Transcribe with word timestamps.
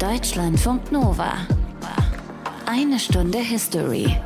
Deutschlandfunk 0.00 0.90
Nova. 0.90 1.34
Eine 2.64 2.98
Stunde 2.98 3.36
History. 3.36 4.16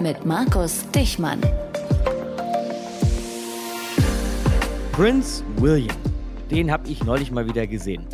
Mit 0.00 0.26
Markus 0.26 0.84
Dichmann. 0.90 1.40
Prince 4.90 5.44
William. 5.58 5.96
Den 6.50 6.72
habe 6.72 6.88
ich 6.88 7.04
neulich 7.04 7.30
mal 7.30 7.46
wieder 7.46 7.64
gesehen. 7.68 8.04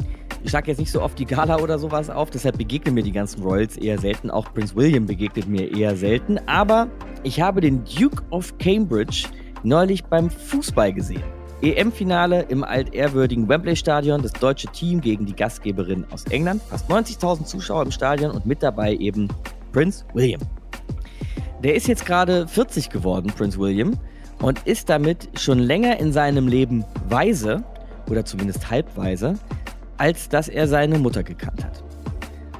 Ich 0.45 0.51
schlage 0.51 0.71
jetzt 0.71 0.79
nicht 0.79 0.93
so 0.93 1.01
oft 1.01 1.19
die 1.19 1.25
Gala 1.25 1.59
oder 1.59 1.79
sowas 1.79 2.11
auf, 2.11 2.29
deshalb 2.29 2.59
begegnen 2.59 2.95
mir 2.95 3.03
die 3.03 3.13
ganzen 3.13 3.43
Royals 3.43 3.79
eher 3.79 3.99
selten. 3.99 4.31
Auch 4.31 4.53
Prince 4.53 4.77
William 4.77 5.07
begegnet 5.07 5.49
mir 5.49 5.75
eher 5.75 5.97
selten. 5.97 6.39
Aber 6.47 6.89
ich 7.23 7.41
habe 7.41 7.63
den 7.63 7.83
Duke 7.87 8.23
of 8.29 8.59
Cambridge 8.59 9.27
neulich 9.63 10.05
beim 10.05 10.29
Fußball 10.29 10.93
gesehen. 10.93 11.38
EM-Finale 11.61 12.43
im 12.43 12.63
altehrwürdigen 12.63 13.49
Wembley-Stadion, 13.49 14.23
das 14.23 14.33
deutsche 14.33 14.69
Team 14.69 15.01
gegen 15.01 15.27
die 15.27 15.35
Gastgeberin 15.35 16.05
aus 16.13 16.25
England. 16.27 16.63
Fast 16.63 16.89
90.000 16.89 17.45
Zuschauer 17.45 17.83
im 17.83 17.91
Stadion 17.91 18.31
und 18.31 18.47
mit 18.47 18.63
dabei 18.63 18.95
eben 18.95 19.29
Prince 19.73 20.05
William. 20.15 20.41
Der 21.65 21.75
ist 21.75 21.89
jetzt 21.89 22.07
gerade 22.07 22.47
40 22.47 22.91
geworden, 22.91 23.33
Prince 23.37 23.59
William, 23.59 23.99
und 24.41 24.61
ist 24.67 24.89
damit 24.89 25.29
schon 25.35 25.59
länger 25.59 25.99
in 25.99 26.13
seinem 26.13 26.47
Leben 26.47 26.85
weise, 27.09 27.65
oder 28.09 28.25
zumindest 28.25 28.71
halbweise, 28.71 29.35
als 29.97 30.29
dass 30.29 30.49
er 30.49 30.69
seine 30.69 30.99
Mutter 30.99 31.25
gekannt 31.25 31.65
hat. 31.65 31.83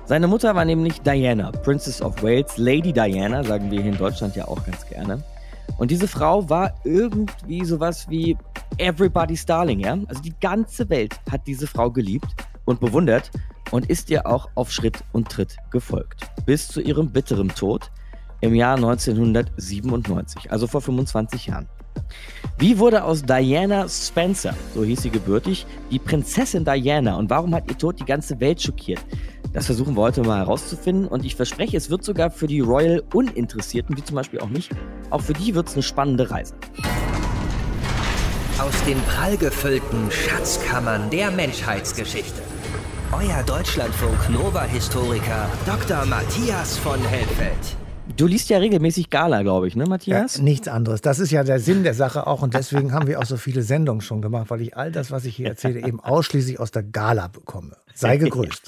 Seine 0.07 0.27
Mutter 0.27 0.55
war 0.55 0.65
nämlich 0.65 1.01
Diana, 1.03 1.53
Princess 1.53 2.03
of 2.03 2.23
Wales, 2.23 2.57
Lady 2.57 2.93
Diana, 2.93 3.45
sagen 3.45 3.71
wir 3.71 3.81
hier 3.81 3.93
in 3.93 3.99
Deutschland 3.99 4.35
ja 4.35 4.49
auch 4.49 4.65
ganz 4.65 4.87
gerne. 4.87 5.23
Und 5.79 5.91
diese 5.91 6.09
Frau 6.09 6.49
war 6.51 6.75
irgendwie 6.85 7.65
sowas 7.65 8.09
wie 8.11 8.37
Everybody's 8.77 9.47
Darling, 9.47 9.81
ja? 9.81 9.97
Also 10.09 10.21
die 10.21 10.35
ganze 10.41 10.91
Welt 10.91 11.19
hat 11.31 11.47
diese 11.47 11.67
Frau 11.67 11.91
geliebt 11.91 12.27
und 12.65 12.81
bewundert 12.81 13.31
und 13.71 13.89
ist 13.89 14.11
ihr 14.11 14.27
auch 14.27 14.49
auf 14.57 14.71
Schritt 14.71 15.03
und 15.13 15.29
Tritt 15.29 15.57
gefolgt. 15.71 16.29
Bis 16.45 16.69
zu 16.69 16.81
ihrem 16.81 17.11
bitteren 17.11 17.49
Tod 17.49 17.91
im 18.41 18.55
Jahr 18.55 18.77
1997, 18.77 20.51
also 20.51 20.67
vor 20.67 20.81
25 20.81 21.47
Jahren. 21.47 21.69
Wie 22.59 22.79
wurde 22.79 23.05
aus 23.05 23.23
Diana 23.23 23.89
Spencer, 23.89 24.55
so 24.75 24.85
hieß 24.85 25.03
sie 25.03 25.11
gebürtig, 25.11 25.67
die 25.91 25.99
Prinzessin 25.99 26.65
Diana 26.65 27.17
und 27.17 27.31
warum 27.31 27.55
hat 27.55 27.71
ihr 27.71 27.79
Tod 27.79 28.01
die 28.01 28.05
ganze 28.05 28.41
Welt 28.41 28.61
schockiert? 28.61 29.01
Das 29.53 29.67
versuchen 29.67 29.97
wir 29.97 30.03
heute 30.03 30.23
mal 30.23 30.39
herauszufinden 30.39 31.09
und 31.09 31.25
ich 31.25 31.35
verspreche, 31.35 31.77
es 31.77 31.89
wird 31.89 32.05
sogar 32.05 32.31
für 32.31 32.47
die 32.47 32.61
Royal 32.61 33.03
Uninteressierten, 33.15 33.97
wie 33.97 34.05
zum 34.05 34.17
Beispiel 34.17 34.41
auch 34.41 34.49
mich, 34.49 34.69
auch 35.11 35.23
für 35.23 35.33
die 35.33 35.55
wird 35.55 35.69
es 35.69 35.75
eine 35.75 35.83
spannende 35.83 36.31
Reise. 36.31 36.55
Aus 38.59 38.85
den 38.85 39.01
prallgefüllten 39.03 40.11
Schatzkammern 40.11 41.09
der 41.11 41.31
Menschheitsgeschichte. 41.31 42.43
Euer 43.13 43.43
Deutschlandfunk 43.45 44.29
Nova-Historiker 44.31 45.49
Dr. 45.65 46.05
Matthias 46.05 46.77
von 46.77 47.01
Helfeld. 47.05 47.77
Du 48.19 48.27
liest 48.27 48.49
ja 48.51 48.59
regelmäßig 48.59 49.11
Gala, 49.11 49.43
glaube 49.43 49.69
ich, 49.69 49.77
ne, 49.77 49.87
Matthias? 49.87 50.39
Ja, 50.39 50.43
nichts 50.43 50.67
anderes. 50.67 51.01
Das 51.03 51.21
ist 51.21 51.31
ja 51.31 51.45
der 51.45 51.61
Sinn 51.61 51.85
der 51.85 51.95
Sache 51.95 52.27
auch 52.27 52.43
und 52.43 52.53
deswegen 52.53 52.93
haben 52.93 53.07
wir 53.07 53.21
auch 53.21 53.25
so 53.25 53.37
viele 53.37 53.63
Sendungen 53.63 54.01
schon 54.01 54.23
gemacht, 54.23 54.51
weil 54.51 54.61
ich 54.61 54.77
all 54.77 54.91
das, 54.91 55.13
was 55.13 55.25
ich 55.25 55.37
hier 55.37 55.47
erzähle, 55.47 55.87
eben 55.87 56.01
ausschließlich 56.01 56.59
aus 56.59 56.73
der 56.73 56.83
Gala 56.83 57.29
bekomme. 57.29 57.77
Sei 57.99 58.17
gegrüßt. 58.19 58.63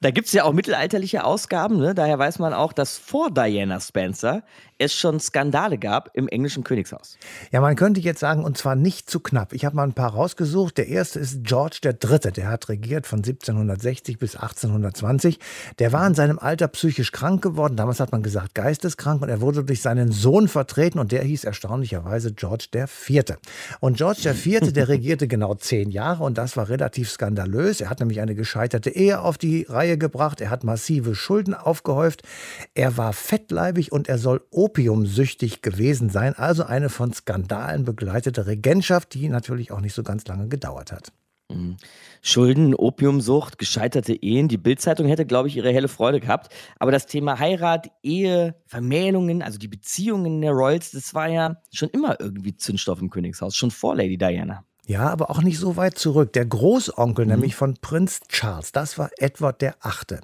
da 0.00 0.10
gibt 0.10 0.26
es 0.26 0.32
ja 0.32 0.44
auch 0.44 0.52
mittelalterliche 0.52 1.24
Ausgaben, 1.24 1.78
ne? 1.78 1.94
daher 1.94 2.18
weiß 2.18 2.38
man 2.38 2.52
auch, 2.52 2.72
dass 2.72 2.98
vor 2.98 3.30
Diana 3.30 3.80
Spencer 3.80 4.42
es 4.78 4.92
schon 4.94 5.20
Skandale 5.20 5.78
gab 5.78 6.10
im 6.14 6.28
englischen 6.28 6.64
Königshaus. 6.64 7.16
Ja, 7.52 7.60
man 7.60 7.76
könnte 7.76 8.00
jetzt 8.00 8.20
sagen, 8.20 8.44
und 8.44 8.58
zwar 8.58 8.74
nicht 8.74 9.08
zu 9.08 9.20
knapp. 9.20 9.52
Ich 9.52 9.64
habe 9.64 9.76
mal 9.76 9.84
ein 9.84 9.92
paar 9.92 10.12
rausgesucht. 10.12 10.78
Der 10.78 10.88
erste 10.88 11.20
ist 11.20 11.44
George 11.44 11.78
III. 11.84 12.32
Der 12.32 12.48
hat 12.48 12.68
regiert 12.68 13.06
von 13.06 13.18
1760 13.18 14.18
bis 14.18 14.34
1820. 14.34 15.38
Der 15.78 15.92
war 15.92 16.06
in 16.06 16.14
seinem 16.14 16.38
Alter 16.38 16.68
psychisch 16.68 17.12
krank 17.12 17.42
geworden. 17.42 17.76
Damals 17.76 18.00
hat 18.00 18.12
man 18.12 18.22
gesagt 18.22 18.54
geisteskrank 18.54 19.22
und 19.22 19.28
er 19.28 19.40
wurde 19.40 19.64
durch 19.64 19.80
seinen 19.80 20.10
Sohn 20.10 20.48
vertreten 20.48 20.98
und 20.98 21.12
der 21.12 21.22
hieß 21.22 21.44
erstaunlicherweise 21.44 22.32
George 22.32 22.66
IV. 22.74 23.36
Und 23.80 23.96
George 23.96 24.28
IV, 24.28 24.72
der 24.72 24.88
regierte 24.88 25.28
genau 25.28 25.54
zehn 25.54 25.90
Jahre 25.90 26.24
und 26.24 26.36
das 26.36 26.56
war 26.56 26.68
relativ 26.68 27.10
skandalös. 27.10 27.80
Er 27.80 27.90
hat 27.90 28.00
nämlich 28.00 28.20
eine 28.20 28.33
gescheiterte 28.34 28.90
Ehe 28.90 29.20
auf 29.20 29.38
die 29.38 29.66
Reihe 29.68 29.98
gebracht. 29.98 30.40
Er 30.40 30.50
hat 30.50 30.64
massive 30.64 31.14
Schulden 31.14 31.54
aufgehäuft. 31.54 32.22
Er 32.74 32.96
war 32.96 33.12
fettleibig 33.12 33.92
und 33.92 34.08
er 34.08 34.18
soll 34.18 34.44
opiumsüchtig 34.50 35.62
gewesen 35.62 36.10
sein. 36.10 36.34
Also 36.34 36.64
eine 36.64 36.88
von 36.88 37.12
Skandalen 37.12 37.84
begleitete 37.84 38.46
Regentschaft, 38.46 39.14
die 39.14 39.28
natürlich 39.28 39.72
auch 39.72 39.80
nicht 39.80 39.94
so 39.94 40.02
ganz 40.02 40.26
lange 40.26 40.48
gedauert 40.48 40.92
hat. 40.92 41.12
Mhm. 41.50 41.76
Schulden, 42.22 42.74
Opiumsucht, 42.74 43.58
gescheiterte 43.58 44.14
Ehen. 44.14 44.48
Die 44.48 44.56
Bildzeitung 44.56 45.06
hätte, 45.06 45.26
glaube 45.26 45.48
ich, 45.48 45.56
ihre 45.56 45.72
helle 45.72 45.88
Freude 45.88 46.20
gehabt. 46.20 46.52
Aber 46.78 46.90
das 46.90 47.06
Thema 47.06 47.38
Heirat, 47.38 47.90
Ehe, 48.02 48.54
Vermählungen, 48.66 49.42
also 49.42 49.58
die 49.58 49.68
Beziehungen 49.68 50.40
der 50.40 50.52
Royals, 50.52 50.92
das 50.92 51.14
war 51.14 51.28
ja 51.28 51.56
schon 51.72 51.90
immer 51.90 52.18
irgendwie 52.18 52.56
Zündstoff 52.56 53.00
im 53.00 53.10
Königshaus, 53.10 53.56
schon 53.56 53.70
vor 53.70 53.94
Lady 53.94 54.16
Diana. 54.16 54.64
Ja, 54.86 55.08
aber 55.08 55.30
auch 55.30 55.40
nicht 55.40 55.58
so 55.58 55.76
weit 55.76 55.98
zurück. 55.98 56.34
Der 56.34 56.44
Großonkel 56.44 57.24
mhm. 57.24 57.32
nämlich 57.32 57.56
von 57.56 57.74
Prinz 57.80 58.20
Charles, 58.28 58.70
das 58.70 58.98
war 58.98 59.10
Edward 59.16 59.62
der 59.62 59.76
Achte. 59.80 60.20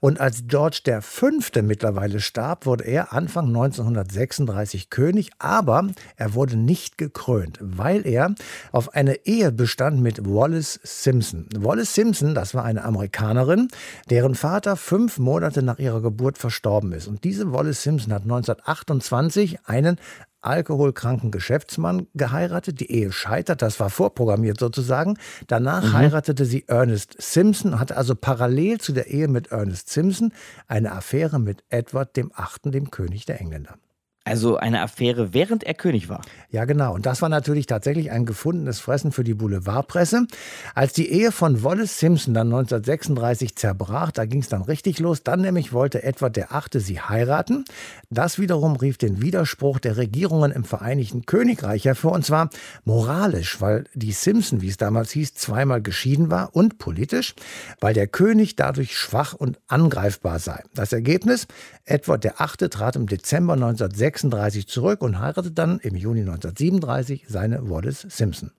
Und 0.00 0.20
als 0.20 0.44
George 0.48 0.80
der 0.84 1.00
Fünfte 1.00 1.62
mittlerweile 1.62 2.20
starb, 2.20 2.66
wurde 2.66 2.84
er 2.84 3.14
Anfang 3.14 3.46
1936 3.46 4.90
König, 4.90 5.30
aber 5.38 5.88
er 6.16 6.34
wurde 6.34 6.56
nicht 6.56 6.98
gekrönt, 6.98 7.58
weil 7.62 8.06
er 8.06 8.34
auf 8.70 8.92
eine 8.94 9.24
Ehe 9.24 9.50
bestand 9.50 10.00
mit 10.00 10.26
Wallace 10.26 10.78
Simpson. 10.82 11.48
Wallace 11.56 11.94
Simpson, 11.94 12.34
das 12.34 12.54
war 12.54 12.64
eine 12.64 12.84
Amerikanerin, 12.84 13.68
deren 14.10 14.34
Vater 14.34 14.76
fünf 14.76 15.18
Monate 15.18 15.62
nach 15.62 15.78
ihrer 15.78 16.02
Geburt 16.02 16.36
verstorben 16.36 16.92
ist. 16.92 17.08
Und 17.08 17.24
diese 17.24 17.52
Wallace 17.52 17.82
Simpson 17.82 18.12
hat 18.12 18.22
1928 18.22 19.60
einen 19.64 19.98
alkoholkranken 20.42 21.30
Geschäftsmann 21.30 22.06
geheiratet. 22.14 22.80
Die 22.80 22.90
Ehe 22.90 23.12
scheitert, 23.12 23.62
das 23.62 23.80
war 23.80 23.90
vorprogrammiert 23.90 24.58
sozusagen. 24.58 25.18
Danach 25.46 25.84
mhm. 25.84 25.92
heiratete 25.94 26.44
sie 26.44 26.68
Ernest 26.68 27.16
Simpson, 27.18 27.80
hatte 27.80 27.96
also 27.96 28.14
parallel 28.14 28.78
zu 28.78 28.92
der 28.92 29.06
Ehe 29.08 29.28
mit 29.28 29.52
Ernest 29.52 29.88
Simpson 29.88 30.32
eine 30.66 30.92
Affäre 30.92 31.38
mit 31.38 31.64
Edward 31.70 32.16
dem 32.16 32.32
Achten, 32.34 32.72
dem 32.72 32.90
König 32.90 33.24
der 33.24 33.40
Engländer. 33.40 33.76
Also 34.24 34.56
eine 34.56 34.82
Affäre, 34.82 35.34
während 35.34 35.64
er 35.64 35.74
König 35.74 36.08
war. 36.08 36.22
Ja, 36.48 36.64
genau. 36.64 36.94
Und 36.94 37.06
das 37.06 37.22
war 37.22 37.28
natürlich 37.28 37.66
tatsächlich 37.66 38.12
ein 38.12 38.24
gefundenes 38.24 38.78
Fressen 38.78 39.10
für 39.10 39.24
die 39.24 39.34
Boulevardpresse. 39.34 40.28
Als 40.76 40.92
die 40.92 41.10
Ehe 41.10 41.32
von 41.32 41.64
Wallace 41.64 41.98
Simpson 41.98 42.32
dann 42.32 42.46
1936 42.46 43.56
zerbrach, 43.56 44.12
da 44.12 44.24
ging 44.24 44.40
es 44.40 44.48
dann 44.48 44.62
richtig 44.62 45.00
los. 45.00 45.24
Dann 45.24 45.40
nämlich 45.40 45.72
wollte 45.72 46.04
Edward 46.04 46.36
der 46.36 46.52
Achte 46.52 46.78
sie 46.78 47.00
heiraten. 47.00 47.64
Das 48.10 48.38
wiederum 48.38 48.76
rief 48.76 48.96
den 48.96 49.20
Widerspruch 49.20 49.80
der 49.80 49.96
Regierungen 49.96 50.52
im 50.52 50.62
Vereinigten 50.62 51.26
Königreich 51.26 51.84
hervor. 51.84 52.12
Und 52.12 52.24
zwar 52.24 52.50
moralisch, 52.84 53.60
weil 53.60 53.86
die 53.94 54.12
Simpson, 54.12 54.60
wie 54.60 54.68
es 54.68 54.76
damals 54.76 55.10
hieß, 55.10 55.34
zweimal 55.34 55.82
geschieden 55.82 56.30
war 56.30 56.54
und 56.54 56.78
politisch, 56.78 57.34
weil 57.80 57.92
der 57.92 58.06
König 58.06 58.54
dadurch 58.54 58.96
schwach 58.96 59.34
und 59.34 59.58
angreifbar 59.66 60.38
sei. 60.38 60.62
Das 60.74 60.92
Ergebnis? 60.92 61.48
Edward 61.84 62.24
der 62.24 62.40
Achte 62.40 62.70
trat 62.70 62.96
im 62.96 63.06
Dezember 63.06 63.54
1936 63.54 64.32
1936 64.32 64.68
zurück 64.68 65.02
und 65.02 65.18
heiratete 65.18 65.52
dann 65.52 65.78
im 65.80 65.96
Juni 65.96 66.20
1937 66.20 67.26
seine 67.28 67.68
Wallace 67.68 68.06
Simpson. 68.08 68.52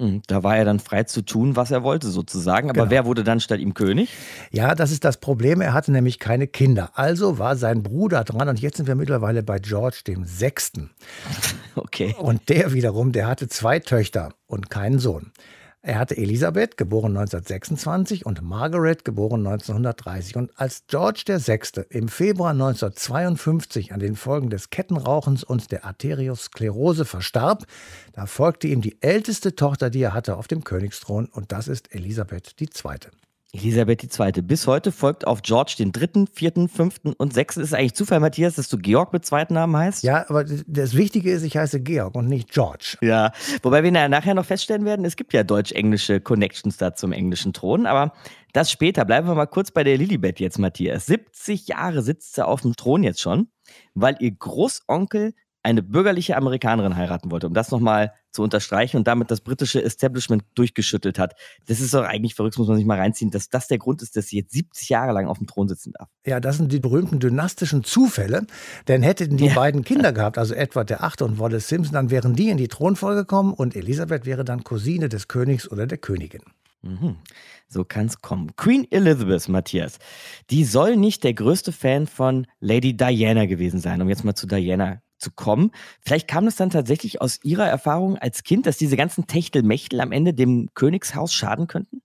Hm, 0.00 0.22
da 0.26 0.42
war 0.42 0.56
er 0.56 0.64
dann 0.64 0.80
frei 0.80 1.04
zu 1.04 1.22
tun, 1.22 1.54
was 1.54 1.70
er 1.70 1.82
wollte, 1.82 2.08
sozusagen. 2.08 2.70
Aber 2.70 2.80
genau. 2.80 2.90
wer 2.90 3.04
wurde 3.04 3.24
dann 3.24 3.40
statt 3.40 3.60
ihm 3.60 3.74
König? 3.74 4.08
Ja, 4.50 4.74
das 4.74 4.90
ist 4.90 5.04
das 5.04 5.18
Problem. 5.18 5.60
Er 5.60 5.74
hatte 5.74 5.92
nämlich 5.92 6.18
keine 6.18 6.46
Kinder. 6.46 6.90
Also 6.94 7.38
war 7.38 7.56
sein 7.56 7.82
Bruder 7.82 8.24
dran. 8.24 8.48
Und 8.48 8.58
jetzt 8.58 8.78
sind 8.78 8.86
wir 8.86 8.94
mittlerweile 8.94 9.42
bei 9.42 9.58
George 9.58 10.02
dem 10.06 10.24
Sechsten. 10.24 10.90
Okay. 11.74 12.14
Und 12.18 12.50
der 12.50 12.74
wiederum, 12.74 13.12
der 13.12 13.26
hatte 13.26 13.48
zwei 13.48 13.78
Töchter 13.78 14.34
und 14.46 14.68
keinen 14.68 14.98
Sohn. 14.98 15.32
Er 15.84 15.98
hatte 15.98 16.16
Elisabeth, 16.16 16.76
geboren 16.76 17.16
1926, 17.16 18.24
und 18.24 18.40
Margaret, 18.40 19.04
geboren 19.04 19.44
1930. 19.44 20.36
Und 20.36 20.52
als 20.54 20.84
George 20.86 21.24
VI. 21.26 21.82
im 21.90 22.06
Februar 22.06 22.52
1952 22.52 23.92
an 23.92 23.98
den 23.98 24.14
Folgen 24.14 24.48
des 24.48 24.70
Kettenrauchens 24.70 25.42
und 25.42 25.72
der 25.72 25.84
Arteriosklerose 25.84 27.04
verstarb, 27.04 27.66
da 28.12 28.26
folgte 28.26 28.68
ihm 28.68 28.80
die 28.80 29.02
älteste 29.02 29.56
Tochter, 29.56 29.90
die 29.90 30.02
er 30.02 30.14
hatte, 30.14 30.36
auf 30.36 30.46
dem 30.46 30.62
Königsthron, 30.62 31.26
und 31.26 31.50
das 31.50 31.66
ist 31.66 31.92
Elisabeth 31.92 32.54
II. 32.60 32.68
Elisabeth 33.54 34.18
II. 34.18 34.42
Bis 34.42 34.66
heute 34.66 34.92
folgt 34.92 35.26
auf 35.26 35.42
George 35.42 35.74
den 35.78 35.92
dritten, 35.92 36.26
vierten, 36.26 36.70
fünften 36.70 37.12
und 37.12 37.34
sechsten. 37.34 37.60
Ist 37.60 37.74
eigentlich 37.74 37.92
Zufall, 37.92 38.18
Matthias, 38.18 38.54
dass 38.54 38.70
du 38.70 38.78
Georg 38.78 39.12
mit 39.12 39.26
zweiten 39.26 39.52
Namen 39.52 39.76
heißt? 39.76 40.02
Ja, 40.02 40.24
aber 40.30 40.44
das 40.44 40.96
Wichtige 40.96 41.30
ist, 41.30 41.42
ich 41.42 41.58
heiße 41.58 41.82
Georg 41.82 42.14
und 42.14 42.28
nicht 42.28 42.50
George. 42.50 42.96
Ja, 43.02 43.32
wobei 43.62 43.84
wir 43.84 43.92
nachher 43.92 44.32
noch 44.32 44.46
feststellen 44.46 44.86
werden, 44.86 45.04
es 45.04 45.16
gibt 45.16 45.34
ja 45.34 45.44
deutsch-englische 45.44 46.20
Connections 46.20 46.78
da 46.78 46.94
zum 46.94 47.12
englischen 47.12 47.52
Thron, 47.52 47.84
aber 47.84 48.14
das 48.54 48.70
später. 48.70 49.04
Bleiben 49.04 49.28
wir 49.28 49.34
mal 49.34 49.46
kurz 49.46 49.70
bei 49.70 49.84
der 49.84 49.98
Lilibet 49.98 50.40
jetzt, 50.40 50.58
Matthias. 50.58 51.04
70 51.04 51.68
Jahre 51.68 52.00
sitzt 52.00 52.34
sie 52.34 52.46
auf 52.46 52.62
dem 52.62 52.74
Thron 52.74 53.02
jetzt 53.02 53.20
schon, 53.20 53.48
weil 53.92 54.16
ihr 54.20 54.30
Großonkel 54.30 55.34
eine 55.62 55.82
bürgerliche 55.82 56.36
Amerikanerin 56.36 56.96
heiraten 56.96 57.30
wollte, 57.30 57.46
um 57.46 57.54
das 57.54 57.70
nochmal 57.70 58.12
zu 58.32 58.42
unterstreichen 58.42 58.96
und 58.96 59.06
damit 59.06 59.30
das 59.30 59.40
britische 59.40 59.82
Establishment 59.82 60.42
durchgeschüttelt 60.54 61.18
hat. 61.18 61.34
Das 61.66 61.80
ist 61.80 61.94
doch 61.94 62.04
eigentlich 62.04 62.34
verrückt, 62.34 62.58
muss 62.58 62.68
man 62.68 62.76
sich 62.76 62.86
mal 62.86 62.98
reinziehen, 62.98 63.30
dass 63.30 63.48
das 63.48 63.68
der 63.68 63.78
Grund 63.78 64.02
ist, 64.02 64.16
dass 64.16 64.28
sie 64.28 64.38
jetzt 64.38 64.52
70 64.52 64.88
Jahre 64.88 65.12
lang 65.12 65.26
auf 65.26 65.38
dem 65.38 65.46
Thron 65.46 65.68
sitzen 65.68 65.92
darf. 65.92 66.08
Ja, 66.26 66.40
das 66.40 66.56
sind 66.56 66.72
die 66.72 66.80
berühmten 66.80 67.20
dynastischen 67.20 67.84
Zufälle. 67.84 68.46
Denn 68.88 69.02
hätten 69.02 69.36
die 69.36 69.46
ja. 69.46 69.54
beiden 69.54 69.84
Kinder 69.84 70.12
gehabt, 70.12 70.38
also 70.38 70.54
Edward 70.54 70.90
der 70.90 71.04
Achte 71.04 71.24
und 71.24 71.38
Wallace 71.38 71.68
Simpson, 71.68 71.94
dann 71.94 72.10
wären 72.10 72.34
die 72.34 72.48
in 72.48 72.56
die 72.56 72.68
Thronfolge 72.68 73.20
gekommen 73.20 73.52
und 73.52 73.76
Elisabeth 73.76 74.26
wäre 74.26 74.44
dann 74.44 74.64
Cousine 74.64 75.08
des 75.08 75.28
Königs 75.28 75.70
oder 75.70 75.86
der 75.86 75.98
Königin. 75.98 76.42
Mhm. 76.82 77.16
So 77.68 77.84
kann 77.84 78.06
es 78.06 78.20
kommen. 78.20 78.54
Queen 78.56 78.86
Elizabeth, 78.90 79.48
Matthias, 79.48 79.98
die 80.50 80.64
soll 80.64 80.96
nicht 80.96 81.22
der 81.24 81.34
größte 81.34 81.72
Fan 81.72 82.06
von 82.06 82.46
Lady 82.60 82.96
Diana 82.96 83.46
gewesen 83.46 83.80
sein, 83.80 84.02
um 84.02 84.08
jetzt 84.08 84.24
mal 84.24 84.34
zu 84.34 84.46
Diana 84.46 85.00
zu 85.22 85.30
kommen. 85.30 85.70
Vielleicht 86.00 86.28
kam 86.28 86.46
es 86.46 86.56
dann 86.56 86.70
tatsächlich 86.70 87.20
aus 87.22 87.38
ihrer 87.42 87.66
Erfahrung 87.66 88.18
als 88.18 88.42
Kind, 88.42 88.66
dass 88.66 88.76
diese 88.76 88.96
ganzen 88.96 89.26
Techtelmechtel 89.26 90.00
am 90.00 90.12
Ende 90.12 90.34
dem 90.34 90.68
Königshaus 90.74 91.32
schaden 91.32 91.66
könnten? 91.68 92.02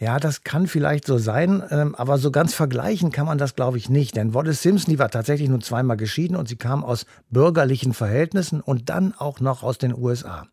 Ja, 0.00 0.18
das 0.18 0.44
kann 0.44 0.66
vielleicht 0.66 1.06
so 1.06 1.18
sein, 1.18 1.62
ähm, 1.70 1.94
aber 1.94 2.18
so 2.18 2.30
ganz 2.30 2.54
vergleichen 2.54 3.10
kann 3.10 3.26
man 3.26 3.38
das, 3.38 3.54
glaube 3.54 3.78
ich, 3.78 3.88
nicht. 3.88 4.16
Denn 4.16 4.34
Wallace 4.34 4.62
Simpson, 4.62 4.92
die 4.92 4.98
war 4.98 5.10
tatsächlich 5.10 5.48
nur 5.48 5.60
zweimal 5.60 5.96
geschieden 5.96 6.36
und 6.36 6.48
sie 6.48 6.56
kam 6.56 6.84
aus 6.84 7.06
bürgerlichen 7.30 7.94
Verhältnissen 7.94 8.60
und 8.60 8.88
dann 8.88 9.14
auch 9.16 9.40
noch 9.40 9.62
aus 9.62 9.78
den 9.78 9.96
USA. 9.96 10.46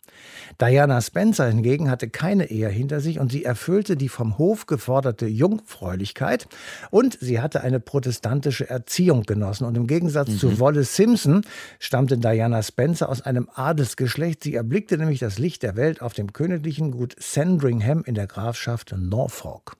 Diana 0.59 1.01
Spencer 1.01 1.47
hingegen 1.47 1.89
hatte 1.89 2.09
keine 2.09 2.51
Ehe 2.51 2.69
hinter 2.69 2.99
sich 2.99 3.19
und 3.19 3.31
sie 3.31 3.45
erfüllte 3.45 3.95
die 3.95 4.09
vom 4.09 4.37
Hof 4.37 4.65
geforderte 4.65 5.25
Jungfräulichkeit 5.25 6.47
und 6.89 7.17
sie 7.19 7.39
hatte 7.39 7.61
eine 7.61 7.79
protestantische 7.79 8.69
Erziehung 8.69 9.23
genossen. 9.23 9.65
Und 9.65 9.75
im 9.75 9.87
Gegensatz 9.87 10.29
mhm. 10.29 10.37
zu 10.37 10.59
Wallace 10.59 10.95
Simpson 10.95 11.41
stammte 11.79 12.17
Diana 12.17 12.61
Spencer 12.61 13.09
aus 13.09 13.21
einem 13.21 13.49
Adelsgeschlecht. 13.53 14.43
Sie 14.43 14.55
erblickte 14.55 14.97
nämlich 14.97 15.19
das 15.19 15.39
Licht 15.39 15.63
der 15.63 15.75
Welt 15.75 16.01
auf 16.01 16.13
dem 16.13 16.33
königlichen 16.33 16.91
Gut 16.91 17.15
Sandringham 17.17 18.03
in 18.05 18.15
der 18.15 18.27
Grafschaft 18.27 18.90
Norfolk. 18.97 19.77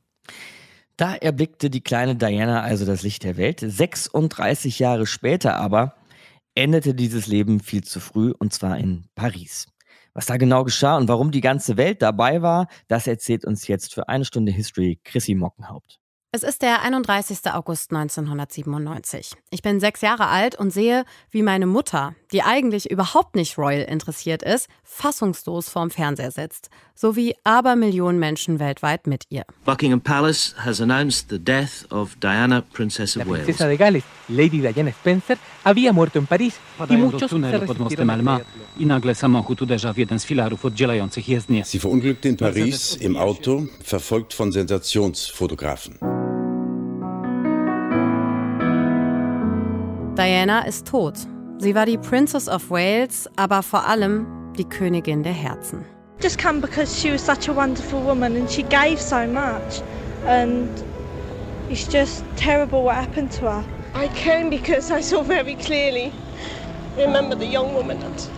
Da 0.98 1.16
erblickte 1.16 1.70
die 1.70 1.82
kleine 1.82 2.16
Diana 2.16 2.62
also 2.62 2.86
das 2.86 3.02
Licht 3.02 3.24
der 3.24 3.38
Welt. 3.38 3.60
36 3.60 4.80
Jahre 4.80 5.08
später 5.08 5.56
aber 5.56 5.96
endete 6.56 6.94
dieses 6.94 7.28
Leben 7.28 7.60
viel 7.60 7.84
zu 7.84 8.00
früh 8.00 8.34
und 8.38 8.54
zwar 8.54 8.78
in 8.78 9.06
Paris. 9.16 9.68
Was 10.14 10.26
da 10.26 10.36
genau 10.38 10.66
geschah 10.66 10.98
und 10.98 11.08
warum 11.08 11.32
die 11.32 11.42
ganze 11.42 11.78
Welt 11.78 12.02
dabei 12.02 12.42
war, 12.42 12.68
das 12.90 13.08
erzählt 13.08 13.46
uns 13.46 13.68
jetzt 13.68 13.94
für 13.94 14.10
eine 14.10 14.26
Stunde 14.26 14.52
History 14.52 15.00
Chrissy 15.04 15.36
Mockenhaupt. 15.36 16.01
Es 16.34 16.44
ist 16.44 16.62
der 16.62 16.82
31. 16.82 17.40
August 17.52 17.92
1997. 17.92 19.34
Ich 19.50 19.62
bin 19.62 19.82
sechs 19.82 20.00
Jahre 20.00 20.28
alt 20.28 20.56
und 20.56 20.72
sehe, 20.72 21.04
wie 21.30 21.44
meine 21.44 21.66
Mutter, 21.66 22.16
die 22.32 22.42
eigentlich 22.42 22.90
überhaupt 22.90 23.36
nicht 23.36 23.58
Royal 23.58 23.82
interessiert 23.82 24.42
ist, 24.42 24.70
fassungslos 24.86 25.68
vorm 25.68 25.90
Fernseher 25.92 26.32
sitzt. 26.32 26.70
So 26.96 27.18
wie 27.18 27.36
Abermillionen 27.44 28.18
Menschen 28.18 28.60
weltweit 28.60 29.08
mit 29.08 29.26
ihr. 29.28 29.44
Buckingham 29.66 30.00
Palace 30.00 30.56
has 30.58 30.80
announced 30.80 31.28
the 31.30 31.38
death 31.38 31.86
of 31.92 32.16
Diana, 32.22 32.62
Princess 32.62 33.18
of 33.18 33.26
Wales. 33.26 33.40
La 33.40 33.44
princesa 33.44 33.68
de 33.68 33.76
Gales, 33.76 34.04
Lady 34.30 34.62
Diana 34.62 34.92
Spencer, 34.92 35.38
había 35.66 35.92
muerto 35.92 36.18
en 36.18 36.28
París 36.28 36.54
y 36.90 36.96
muchos 36.96 37.30
tunelu 37.30 37.66
pod 37.66 37.78
mostem 37.78 38.10
Alma 38.10 38.40
i 38.78 38.86
nagle 38.86 39.16
samochód 39.16 39.62
uderza 39.62 39.94
w 39.94 39.98
jeden 39.98 40.20
z 40.20 40.26
filarów 40.26 40.66
oddzielających 40.66 41.30
jezdnię. 41.30 41.66
Sie 41.66 41.80
verunglückte 41.80 42.30
in 42.30 42.38
Paris 42.38 43.02
im 43.02 43.18
Auto, 43.18 43.64
verfolgt 43.84 44.34
von 44.34 44.54
Sensationsfotografen. 44.54 46.21
Diana 50.18 50.64
ist 50.64 50.88
tot. 50.88 51.14
Sie 51.60 51.74
war 51.74 51.86
die 51.86 51.98
Princess 51.98 52.50
of 52.50 52.70
Wales, 52.70 53.30
aber 53.38 53.64
vor 53.64 53.88
allem 53.88 54.26
die 54.58 54.66
Königin 54.66 55.24
der 55.24 55.32
Herzen. 55.32 55.86
Just 56.22 56.38
come 56.38 56.60
because 56.60 57.00
she 57.00 57.12
was 57.12 57.26
such 57.26 57.48
a 57.48 57.56
wonderful 57.56 58.04
woman 58.04 58.36
and 58.36 58.52
she 58.52 58.64
gave 58.64 59.00
so 59.00 59.26
much 59.26 59.82
and 60.28 60.70
it's 61.70 61.88
just 61.88 62.26
terrible 62.36 62.84
what 62.84 62.96
happened 62.96 63.32
to 63.32 63.50
her. 63.50 63.64
I 63.96 64.10
came 64.10 64.50
because 64.50 64.92
I 64.92 65.02
saw 65.02 65.24
very 65.24 65.56
clearly 65.56 66.12
remember 66.98 67.36
the 67.36 67.48
young 67.48 67.74
woman 67.74 68.00
that, 68.02 68.30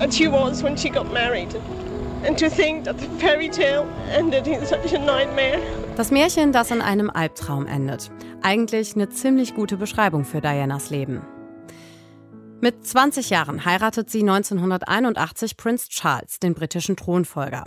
that 0.00 0.12
she 0.12 0.26
was 0.26 0.64
when 0.64 0.76
she 0.76 0.90
got 0.90 1.12
married. 1.12 1.54
Das 5.96 6.10
Märchen, 6.10 6.52
das 6.52 6.70
in 6.70 6.82
einem 6.82 7.08
Albtraum 7.08 7.66
endet. 7.66 8.10
Eigentlich 8.42 8.94
eine 8.94 9.08
ziemlich 9.08 9.54
gute 9.54 9.78
Beschreibung 9.78 10.24
für 10.24 10.42
Dianas 10.42 10.90
Leben. 10.90 11.22
Mit 12.60 12.86
20 12.86 13.30
Jahren 13.30 13.64
heiratet 13.64 14.10
sie 14.10 14.20
1981 14.20 15.56
Prince 15.56 15.88
Charles, 15.88 16.40
den 16.40 16.52
britischen 16.52 16.94
Thronfolger. 16.94 17.64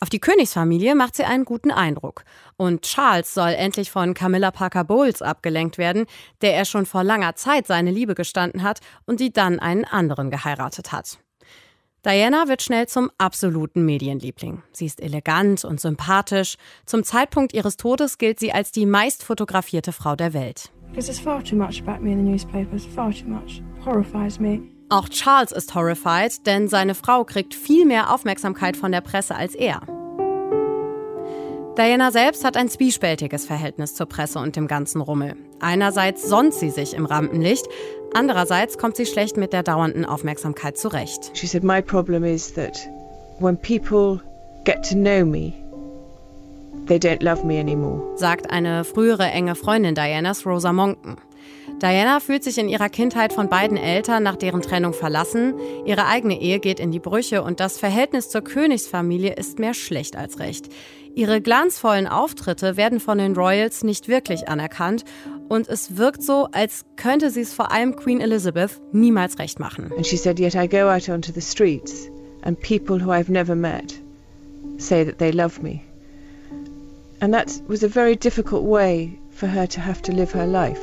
Auf 0.00 0.08
die 0.08 0.18
Königsfamilie 0.18 0.96
macht 0.96 1.14
sie 1.14 1.22
einen 1.22 1.44
guten 1.44 1.70
Eindruck. 1.70 2.24
Und 2.56 2.82
Charles 2.82 3.32
soll 3.32 3.50
endlich 3.50 3.92
von 3.92 4.14
Camilla 4.14 4.50
Parker 4.50 4.82
Bowles 4.82 5.22
abgelenkt 5.22 5.78
werden, 5.78 6.06
der 6.40 6.54
er 6.56 6.64
schon 6.64 6.86
vor 6.86 7.04
langer 7.04 7.36
Zeit 7.36 7.68
seine 7.68 7.92
Liebe 7.92 8.16
gestanden 8.16 8.64
hat 8.64 8.80
und 9.06 9.20
die 9.20 9.32
dann 9.32 9.60
einen 9.60 9.84
anderen 9.84 10.32
geheiratet 10.32 10.90
hat. 10.90 11.18
Diana 12.04 12.48
wird 12.48 12.62
schnell 12.62 12.88
zum 12.88 13.12
absoluten 13.16 13.84
Medienliebling. 13.84 14.62
Sie 14.72 14.86
ist 14.86 15.00
elegant 15.00 15.64
und 15.64 15.80
sympathisch. 15.80 16.56
Zum 16.84 17.04
Zeitpunkt 17.04 17.54
ihres 17.54 17.76
Todes 17.76 18.18
gilt 18.18 18.40
sie 18.40 18.52
als 18.52 18.72
die 18.72 18.86
meist 18.86 19.22
fotografierte 19.22 19.92
Frau 19.92 20.16
der 20.16 20.32
Welt. 20.32 20.72
Auch 24.88 25.08
Charles 25.08 25.52
ist 25.52 25.76
horrified, 25.76 26.44
denn 26.44 26.66
seine 26.66 26.96
Frau 26.96 27.24
kriegt 27.24 27.54
viel 27.54 27.86
mehr 27.86 28.12
Aufmerksamkeit 28.12 28.76
von 28.76 28.90
der 28.90 29.00
Presse 29.00 29.36
als 29.36 29.54
er. 29.54 29.80
Diana 31.78 32.10
selbst 32.10 32.44
hat 32.44 32.58
ein 32.58 32.68
zwiespältiges 32.68 33.46
Verhältnis 33.46 33.94
zur 33.94 34.04
Presse 34.04 34.38
und 34.38 34.56
dem 34.56 34.66
ganzen 34.66 35.00
Rummel. 35.00 35.36
Einerseits 35.60 36.28
sonnt 36.28 36.52
sie 36.52 36.68
sich 36.68 36.92
im 36.92 37.06
Rampenlicht, 37.06 37.66
andererseits 38.14 38.78
kommt 38.78 38.96
sie 38.96 39.06
schlecht 39.06 39.36
mit 39.36 39.52
der 39.52 39.62
dauernden 39.62 40.04
Aufmerksamkeit 40.04 40.78
zurecht. 40.78 41.30
She 41.34 41.46
said 41.46 41.64
my 41.64 41.80
problem 41.80 42.24
is 42.24 42.52
that 42.54 42.76
when 43.38 43.56
people 43.56 44.20
get 44.64 44.82
to 44.88 44.94
know 44.94 45.24
me, 45.24 45.52
they 46.86 46.98
don't 46.98 47.22
love 47.22 47.44
me 47.44 47.58
anymore. 47.58 48.00
Sagt 48.16 48.50
eine 48.50 48.84
frühere 48.84 49.30
enge 49.30 49.54
Freundin 49.54 49.94
Dianas, 49.94 50.46
Rosa 50.46 50.72
Monken. 50.72 51.16
Diana 51.80 52.20
fühlt 52.20 52.44
sich 52.44 52.58
in 52.58 52.68
ihrer 52.68 52.88
Kindheit 52.88 53.32
von 53.32 53.48
beiden 53.48 53.76
Eltern 53.76 54.22
nach 54.22 54.36
deren 54.36 54.62
Trennung 54.62 54.92
verlassen. 54.92 55.54
Ihre 55.84 56.06
eigene 56.06 56.40
Ehe 56.40 56.60
geht 56.60 56.78
in 56.78 56.92
die 56.92 57.00
Brüche 57.00 57.42
und 57.42 57.58
das 57.58 57.78
Verhältnis 57.78 58.28
zur 58.28 58.42
Königsfamilie 58.42 59.32
ist 59.32 59.58
mehr 59.58 59.74
schlecht 59.74 60.14
als 60.14 60.38
recht. 60.38 60.68
Ihre 61.14 61.42
glanzvollen 61.42 62.06
Auftritte 62.06 62.76
werden 62.76 62.98
von 62.98 63.18
den 63.18 63.34
Royals 63.34 63.84
nicht 63.84 64.08
wirklich 64.08 64.48
anerkannt 64.48 65.04
und 65.48 65.68
es 65.68 65.98
wirkt 65.98 66.22
so, 66.22 66.48
als 66.52 66.86
könnte 66.96 67.30
sie 67.30 67.42
es 67.42 67.52
vor 67.52 67.70
allem 67.70 67.96
Queen 67.96 68.20
Elizabeth 68.20 68.80
niemals 68.92 69.38
recht 69.38 69.60
machen. 69.60 69.92
And 69.94 70.06
she 70.06 70.16
said, 70.16 70.40
yet 70.40 70.54
I 70.54 70.66
go 70.66 70.88
out 70.88 71.08
onto 71.10 71.30
the 71.32 71.42
streets 71.42 72.08
and 72.42 72.58
people 72.60 72.98
who 72.98 73.10
I've 73.12 73.30
never 73.30 73.54
met 73.54 73.94
say 74.78 75.04
that 75.04 75.18
they 75.18 75.30
love 75.30 75.62
me. 75.62 75.82
And 77.20 77.32
that 77.34 77.62
was 77.68 77.82
a 77.84 77.88
very 77.88 78.16
difficult 78.16 78.64
way 78.64 79.18
for 79.30 79.48
her 79.48 79.68
to 79.68 79.80
have 79.80 80.00
to 80.02 80.12
live 80.12 80.32
her 80.32 80.46
life. 80.46 80.80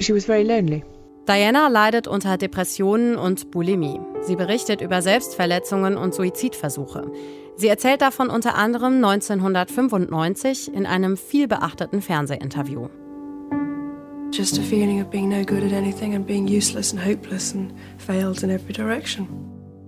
She 0.00 0.12
was 0.12 0.24
very 0.24 0.44
lonely. 0.44 0.84
Diana 1.26 1.68
leidet 1.68 2.08
unter 2.08 2.38
Depressionen 2.38 3.16
und 3.16 3.50
Bulimie. 3.50 4.00
Sie 4.22 4.34
berichtet 4.34 4.80
über 4.80 5.02
Selbstverletzungen 5.02 5.98
und 5.98 6.14
Suizidversuche. 6.14 7.12
Sie 7.58 7.66
erzählt 7.66 8.02
davon 8.02 8.30
unter 8.30 8.54
anderem 8.54 9.04
1995 9.04 10.72
in 10.72 10.86
einem 10.86 11.16
vielbeachteten 11.16 12.00
Fernsehinterview. 12.00 12.86
Just 14.32 14.60
a 14.60 14.62
feeling 14.62 15.02
of 15.02 15.10
being 15.10 15.28
no 15.28 15.44
good 15.44 15.64
at 15.64 15.72
anything 15.72 16.14
and 16.14 16.24
being 16.24 16.46
useless 16.46 16.92
and 16.92 17.04
hopeless 17.04 17.52
and 17.52 17.72
failed 17.98 18.44
in 18.44 18.50
every 18.50 18.72
direction. 18.72 19.26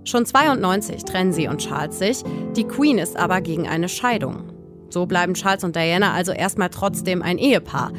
Schon 0.03 0.25
92 0.25 1.05
trennen 1.05 1.31
sie 1.31 1.47
und 1.47 1.59
Charles 1.59 1.97
sich. 1.97 2.25
Die 2.57 2.65
Queen 2.65 2.97
ist 2.97 3.15
aber 3.15 3.39
gegen 3.39 3.69
eine 3.69 3.87
Scheidung. 3.87 4.51
So 4.89 5.05
bleiben 5.05 5.35
Charles 5.35 5.63
und 5.63 5.77
Diana 5.77 6.11
also 6.11 6.33
erstmal 6.33 6.71
trotzdem 6.71 7.21
ein 7.21 7.37
Ehepaar 7.37 7.93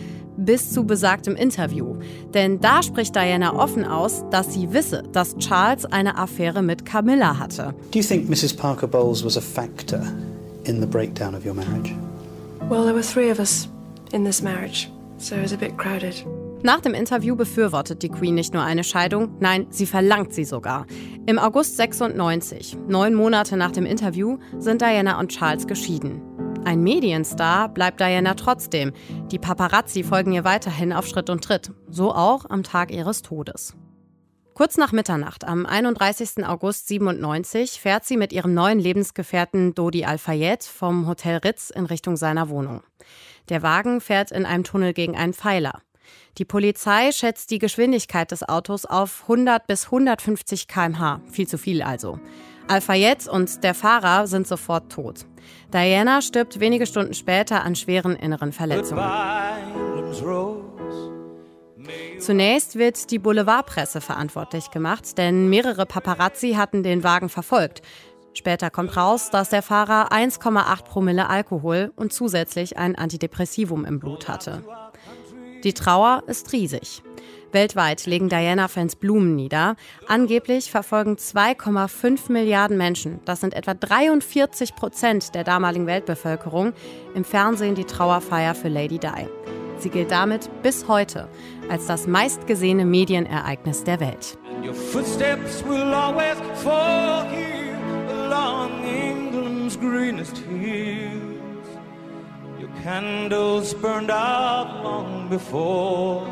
bis 0.45 0.73
zu 0.73 0.85
besagtem 0.85 1.37
Interview. 1.37 1.97
Denn 2.35 2.61
da 2.61 2.83
spricht 2.83 3.15
Diana 3.15 3.55
offen 3.55 3.85
aus, 3.85 4.25
dass 4.31 4.55
sie 4.55 4.73
wisse, 4.73 5.03
dass 5.13 5.37
Charles 5.39 5.85
eine 5.87 6.17
Affäre 6.17 6.63
mit 6.63 6.85
Camilla 6.85 7.39
hatte. 7.39 7.75
Do 7.93 7.99
you 7.99 8.05
think 8.05 8.29
Mrs. 8.29 8.55
Parker 8.55 8.87
Bowles 8.87 9.25
was 9.25 9.37
a 9.37 9.41
factor 9.41 10.03
in 10.65 10.81
the 10.81 10.87
breakdown 10.87 11.35
of 11.35 11.45
your 11.45 11.55
marriage? 11.55 11.95
Well, 12.69 12.85
there 12.85 12.95
were 12.95 13.03
three 13.03 13.31
of 13.31 13.39
us 13.39 13.69
in 14.13 14.25
this 14.25 14.43
marriage, 14.43 14.89
so 15.19 15.35
it 15.35 15.43
was 15.43 15.53
a 15.53 15.57
bit 15.57 15.77
crowded. 15.77 16.25
Nach 16.65 16.81
dem 16.81 16.95
Interview 16.95 17.35
befürwortet 17.35 18.05
die 18.05 18.09
Queen 18.09 18.37
nicht 18.37 18.55
nur 18.55 18.63
eine 18.63 18.85
Scheidung, 18.85 19.31
nein, 19.41 19.67
sie 19.71 19.85
verlangt 19.85 20.33
sie 20.33 20.45
sogar. 20.45 20.87
Im 21.27 21.41
August 21.41 21.77
96, 21.77 22.77
neun 22.87 23.15
Monate 23.15 23.57
nach 23.57 23.73
dem 23.73 23.85
Interview, 23.85 24.39
sind 24.59 24.81
Diana 24.81 25.19
und 25.19 25.33
Charles 25.33 25.67
geschieden. 25.67 26.23
Ein 26.65 26.83
Medienstar 26.85 27.69
bleibt 27.69 28.01
Diana 28.01 28.35
trotzdem. 28.35 28.93
Die 29.33 29.41
Paparazzi 29.41 30.05
folgen 30.05 30.33
ihr 30.33 30.45
weiterhin 30.45 30.93
auf 30.93 31.07
Schritt 31.07 31.29
und 31.29 31.43
Tritt. 31.43 31.73
So 31.89 32.15
auch 32.15 32.49
am 32.49 32.63
Tag 32.63 32.93
ihres 32.93 33.23
Todes. 33.23 33.75
Kurz 34.55 34.77
nach 34.77 34.93
Mitternacht 34.93 35.45
am 35.45 35.67
31. 35.67 36.47
August 36.47 36.87
97 36.87 37.81
fährt 37.81 38.05
sie 38.05 38.17
mit 38.17 38.33
ihrem 38.33 38.55
neuen 38.55 38.79
Lebensgefährten 38.79 39.75
Dodi 39.75 40.05
Al-Fayed 40.05 40.63
vom 40.63 41.09
Hotel 41.09 41.39
Ritz 41.39 41.71
in 41.71 41.87
Richtung 41.87 42.17
seiner 42.17 42.49
Wohnung. 42.49 42.83
Der 43.49 43.63
Wagen 43.63 44.01
fährt 44.01 44.31
in 44.31 44.47
einem 44.47 44.63
Tunnel 44.63 44.93
gegen 44.93 45.17
einen 45.17 45.35
Pfeiler. 45.35 45.83
Die 46.39 46.45
Polizei 46.45 47.11
schätzt 47.11 47.51
die 47.51 47.59
Geschwindigkeit 47.59 48.31
des 48.31 48.49
Autos 48.49 48.85
auf 48.85 49.23
100 49.23 49.67
bis 49.67 49.87
150 49.87 50.69
km/h, 50.69 51.21
viel 51.29 51.49
zu 51.49 51.59
viel 51.59 51.83
also. 51.83 52.21
Al-Fayed 52.69 53.27
und 53.27 53.65
der 53.65 53.75
Fahrer 53.75 54.29
sind 54.29 54.47
sofort 54.47 54.93
tot. 54.93 55.27
Diana 55.73 56.21
stirbt 56.21 56.61
wenige 56.61 56.87
Stunden 56.87 57.15
später 57.15 57.65
an 57.65 57.75
schweren 57.75 58.15
inneren 58.17 58.53
Verletzungen. 58.53 59.05
Zunächst 62.19 62.77
wird 62.77 63.11
die 63.11 63.19
Boulevardpresse 63.19 64.01
verantwortlich 64.01 64.71
gemacht, 64.71 65.19
denn 65.19 65.49
mehrere 65.49 65.87
Paparazzi 65.87 66.53
hatten 66.53 66.83
den 66.83 67.03
Wagen 67.03 67.29
verfolgt. 67.29 67.83
Später 68.35 68.71
kommt 68.71 68.97
raus, 68.97 69.31
dass 69.31 69.49
der 69.51 69.63
Fahrer 69.63 70.13
1,8 70.13 70.85
Promille 70.85 71.29
Alkohol 71.29 71.93
und 71.97 72.13
zusätzlich 72.13 72.79
ein 72.79 72.95
Antidepressivum 72.97 73.85
im 73.85 73.99
Blut 73.99 74.29
hatte. 74.29 74.65
Die 75.65 75.75
Trauer 75.75 76.23
ist 76.27 76.53
riesig. 76.53 77.03
Weltweit 77.53 78.07
legen 78.07 78.29
Diana-Fans 78.29 78.97
Blumen 78.97 79.35
nieder. 79.35 79.77
Angeblich 80.07 80.71
verfolgen 80.71 81.17
2,5 81.17 82.33
Milliarden 82.33 82.77
Menschen, 82.77 83.21
das 83.25 83.41
sind 83.41 83.55
etwa 83.55 83.75
43 83.75 84.75
Prozent 84.75 85.35
der 85.35 85.45
damaligen 85.45 85.87
Weltbevölkerung, 85.87 86.73
im 87.15 87.25
Fernsehen 87.25 87.75
die 87.75 87.85
Trauerfeier 87.85 88.55
für 88.55 88.69
Lady 88.69 88.99
Di. 88.99 89.27
Sie 89.79 89.91
gilt 89.91 90.11
damit 90.11 90.49
bis 90.63 90.87
heute 90.89 91.29
als 91.69 91.87
das 91.87 92.07
meistgesehene 92.07 92.85
Medienereignis 92.85 93.85
der 93.85 94.01
Welt. 94.01 94.39
Your 102.61 102.69
candles 102.85 103.75
burned 103.75 104.11
out 104.13 104.85
long 104.85 105.29
before 105.29 106.25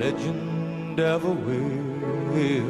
legend 0.00 0.98
ever 0.98 1.36
will. 1.46 2.64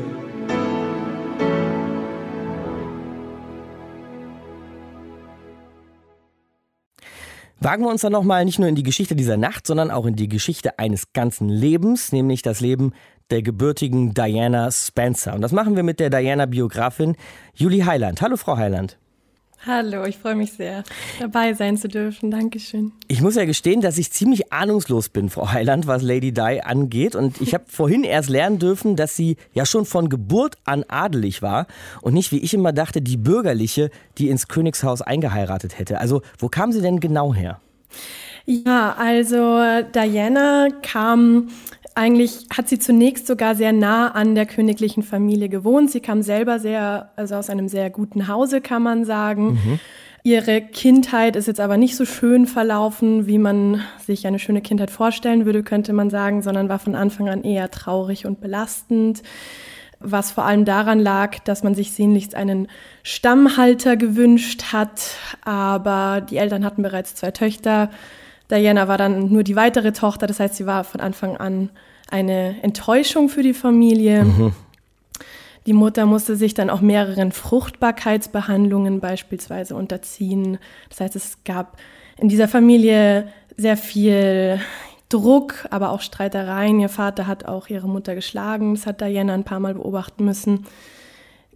Wagen 7.61 7.85
wir 7.85 7.91
uns 7.91 8.01
dann 8.01 8.13
nochmal 8.13 8.45
nicht 8.45 8.59
nur 8.59 8.69
in 8.69 8.75
die 8.75 8.83
Geschichte 8.83 9.15
dieser 9.15 9.37
Nacht, 9.37 9.67
sondern 9.67 9.91
auch 9.93 10.07
in 10.07 10.17
die 10.17 10.29
Geschichte 10.29 10.79
eines 10.79 11.13
ganzen 11.13 11.49
Lebens, 11.49 12.11
nämlich 12.11 12.43
das 12.43 12.61
Leben 12.61 12.95
der 13.31 13.43
gebürtigen 13.43 14.13
Diana 14.13 14.71
Spencer. 14.73 15.35
Und 15.35 15.43
das 15.43 15.53
machen 15.53 15.77
wir 15.77 15.85
mit 15.85 16.01
der 16.01 16.11
Diana-Biografin 16.11 17.17
Julie 17.55 17.87
Heiland. 17.87 18.23
Hallo, 18.23 18.37
Frau 18.37 18.57
Heiland. 18.57 18.99
Hallo, 19.67 20.07
ich 20.07 20.17
freue 20.17 20.37
mich 20.37 20.55
sehr, 20.55 20.85
dabei 21.19 21.53
sein 21.53 21.77
zu 21.77 21.87
dürfen. 21.87 22.31
Dankeschön. 22.31 22.93
Ich 23.09 23.21
muss 23.21 23.35
ja 23.35 23.45
gestehen, 23.45 23.83
dass 23.83 23.99
ich 23.99 24.11
ziemlich 24.11 24.55
ahnungslos 24.55 25.11
bin, 25.11 25.29
Frau 25.29 25.53
Heiland, 25.53 25.87
was 25.87 26.03
Lady 26.03 26.33
Di 26.33 26.63
angeht. 26.63 27.15
Und 27.15 27.43
ich 27.43 27.53
habe 27.53 27.65
vorhin 27.69 28.03
erst 28.03 28.31
lernen 28.31 28.59
dürfen, 28.59 28.97
dass 28.97 29.17
sie 29.17 29.37
ja 29.53 29.67
schon 29.67 29.85
von 29.85 30.09
Geburt 30.09 30.57
an 30.65 30.85
adelig 30.89 31.43
war 31.43 31.67
und 32.01 32.15
nicht, 32.15 32.33
wie 32.33 32.39
ich 32.39 32.55
immer 32.55 32.73
dachte, 32.73 33.03
die 33.03 33.19
bürgerliche, 33.19 33.91
die 34.17 34.31
ins 34.31 34.49
Königshaus 34.49 35.03
eingeheiratet 35.03 35.79
hätte. 35.79 36.01
Also, 36.01 36.23
wo 36.39 36.49
kam 36.49 36.73
sie 36.73 36.81
denn 36.81 36.99
genau 36.99 37.35
her? 37.35 37.61
Ja, 38.47 38.97
also 38.99 39.61
Diana 39.95 40.69
kam 40.83 41.51
eigentlich 41.95 42.47
hat 42.55 42.69
sie 42.69 42.79
zunächst 42.79 43.27
sogar 43.27 43.55
sehr 43.55 43.73
nah 43.73 44.09
an 44.09 44.35
der 44.35 44.47
königlichen 44.47 45.03
Familie 45.03 45.49
gewohnt. 45.49 45.91
Sie 45.91 46.01
kam 46.01 46.23
selber 46.23 46.59
sehr, 46.59 47.11
also 47.17 47.35
aus 47.35 47.51
einem 47.51 47.69
sehr 47.69 47.91
guten 47.91 48.29
Hause, 48.29 48.61
kann 48.61 48.83
man 48.83 49.05
sagen. 49.05 49.53
Mhm. 49.53 49.81
Ihre 50.23 50.61
Kindheit 50.61 51.35
ist 51.35 51.47
jetzt 51.47 51.61
aber 51.61 51.79
nicht 51.79 51.97
so 51.97 52.05
schön 52.05 52.47
verlaufen, 52.47 53.27
wie 53.27 53.39
man 53.39 53.83
sich 54.05 54.27
eine 54.27 54.39
schöne 54.39 54.61
Kindheit 54.61 54.91
vorstellen 54.91 55.47
würde, 55.47 55.63
könnte 55.63 55.95
man 55.95 56.11
sagen, 56.11 56.43
sondern 56.43 56.69
war 56.69 56.79
von 56.79 56.95
Anfang 56.95 57.29
an 57.29 57.43
eher 57.43 57.71
traurig 57.71 58.27
und 58.27 58.41
belastend. 58.41 59.23
Was 59.99 60.31
vor 60.31 60.45
allem 60.45 60.65
daran 60.65 60.99
lag, 60.99 61.39
dass 61.41 61.63
man 61.63 61.75
sich 61.75 61.93
sehnlichst 61.93 62.35
einen 62.35 62.69
Stammhalter 63.03 63.97
gewünscht 63.97 64.73
hat, 64.73 65.17
aber 65.45 66.21
die 66.23 66.37
Eltern 66.37 66.65
hatten 66.65 66.83
bereits 66.83 67.15
zwei 67.15 67.31
Töchter. 67.31 67.91
Diana 68.51 68.89
war 68.89 68.99
dann 68.99 69.33
nur 69.33 69.43
die 69.43 69.57
weitere 69.57 69.93
Tochter, 69.93 70.27
das 70.27 70.41
heißt, 70.41 70.57
sie 70.57 70.67
war 70.67 70.85
von 70.85 71.01
Anfang 71.01 71.37
an 71.37 71.71
eine 72.11 72.57
Enttäuschung 72.63 73.29
für 73.29 73.43
die 73.43 73.55
Familie. 73.55 74.25
Mhm. 74.25 74.53
Die 75.67 75.73
Mutter 75.73 76.07
musste 76.07 76.37
sich 76.37 76.55
dann 76.55 76.71
auch 76.71 76.81
mehreren 76.81 77.33
Fruchtbarkeitsbehandlungen 77.33 79.01
beispielsweise 79.01 79.77
unterziehen. 79.77 80.59
Das 80.89 81.01
heißt, 81.01 81.17
es 81.17 81.45
gab 81.45 81.77
in 82.17 82.29
dieser 82.29 82.49
Familie 82.49 83.29
sehr 83.57 83.77
viel 83.77 84.61
Druck, 85.11 85.67
aber 85.71 85.91
auch 85.91 86.01
Streitereien. 86.01 86.81
Ihr 86.81 86.89
Vater 86.89 87.27
hat 87.27 87.45
auch 87.45 87.69
ihre 87.69 87.89
Mutter 87.89 88.15
geschlagen. 88.15 88.75
Das 88.75 88.87
hat 88.87 89.01
Diana 89.01 89.35
ein 89.35 89.45
paar 89.45 89.61
Mal 89.61 89.75
beobachten 89.75 90.25
müssen. 90.25 90.67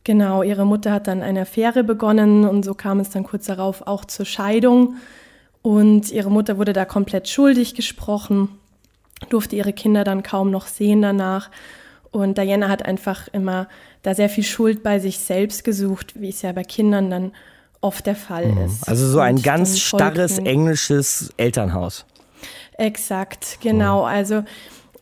Genau, 0.04 0.42
ihre 0.42 0.66
Mutter 0.66 0.92
hat 0.92 1.06
dann 1.06 1.22
eine 1.22 1.42
Affäre 1.42 1.82
begonnen 1.82 2.44
und 2.44 2.62
so 2.62 2.74
kam 2.74 3.00
es 3.00 3.08
dann 3.08 3.24
kurz 3.24 3.46
darauf 3.46 3.86
auch 3.86 4.04
zur 4.04 4.26
Scheidung. 4.26 4.96
Und 5.64 6.10
ihre 6.10 6.30
Mutter 6.30 6.58
wurde 6.58 6.74
da 6.74 6.84
komplett 6.84 7.26
schuldig 7.26 7.74
gesprochen, 7.74 8.50
durfte 9.30 9.56
ihre 9.56 9.72
Kinder 9.72 10.04
dann 10.04 10.22
kaum 10.22 10.50
noch 10.50 10.66
sehen 10.66 11.00
danach. 11.00 11.50
Und 12.10 12.36
Diana 12.36 12.68
hat 12.68 12.84
einfach 12.84 13.28
immer 13.28 13.66
da 14.02 14.14
sehr 14.14 14.28
viel 14.28 14.44
Schuld 14.44 14.82
bei 14.82 14.98
sich 14.98 15.20
selbst 15.20 15.64
gesucht, 15.64 16.20
wie 16.20 16.28
es 16.28 16.42
ja 16.42 16.52
bei 16.52 16.64
Kindern 16.64 17.08
dann 17.08 17.32
oft 17.80 18.04
der 18.04 18.14
Fall 18.14 18.52
mhm. 18.52 18.66
ist. 18.66 18.86
Also 18.86 19.08
so 19.08 19.20
ein 19.20 19.40
ganz 19.40 19.80
starres 19.80 20.36
englisches 20.36 21.32
Elternhaus. 21.38 22.04
Exakt, 22.76 23.56
genau. 23.62 24.02
Mhm. 24.02 24.08
Also 24.08 24.44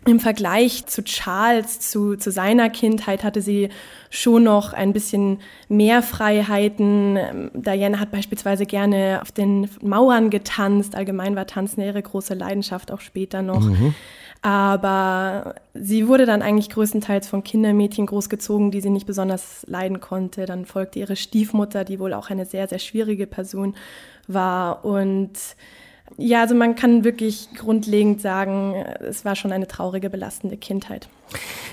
im 0.04 0.18
Vergleich 0.18 0.86
zu 0.86 1.04
Charles, 1.04 1.78
zu, 1.78 2.16
zu 2.16 2.30
seiner 2.30 2.70
Kindheit, 2.70 3.22
hatte 3.22 3.40
sie 3.40 3.68
schon 4.10 4.44
noch 4.44 4.72
ein 4.72 4.92
bisschen 4.92 5.38
mehr 5.68 6.02
Freiheiten. 6.02 7.50
Diana 7.54 8.00
hat 8.00 8.10
beispielsweise 8.10 8.66
gerne 8.66 9.20
auf 9.22 9.30
den 9.30 9.68
Mauern 9.80 10.30
getanzt. 10.30 10.96
Allgemein 10.96 11.36
war 11.36 11.46
Tanzen 11.46 11.82
ihre 11.82 12.02
große 12.02 12.34
Leidenschaft, 12.34 12.90
auch 12.90 13.00
später 13.00 13.42
noch. 13.42 13.60
Mhm. 13.60 13.94
Aber 14.44 15.54
sie 15.72 16.08
wurde 16.08 16.26
dann 16.26 16.42
eigentlich 16.42 16.68
größtenteils 16.68 17.28
von 17.28 17.44
Kindermädchen 17.44 18.06
großgezogen, 18.06 18.72
die 18.72 18.80
sie 18.80 18.90
nicht 18.90 19.06
besonders 19.06 19.64
leiden 19.68 20.00
konnte. 20.00 20.46
Dann 20.46 20.66
folgte 20.66 20.98
ihre 20.98 21.14
Stiefmutter, 21.14 21.84
die 21.84 22.00
wohl 22.00 22.12
auch 22.12 22.28
eine 22.28 22.44
sehr, 22.44 22.66
sehr 22.66 22.80
schwierige 22.80 23.28
Person 23.28 23.76
war. 24.26 24.84
Und 24.84 25.38
ja, 26.18 26.42
also 26.42 26.54
man 26.54 26.74
kann 26.74 27.04
wirklich 27.04 27.48
grundlegend 27.56 28.20
sagen, 28.20 28.74
es 29.00 29.24
war 29.24 29.36
schon 29.36 29.52
eine 29.52 29.66
traurige, 29.66 30.10
belastende 30.10 30.56
Kindheit. 30.56 31.08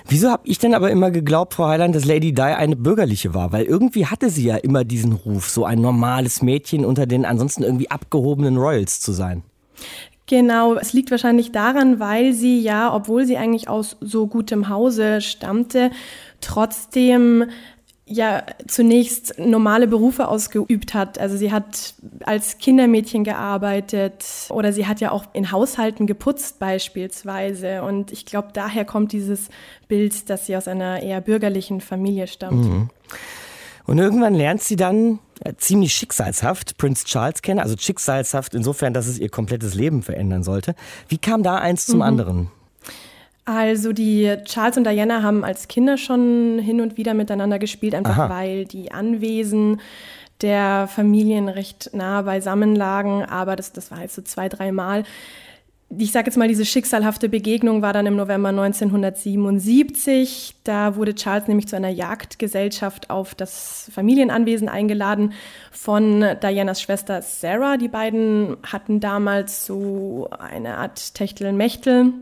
Wieso 0.07 0.29
habe 0.29 0.43
ich 0.45 0.59
denn 0.59 0.73
aber 0.73 0.89
immer 0.89 1.11
geglaubt, 1.11 1.53
Frau 1.53 1.67
Heiland, 1.67 1.95
dass 1.95 2.05
Lady 2.05 2.33
Di 2.33 2.41
eine 2.41 2.75
bürgerliche 2.75 3.33
war? 3.33 3.51
Weil 3.51 3.65
irgendwie 3.65 4.05
hatte 4.05 4.29
sie 4.29 4.45
ja 4.45 4.55
immer 4.55 4.83
diesen 4.83 5.13
Ruf, 5.13 5.49
so 5.49 5.65
ein 5.65 5.81
normales 5.81 6.41
Mädchen 6.41 6.85
unter 6.85 7.05
den 7.05 7.25
ansonsten 7.25 7.63
irgendwie 7.63 7.91
abgehobenen 7.91 8.57
Royals 8.57 9.01
zu 9.01 9.11
sein. 9.11 9.43
Genau, 10.27 10.75
es 10.75 10.93
liegt 10.93 11.09
wahrscheinlich 11.09 11.51
daran, 11.51 11.99
weil 11.99 12.33
sie 12.33 12.61
ja, 12.61 12.93
obwohl 12.93 13.25
sie 13.25 13.37
eigentlich 13.37 13.67
aus 13.67 13.97
so 13.99 14.27
gutem 14.27 14.69
Hause 14.69 15.21
stammte, 15.21 15.89
trotzdem 16.39 17.45
ja 18.09 18.43
zunächst 18.67 19.37
normale 19.37 19.87
Berufe 19.87 20.27
ausgeübt 20.27 20.93
hat. 20.93 21.19
Also 21.19 21.37
sie 21.37 21.51
hat 21.51 21.93
als 22.23 22.57
Kindermädchen 22.57 23.23
gearbeitet 23.23 24.25
oder 24.49 24.73
sie 24.73 24.87
hat 24.87 24.99
ja 24.99 25.11
auch 25.11 25.25
in 25.33 25.51
Haushalten 25.51 26.07
geputzt 26.07 26.59
beispielsweise. 26.59 27.83
Und 27.83 28.11
ich 28.11 28.25
glaube, 28.25 28.49
daher 28.53 28.83
kommt 28.83 29.11
dieses 29.11 29.49
Bild, 29.87 30.29
dass 30.29 30.47
sie 30.47 30.57
aus 30.57 30.67
einer 30.67 31.01
eher 31.01 31.21
bürgerlichen 31.21 31.81
Familie 31.81 32.27
stammt. 32.27 32.65
Mhm. 32.65 32.89
Und 33.85 33.97
irgendwann 33.97 34.35
lernt 34.35 34.61
sie 34.61 34.75
dann 34.75 35.19
äh, 35.43 35.53
ziemlich 35.57 35.93
schicksalshaft 35.93 36.77
Prinz 36.77 37.05
Charles 37.05 37.41
kennen, 37.41 37.59
also 37.59 37.75
schicksalshaft 37.77 38.53
insofern, 38.53 38.93
dass 38.93 39.07
es 39.07 39.17
ihr 39.17 39.29
komplettes 39.29 39.73
Leben 39.73 40.03
verändern 40.03 40.43
sollte. 40.43 40.75
Wie 41.07 41.17
kam 41.17 41.41
da 41.41 41.57
eins 41.57 41.85
zum 41.85 41.97
mhm. 41.97 42.03
anderen? 42.03 42.51
Also 43.51 43.93
die 43.93 44.31
Charles 44.45 44.77
und 44.77 44.85
Diana 44.85 45.23
haben 45.23 45.43
als 45.43 45.67
Kinder 45.67 45.97
schon 45.97 46.59
hin 46.59 46.81
und 46.81 46.97
wieder 46.97 47.15
miteinander 47.15 47.57
gespielt, 47.57 47.95
einfach 47.95 48.19
Aha. 48.19 48.29
weil 48.29 48.65
die 48.65 48.91
Anwesen 48.91 49.81
der 50.41 50.87
Familien 50.87 51.49
recht 51.49 51.89
nah 51.93 52.21
beisammen 52.21 52.75
lagen. 52.75 53.25
Aber 53.25 53.55
das, 53.55 53.73
das 53.73 53.89
war 53.89 54.01
jetzt 54.01 54.13
so 54.13 54.21
zwei, 54.21 54.49
dreimal. 54.49 55.01
Ich 55.97 56.11
sage 56.11 56.27
jetzt 56.27 56.37
mal, 56.37 56.47
diese 56.47 56.63
schicksalhafte 56.63 57.27
Begegnung 57.27 57.81
war 57.81 57.91
dann 57.91 58.05
im 58.05 58.15
November 58.15 58.49
1977. 58.49 60.57
Da 60.63 60.95
wurde 60.95 61.15
Charles 61.15 61.47
nämlich 61.47 61.67
zu 61.67 61.75
einer 61.75 61.89
Jagdgesellschaft 61.89 63.09
auf 63.09 63.33
das 63.33 63.89
Familienanwesen 63.91 64.69
eingeladen 64.69 65.33
von 65.71 66.23
Dianas 66.43 66.83
Schwester 66.83 67.23
Sarah. 67.23 67.77
Die 67.77 67.87
beiden 67.87 68.57
hatten 68.61 68.99
damals 68.99 69.65
so 69.65 70.29
eine 70.37 70.77
Art 70.77 71.15
Techtelmechtel 71.15 72.13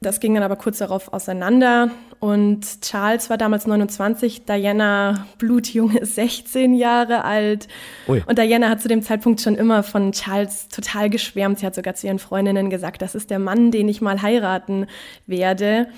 Das 0.00 0.20
ging 0.20 0.34
dann 0.34 0.42
aber 0.42 0.56
kurz 0.56 0.78
darauf 0.78 1.12
auseinander 1.12 1.90
und 2.20 2.80
Charles 2.82 3.30
war 3.30 3.36
damals 3.36 3.66
29, 3.66 4.44
Diana 4.44 5.26
blutjunge 5.38 6.04
16 6.06 6.74
Jahre 6.74 7.24
alt. 7.24 7.68
Ui. 8.08 8.22
Und 8.26 8.38
Diana 8.38 8.68
hat 8.68 8.80
zu 8.80 8.88
dem 8.88 9.02
Zeitpunkt 9.02 9.40
schon 9.40 9.54
immer 9.54 9.82
von 9.82 10.12
Charles 10.12 10.68
total 10.68 11.10
geschwärmt. 11.10 11.58
Sie 11.58 11.66
hat 11.66 11.74
sogar 11.74 11.94
zu 11.94 12.06
ihren 12.06 12.18
Freundinnen 12.18 12.70
gesagt, 12.70 13.02
das 13.02 13.14
ist 13.14 13.30
der 13.30 13.38
Mann, 13.38 13.70
den 13.70 13.88
ich 13.88 14.00
mal 14.00 14.22
heiraten 14.22 14.86
werde. 15.26 15.88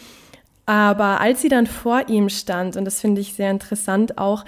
Aber 0.67 1.21
als 1.21 1.43
sie 1.43 1.49
dann 1.49 1.67
vor 1.67 2.09
ihm 2.09 2.29
stand, 2.29 2.77
und 2.77 2.85
das 2.85 3.01
finde 3.01 3.21
ich 3.21 3.35
sehr 3.35 3.51
interessant 3.51 4.19
auch, 4.19 4.45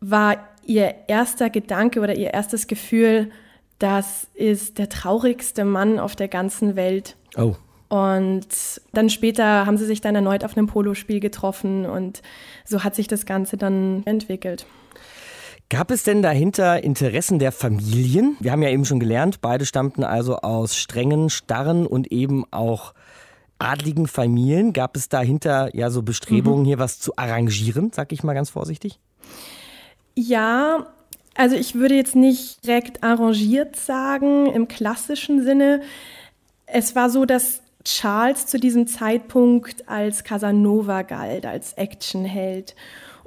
war 0.00 0.36
ihr 0.66 0.94
erster 1.08 1.48
Gedanke 1.48 2.00
oder 2.00 2.16
ihr 2.16 2.34
erstes 2.34 2.66
Gefühl, 2.66 3.30
das 3.78 4.28
ist 4.34 4.78
der 4.78 4.88
traurigste 4.88 5.64
Mann 5.64 5.98
auf 5.98 6.16
der 6.16 6.28
ganzen 6.28 6.76
Welt. 6.76 7.16
Oh. 7.36 7.56
Und 7.88 8.46
dann 8.92 9.10
später 9.10 9.66
haben 9.66 9.76
sie 9.76 9.86
sich 9.86 10.00
dann 10.00 10.14
erneut 10.14 10.44
auf 10.44 10.56
einem 10.56 10.66
Polospiel 10.66 11.20
getroffen 11.20 11.86
und 11.86 12.22
so 12.64 12.82
hat 12.82 12.94
sich 12.94 13.06
das 13.06 13.26
Ganze 13.26 13.56
dann 13.56 14.02
entwickelt. 14.04 14.66
Gab 15.70 15.90
es 15.90 16.02
denn 16.02 16.22
dahinter 16.22 16.84
Interessen 16.84 17.38
der 17.38 17.50
Familien? 17.50 18.36
Wir 18.40 18.52
haben 18.52 18.62
ja 18.62 18.68
eben 18.68 18.84
schon 18.84 19.00
gelernt, 19.00 19.40
beide 19.40 19.64
stammten 19.64 20.04
also 20.04 20.36
aus 20.36 20.76
strengen, 20.76 21.30
starren 21.30 21.86
und 21.86 22.12
eben 22.12 22.44
auch 22.50 22.94
adligen 23.58 24.06
Familien. 24.06 24.72
Gab 24.72 24.96
es 24.96 25.08
dahinter 25.08 25.74
ja 25.74 25.90
so 25.90 26.02
Bestrebungen, 26.02 26.62
mhm. 26.62 26.66
hier 26.66 26.78
was 26.78 27.00
zu 27.00 27.16
arrangieren, 27.16 27.92
sag 27.94 28.12
ich 28.12 28.22
mal 28.22 28.34
ganz 28.34 28.50
vorsichtig? 28.50 29.00
Ja, 30.14 30.86
also 31.34 31.56
ich 31.56 31.74
würde 31.74 31.96
jetzt 31.96 32.14
nicht 32.14 32.64
direkt 32.66 33.02
arrangiert 33.02 33.74
sagen 33.76 34.46
im 34.46 34.68
klassischen 34.68 35.42
Sinne. 35.42 35.82
Es 36.66 36.94
war 36.94 37.10
so, 37.10 37.24
dass 37.24 37.63
Charles 37.84 38.46
zu 38.46 38.58
diesem 38.58 38.86
Zeitpunkt 38.86 39.88
als 39.88 40.24
Casanova 40.24 41.02
galt, 41.02 41.46
als 41.46 41.74
Actionheld. 41.74 42.74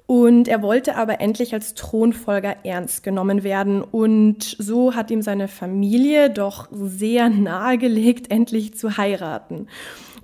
Und 0.07 0.47
er 0.47 0.61
wollte 0.61 0.95
aber 0.95 1.19
endlich 1.19 1.53
als 1.53 1.73
Thronfolger 1.73 2.65
ernst 2.65 3.03
genommen 3.03 3.43
werden. 3.43 3.81
Und 3.81 4.55
so 4.57 4.95
hat 4.95 5.11
ihm 5.11 5.21
seine 5.21 5.49
Familie 5.49 6.29
doch 6.29 6.69
sehr 6.71 7.29
nahegelegt, 7.29 8.31
endlich 8.31 8.75
zu 8.75 8.97
heiraten. 8.97 9.67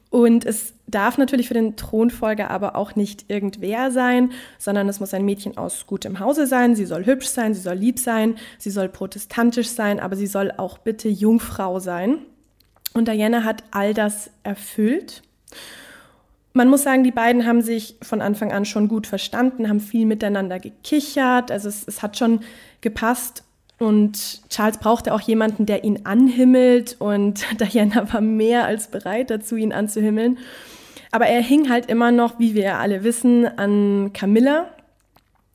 Und 0.10 0.46
es 0.46 0.74
darf 0.88 1.18
natürlich 1.18 1.48
für 1.48 1.56
den 1.56 1.76
Thronfolger 1.76 2.50
aber 2.50 2.76
auch 2.76 2.96
nicht 2.96 3.30
irgendwer 3.30 3.92
sein, 3.92 4.32
sondern 4.58 4.88
es 4.88 5.00
muss 5.00 5.14
ein 5.14 5.26
Mädchen 5.26 5.58
aus 5.58 5.86
gutem 5.88 6.20
Hause 6.20 6.48
sein. 6.48 6.76
Sie 6.76 6.86
soll 6.86 7.06
hübsch 7.06 7.28
sein, 7.28 7.54
sie 7.54 7.62
soll 7.62 7.76
lieb 7.76 8.00
sein, 8.00 8.36
sie 8.60 8.70
soll 8.70 8.90
protestantisch 8.90 9.70
sein, 9.70 10.00
aber 10.00 10.16
sie 10.16 10.28
soll 10.28 10.52
auch 10.56 10.78
bitte 10.78 11.10
Jungfrau 11.10 11.80
sein. 11.80 12.20
Und 12.94 13.08
Diana 13.08 13.44
hat 13.44 13.64
all 13.72 13.94
das 13.94 14.30
erfüllt. 14.44 15.24
Man 16.54 16.68
muss 16.70 16.84
sagen, 16.84 17.04
die 17.04 17.12
beiden 17.12 17.48
haben 17.48 17.62
sich 17.62 17.96
von 18.02 18.22
Anfang 18.22 18.52
an 18.52 18.66
schon 18.66 18.88
gut 18.88 19.08
verstanden, 19.08 19.68
haben 19.68 19.80
viel 19.80 20.06
miteinander 20.06 20.60
gekichert. 20.60 21.52
Also 21.52 21.68
es, 21.68 21.88
es 21.88 22.04
hat 22.04 22.18
schon 22.18 22.42
gepasst. 22.82 23.44
Und 23.80 24.48
Charles 24.50 24.78
brauchte 24.78 25.14
auch 25.14 25.22
jemanden, 25.22 25.66
der 25.66 25.84
ihn 25.84 26.02
anhimmelt. 26.06 26.96
Und 27.00 27.44
Diana 27.60 28.14
war 28.14 28.22
mehr 28.22 28.66
als 28.66 28.88
bereit 28.88 29.32
dazu, 29.32 29.56
ihn 29.56 29.74
anzuhimmeln. 29.74 30.38
Aber 31.12 31.26
er 31.26 31.42
hing 31.42 31.70
halt 31.70 31.88
immer 31.88 32.12
noch, 32.12 32.40
wie 32.40 32.54
wir 32.54 32.78
alle 32.78 33.04
wissen, 33.04 33.46
an 33.46 34.12
Camilla. 34.14 34.68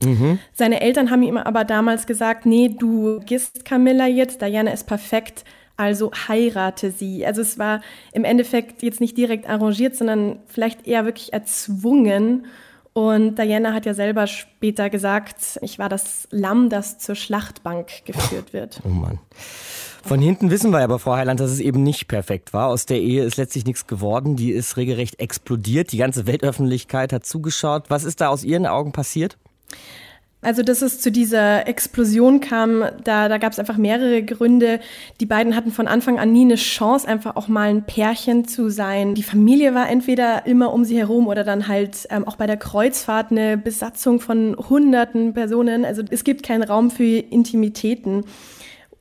Mhm. 0.02 0.38
Seine 0.52 0.80
Eltern 0.80 1.10
haben 1.10 1.22
ihm 1.22 1.36
aber 1.36 1.64
damals 1.64 2.06
gesagt, 2.06 2.46
nee, 2.46 2.68
du 2.68 3.20
gehst 3.20 3.64
Camilla 3.64 4.06
jetzt, 4.06 4.40
Diana 4.40 4.72
ist 4.72 4.86
perfekt, 4.86 5.44
also 5.78 6.10
heirate 6.28 6.90
sie. 6.90 7.24
Also 7.24 7.40
es 7.40 7.56
war 7.56 7.80
im 8.12 8.24
Endeffekt 8.24 8.82
jetzt 8.82 9.00
nicht 9.00 9.16
direkt 9.16 9.48
arrangiert, 9.48 9.96
sondern 9.96 10.40
vielleicht 10.46 10.86
eher 10.86 11.04
wirklich 11.06 11.32
erzwungen. 11.32 12.46
Und 12.92 13.38
Diana 13.38 13.72
hat 13.72 13.86
ja 13.86 13.94
selber 13.94 14.26
später 14.26 14.90
gesagt, 14.90 15.58
ich 15.62 15.78
war 15.78 15.88
das 15.88 16.26
Lamm, 16.32 16.68
das 16.68 16.98
zur 16.98 17.14
Schlachtbank 17.14 18.04
geführt 18.04 18.52
wird. 18.52 18.80
Oh 18.84 18.88
Mann. 18.88 19.20
Von 20.02 20.20
hinten 20.20 20.50
wissen 20.50 20.72
wir 20.72 20.80
aber, 20.80 20.98
Frau 20.98 21.14
Heiland, 21.14 21.38
dass 21.38 21.50
es 21.50 21.60
eben 21.60 21.84
nicht 21.84 22.08
perfekt 22.08 22.52
war. 22.52 22.68
Aus 22.68 22.86
der 22.86 23.00
Ehe 23.00 23.22
ist 23.22 23.36
letztlich 23.36 23.64
nichts 23.64 23.86
geworden. 23.86 24.34
Die 24.34 24.50
ist 24.50 24.76
regelrecht 24.76 25.20
explodiert. 25.20 25.92
Die 25.92 25.98
ganze 25.98 26.26
Weltöffentlichkeit 26.26 27.12
hat 27.12 27.24
zugeschaut. 27.24 27.84
Was 27.88 28.02
ist 28.02 28.20
da 28.20 28.28
aus 28.28 28.42
Ihren 28.42 28.66
Augen 28.66 28.90
passiert? 28.90 29.38
Also, 30.40 30.62
dass 30.62 30.82
es 30.82 31.00
zu 31.00 31.10
dieser 31.10 31.66
Explosion 31.66 32.40
kam, 32.40 32.84
da, 33.02 33.28
da 33.28 33.38
gab 33.38 33.52
es 33.52 33.58
einfach 33.58 33.76
mehrere 33.76 34.22
Gründe. 34.22 34.78
Die 35.20 35.26
beiden 35.26 35.56
hatten 35.56 35.72
von 35.72 35.88
Anfang 35.88 36.20
an 36.20 36.32
nie 36.32 36.42
eine 36.42 36.54
Chance, 36.54 37.08
einfach 37.08 37.34
auch 37.34 37.48
mal 37.48 37.68
ein 37.70 37.84
Pärchen 37.84 38.46
zu 38.46 38.70
sein. 38.70 39.16
Die 39.16 39.24
Familie 39.24 39.74
war 39.74 39.90
entweder 39.90 40.46
immer 40.46 40.72
um 40.72 40.84
sie 40.84 40.96
herum 40.96 41.26
oder 41.26 41.42
dann 41.42 41.66
halt 41.66 42.06
ähm, 42.10 42.26
auch 42.26 42.36
bei 42.36 42.46
der 42.46 42.56
Kreuzfahrt 42.56 43.32
eine 43.32 43.58
Besatzung 43.58 44.20
von 44.20 44.56
hunderten 44.56 45.34
Personen. 45.34 45.84
Also 45.84 46.02
es 46.08 46.22
gibt 46.22 46.44
keinen 46.44 46.62
Raum 46.62 46.92
für 46.92 47.04
Intimitäten. 47.04 48.24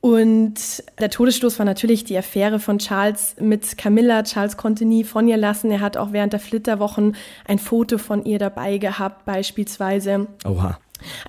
Und 0.00 0.54
der 0.98 1.10
Todesstoß 1.10 1.58
war 1.58 1.66
natürlich 1.66 2.04
die 2.04 2.16
Affäre 2.16 2.58
von 2.58 2.78
Charles 2.78 3.36
mit 3.40 3.78
Camilla. 3.78 4.24
Charles 4.24 4.56
konnte 4.56 4.84
nie 4.84 5.04
von 5.04 5.28
ihr 5.28 5.36
lassen. 5.36 5.70
Er 5.70 5.80
hat 5.80 5.96
auch 5.96 6.12
während 6.12 6.32
der 6.32 6.40
Flitterwochen 6.40 7.16
ein 7.46 7.58
Foto 7.58 7.98
von 7.98 8.24
ihr 8.24 8.38
dabei 8.38 8.78
gehabt, 8.78 9.24
beispielsweise. 9.24 10.26
Oha. 10.44 10.78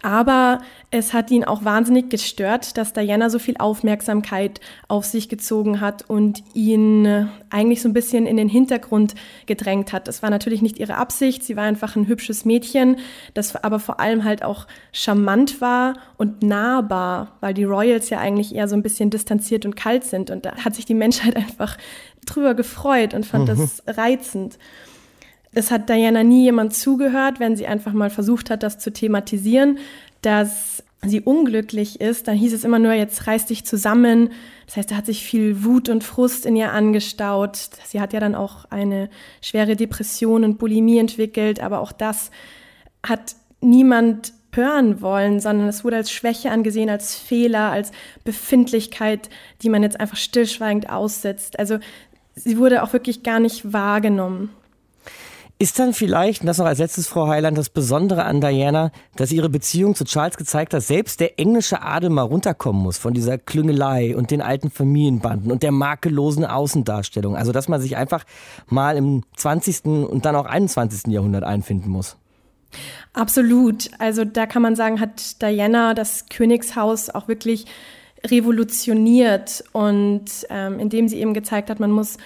Aber 0.02 0.60
es 0.92 1.14
hat 1.14 1.30
ihn 1.30 1.44
auch 1.44 1.64
wahnsinnig 1.64 2.10
gestört, 2.10 2.78
dass 2.78 2.94
Diana 2.94 3.30
so 3.30 3.38
viel 3.38 3.56
Aufmerksamkeit 3.58 4.60
auf 4.88 5.06
sich 5.06 5.30
gezogen 5.30 5.82
hat 5.82 6.10
und 6.10 6.44
ihn 6.54 7.30
eigentlich 7.50 7.82
so 7.82 7.90
ein 7.90 7.94
bisschen 7.94 8.26
in 8.26 8.38
den 8.38 8.50
Hintergrund 8.50 9.14
gedrängt 9.46 9.94
hat. 9.94 10.08
Das 10.08 10.24
war 10.24 10.30
natürlich 10.30 10.62
nicht 10.62 10.80
ihre 10.80 10.96
Absicht. 10.96 11.44
Sie 11.44 11.56
war 11.56 11.66
einfach 11.66 11.96
ein 11.96 12.08
hübsches 12.08 12.46
Mädchen, 12.46 12.98
das 13.34 13.56
aber 13.56 13.80
vor 13.80 14.00
allem 14.00 14.24
halt 14.24 14.44
auch 14.44 14.68
charmant 14.92 15.62
war 15.62 15.94
und 16.18 16.42
nahbar, 16.42 17.38
weil 17.40 17.54
die 17.54 17.66
Royals 17.66 18.10
ja 18.10 18.20
eigentlich 18.20 18.56
eher 18.56 18.68
so 18.68 18.76
ein 18.76 18.84
bisschen 18.84 19.10
distanziert 19.10 19.66
und 19.66 19.76
kalt 19.76 20.04
sind. 20.04 20.32
Und 20.32 20.46
da 20.46 20.56
hat 20.58 20.76
sich 20.76 20.86
die 20.86 20.96
Menschheit 20.96 21.36
einfach 21.36 21.78
drüber 22.26 22.56
gefreut 22.56 23.14
und 23.14 23.26
fand 23.26 23.48
mhm. 23.48 23.58
das 23.58 23.84
reizend. 23.88 24.58
Es 25.54 25.72
hat 25.72 25.90
Diana 25.90 26.24
nie 26.24 26.44
jemand 26.44 26.74
zugehört, 26.74 27.40
wenn 27.40 27.56
sie 27.56 27.68
einfach 27.68 27.94
mal 27.94 28.10
versucht 28.10 28.50
hat, 28.50 28.64
das 28.64 28.78
zu 28.78 28.94
thematisieren, 28.94 29.80
dass 30.22 30.84
sie 31.02 31.22
unglücklich 31.22 32.02
ist, 32.02 32.28
dann 32.28 32.36
hieß 32.36 32.54
es 32.54 32.64
immer 32.64 32.80
nur, 32.80 32.94
jetzt 32.94 33.26
reiß 33.26 33.46
dich 33.46 33.66
zusammen. 33.66 34.32
Das 34.66 34.78
heißt, 34.78 34.92
da 34.92 34.96
hat 34.96 35.06
sich 35.06 35.24
viel 35.24 35.64
Wut 35.64 35.88
und 35.88 36.04
Frust 36.04 36.46
in 36.46 36.56
ihr 36.56 36.74
angestaut. 36.74 37.58
Sie 37.86 38.02
hat 38.02 38.12
ja 38.12 38.20
dann 38.20 38.36
auch 38.36 38.66
eine 38.66 39.10
schwere 39.42 39.76
Depression 39.76 40.44
und 40.44 40.58
Bulimie 40.58 41.00
entwickelt, 41.00 41.62
aber 41.62 41.80
auch 41.80 41.94
das 41.94 42.32
hat 43.06 43.36
niemand 43.62 44.34
hören 44.54 45.02
wollen, 45.02 45.40
sondern 45.40 45.68
es 45.70 45.84
wurde 45.84 45.96
als 45.96 46.12
Schwäche 46.12 46.52
angesehen, 46.52 46.90
als 46.90 47.16
Fehler, 47.16 47.72
als 47.72 47.92
Befindlichkeit, 48.24 49.30
die 49.62 49.70
man 49.70 49.84
jetzt 49.84 50.00
einfach 50.00 50.18
stillschweigend 50.18 50.90
aussetzt. 50.90 51.60
Also 51.60 51.80
sie 52.36 52.58
wurde 52.58 52.84
auch 52.84 52.92
wirklich 52.92 53.24
gar 53.24 53.40
nicht 53.40 53.72
wahrgenommen. 53.72 54.50
Ist 55.62 55.78
dann 55.78 55.92
vielleicht, 55.94 56.40
und 56.40 56.48
das 56.48 56.58
noch 56.58 56.66
als 56.66 56.80
letztes, 56.80 57.10
Frau 57.10 57.28
Heiland, 57.28 57.58
das 57.58 57.70
Besondere 57.70 58.24
an 58.24 58.40
Diana, 58.40 58.94
dass 59.18 59.34
ihre 59.34 59.50
Beziehung 59.50 59.94
zu 59.94 60.06
Charles 60.06 60.38
gezeigt 60.38 60.74
hat, 60.74 60.82
selbst 60.82 61.20
der 61.20 61.38
englische 61.38 61.82
Adel 61.82 62.10
mal 62.10 62.22
runterkommen 62.22 62.82
muss 62.82 62.98
von 62.98 63.14
dieser 63.14 63.38
Klüngelei 63.38 64.16
und 64.16 64.32
den 64.32 64.42
alten 64.42 64.72
Familienbanden 64.72 65.52
und 65.52 65.62
der 65.62 65.74
makellosen 65.74 66.46
Außendarstellung. 66.46 67.36
Also, 67.36 67.52
dass 67.52 67.68
man 67.68 67.82
sich 67.82 67.98
einfach 67.98 68.24
mal 68.68 68.96
im 68.96 69.24
20. 69.36 69.84
und 69.84 70.24
dann 70.24 70.38
auch 70.38 70.46
21. 70.46 71.12
Jahrhundert 71.12 71.44
einfinden 71.44 71.90
muss. 71.90 72.16
Absolut. 73.12 73.90
Also, 74.00 74.24
da 74.24 74.46
kann 74.46 74.62
man 74.62 74.78
sagen, 74.78 75.02
hat 75.02 75.42
Diana 75.42 75.94
das 75.94 76.28
Königshaus 76.30 77.10
auch 77.10 77.28
wirklich 77.28 77.66
revolutioniert 78.26 79.66
und 79.74 80.26
ähm, 80.50 80.80
indem 80.80 81.10
sie 81.10 81.20
eben 81.20 81.34
gezeigt 81.34 81.70
hat, 81.70 81.82
man 81.82 81.92
muss 81.92 82.18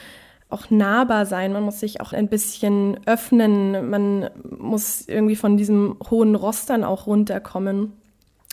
auch 0.53 0.69
nahbar 0.69 1.25
sein, 1.25 1.53
man 1.53 1.63
muss 1.63 1.79
sich 1.79 2.01
auch 2.01 2.13
ein 2.13 2.27
bisschen 2.27 2.99
öffnen, 3.05 3.89
man 3.89 4.29
muss 4.57 5.07
irgendwie 5.07 5.35
von 5.35 5.57
diesem 5.57 5.97
hohen 6.09 6.35
Ross 6.35 6.65
dann 6.65 6.83
auch 6.83 7.07
runterkommen. 7.07 7.93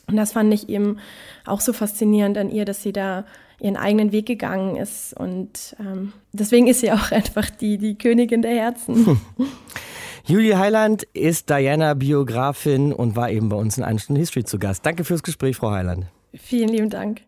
Und 0.06 0.16
das 0.16 0.32
fand 0.32 0.52
ich 0.52 0.68
eben 0.68 0.98
auch 1.46 1.60
so 1.60 1.72
faszinierend 1.72 2.36
an 2.36 2.50
ihr, 2.50 2.64
dass 2.64 2.82
sie 2.82 2.92
da 2.92 3.24
ihren 3.60 3.76
eigenen 3.76 4.10
Weg 4.10 4.26
gegangen 4.26 4.76
ist. 4.76 5.14
Und 5.14 5.76
ähm, 5.78 6.12
deswegen 6.32 6.66
ist 6.66 6.80
sie 6.80 6.90
auch 6.90 7.10
einfach 7.12 7.50
die, 7.50 7.78
die 7.78 7.96
Königin 7.96 8.42
der 8.42 8.54
Herzen. 8.54 9.06
Hm. 9.06 9.20
Julie 10.24 10.58
Heiland 10.58 11.04
ist 11.14 11.50
Diana-Biografin 11.50 12.92
und 12.92 13.16
war 13.16 13.30
eben 13.30 13.48
bei 13.48 13.56
uns 13.56 13.78
in 13.78 13.84
1 13.84 14.02
Stunde 14.02 14.20
History 14.20 14.44
zu 14.44 14.58
Gast. 14.58 14.84
Danke 14.84 15.04
fürs 15.04 15.22
Gespräch, 15.22 15.56
Frau 15.56 15.70
Heiland. 15.70 16.06
Vielen 16.34 16.68
lieben 16.68 16.90
Dank. 16.90 17.22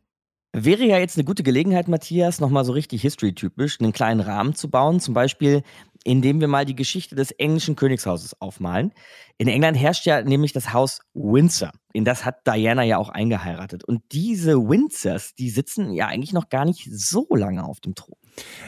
Wäre 0.54 0.84
ja 0.84 0.98
jetzt 0.98 1.16
eine 1.16 1.24
gute 1.24 1.42
Gelegenheit, 1.42 1.88
Matthias, 1.88 2.38
nochmal 2.38 2.66
so 2.66 2.72
richtig 2.72 3.00
history-typisch 3.00 3.80
einen 3.80 3.92
kleinen 3.92 4.20
Rahmen 4.20 4.54
zu 4.54 4.68
bauen. 4.68 5.00
Zum 5.00 5.14
Beispiel, 5.14 5.62
indem 6.04 6.40
wir 6.40 6.48
mal 6.48 6.66
die 6.66 6.76
Geschichte 6.76 7.14
des 7.14 7.30
englischen 7.30 7.74
Königshauses 7.74 8.38
aufmalen. 8.38 8.92
In 9.38 9.48
England 9.48 9.78
herrscht 9.78 10.04
ja 10.04 10.20
nämlich 10.20 10.52
das 10.52 10.74
Haus 10.74 11.00
Windsor. 11.14 11.72
In 11.94 12.04
das 12.04 12.26
hat 12.26 12.46
Diana 12.46 12.82
ja 12.82 12.98
auch 12.98 13.08
eingeheiratet. 13.08 13.84
Und 13.84 14.02
diese 14.12 14.56
Windsors, 14.56 15.34
die 15.34 15.48
sitzen 15.48 15.92
ja 15.92 16.08
eigentlich 16.08 16.34
noch 16.34 16.50
gar 16.50 16.66
nicht 16.66 16.86
so 16.90 17.26
lange 17.30 17.64
auf 17.64 17.80
dem 17.80 17.94
Thron. 17.94 18.16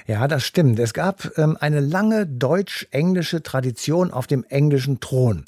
Ja, 0.06 0.26
das 0.26 0.44
stimmt. 0.44 0.78
Es 0.78 0.94
gab 0.94 1.36
ähm, 1.36 1.56
eine 1.60 1.80
lange 1.80 2.26
deutsch-englische 2.26 3.42
Tradition 3.42 4.10
auf 4.10 4.26
dem 4.26 4.44
englischen 4.44 5.00
Thron. 5.00 5.44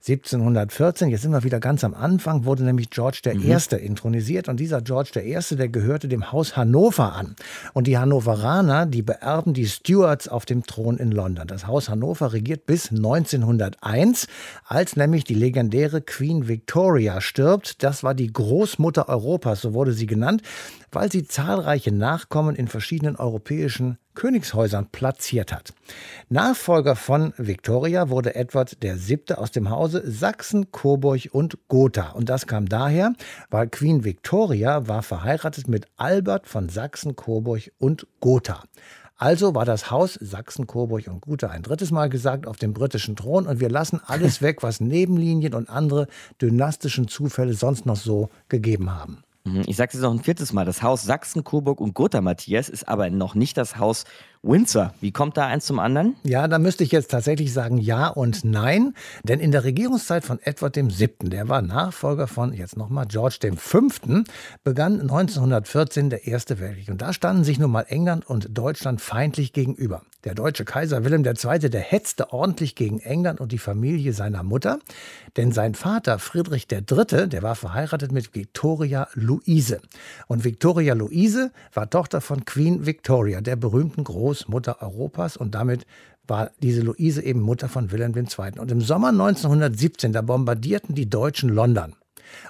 1714, 0.00 1.10
jetzt 1.10 1.20
sind 1.20 1.32
wir 1.32 1.44
wieder 1.44 1.60
ganz 1.60 1.84
am 1.84 1.92
Anfang, 1.92 2.46
wurde 2.46 2.64
nämlich 2.64 2.88
George 2.88 3.20
I. 3.26 3.34
Mhm. 3.34 3.84
intronisiert 3.84 4.48
und 4.48 4.58
dieser 4.58 4.80
George 4.80 5.10
I., 5.22 5.38
der 5.54 5.68
gehörte 5.68 6.08
dem 6.08 6.32
Haus 6.32 6.56
Hannover 6.56 7.12
an. 7.12 7.36
Und 7.74 7.86
die 7.86 7.98
Hannoveraner, 7.98 8.86
die 8.86 9.02
beerben 9.02 9.52
die 9.52 9.66
Stuarts 9.66 10.26
auf 10.26 10.46
dem 10.46 10.64
Thron 10.64 10.96
in 10.96 11.12
London. 11.12 11.46
Das 11.46 11.66
Haus 11.66 11.90
Hannover 11.90 12.32
regiert 12.32 12.64
bis 12.64 12.90
1901, 12.90 14.26
als 14.64 14.96
nämlich 14.96 15.24
die 15.24 15.34
legendäre 15.34 16.00
Queen 16.00 16.48
Victoria 16.48 17.20
stirbt. 17.20 17.82
Das 17.82 18.02
war 18.02 18.14
die 18.14 18.32
Großmutter 18.32 19.06
Europas, 19.06 19.60
so 19.60 19.74
wurde 19.74 19.92
sie 19.92 20.06
genannt, 20.06 20.40
weil 20.92 21.10
sie 21.10 21.24
zahlreiche 21.24 21.92
Nachkommen 21.92 22.56
in 22.56 22.68
verschiedenen 22.68 23.16
europäischen 23.16 23.98
Königshäusern 24.14 24.88
platziert 24.90 25.52
hat. 25.52 25.72
Nachfolger 26.28 26.96
von 26.96 27.32
Victoria 27.36 28.10
wurde 28.10 28.34
Edward 28.34 28.82
der 28.82 28.98
Siebte 28.98 29.38
aus 29.38 29.50
dem 29.50 29.70
Hause 29.70 30.02
Sachsen, 30.04 30.72
Coburg 30.72 31.28
und 31.32 31.58
Gotha. 31.68 32.10
Und 32.10 32.28
das 32.28 32.46
kam 32.46 32.68
daher, 32.68 33.14
weil 33.50 33.68
Queen 33.68 34.04
Victoria 34.04 34.88
war 34.88 35.02
verheiratet 35.02 35.68
mit 35.68 35.86
Albert 35.96 36.46
von 36.46 36.68
Sachsen, 36.68 37.16
Coburg 37.16 37.70
und 37.78 38.06
Gotha. 38.20 38.64
Also 39.16 39.54
war 39.54 39.66
das 39.66 39.90
Haus 39.90 40.14
Sachsen, 40.14 40.66
Coburg 40.66 41.06
und 41.06 41.20
Gotha 41.20 41.48
ein 41.48 41.62
drittes 41.62 41.90
Mal 41.90 42.08
gesagt 42.08 42.46
auf 42.46 42.56
dem 42.56 42.72
britischen 42.72 43.16
Thron 43.16 43.46
und 43.46 43.60
wir 43.60 43.68
lassen 43.68 44.00
alles 44.06 44.40
weg, 44.42 44.62
was 44.62 44.80
Nebenlinien 44.80 45.54
und 45.54 45.68
andere 45.68 46.08
dynastischen 46.40 47.06
Zufälle 47.06 47.52
sonst 47.52 47.84
noch 47.86 47.96
so 47.96 48.30
gegeben 48.48 48.90
haben. 48.90 49.22
Mhm, 49.44 49.62
ich 49.66 49.76
sage 49.76 49.96
es 49.96 50.02
noch 50.02 50.12
ein 50.12 50.22
viertes 50.22 50.52
Mal. 50.52 50.64
Das 50.64 50.82
Haus 50.82 51.02
Sachsen, 51.02 51.44
Coburg 51.44 51.80
und 51.80 51.94
Gotha, 51.94 52.20
Matthias, 52.20 52.68
ist 52.68 52.88
aber 52.88 53.08
noch 53.10 53.34
nicht 53.34 53.56
das 53.56 53.76
Haus 53.78 54.04
Windsor. 54.42 54.94
Wie 55.02 55.12
kommt 55.12 55.36
da 55.36 55.46
eins 55.48 55.66
zum 55.66 55.78
anderen? 55.78 56.16
Ja, 56.22 56.48
da 56.48 56.58
müsste 56.58 56.82
ich 56.82 56.92
jetzt 56.92 57.10
tatsächlich 57.10 57.52
sagen 57.52 57.76
ja 57.76 58.08
und 58.08 58.42
nein. 58.42 58.94
Denn 59.22 59.38
in 59.38 59.52
der 59.52 59.64
Regierungszeit 59.64 60.24
von 60.24 60.40
Edward 60.40 60.76
VII., 60.76 61.28
der 61.28 61.50
war 61.50 61.60
Nachfolger 61.60 62.26
von, 62.26 62.54
jetzt 62.54 62.78
nochmal, 62.78 63.04
George 63.06 63.38
V., 63.54 63.80
begann 64.64 65.02
1914 65.02 66.08
der 66.08 66.26
Erste 66.26 66.58
Weltkrieg. 66.58 66.88
Und 66.88 67.02
da 67.02 67.12
standen 67.12 67.44
sich 67.44 67.58
nun 67.58 67.70
mal 67.70 67.84
England 67.88 68.28
und 68.30 68.56
Deutschland 68.56 69.02
feindlich 69.02 69.52
gegenüber. 69.52 70.02
Der 70.24 70.34
deutsche 70.34 70.64
Kaiser 70.64 71.04
Wilhelm 71.04 71.24
II., 71.24 71.70
der 71.70 71.80
hetzte 71.80 72.32
ordentlich 72.32 72.74
gegen 72.74 72.98
England 73.00 73.40
und 73.40 73.52
die 73.52 73.58
Familie 73.58 74.12
seiner 74.12 74.42
Mutter. 74.42 74.78
Denn 75.36 75.52
sein 75.52 75.74
Vater 75.74 76.18
Friedrich 76.18 76.66
III., 76.70 77.28
der 77.28 77.42
war 77.42 77.56
verheiratet 77.56 78.12
mit 78.12 78.34
Victoria 78.34 79.08
Luise. 79.14 79.80
Und 80.28 80.44
Victoria 80.44 80.94
Luise 80.94 81.52
war 81.72 81.88
Tochter 81.88 82.20
von 82.20 82.44
Queen 82.44 82.84
Victoria, 82.84 83.40
der 83.40 83.56
berühmten 83.56 84.04
Großmutter 84.30 84.80
Europas. 84.80 85.36
Und 85.36 85.56
damit 85.56 85.86
war 86.28 86.52
diese 86.62 86.82
Luise 86.82 87.22
eben 87.22 87.40
Mutter 87.40 87.68
von 87.68 87.90
Wilhelm 87.90 88.14
II. 88.14 88.60
Und 88.60 88.70
im 88.70 88.80
Sommer 88.80 89.08
1917, 89.08 90.12
da 90.12 90.22
bombardierten 90.22 90.94
die 90.94 91.10
Deutschen 91.10 91.48
London. 91.48 91.96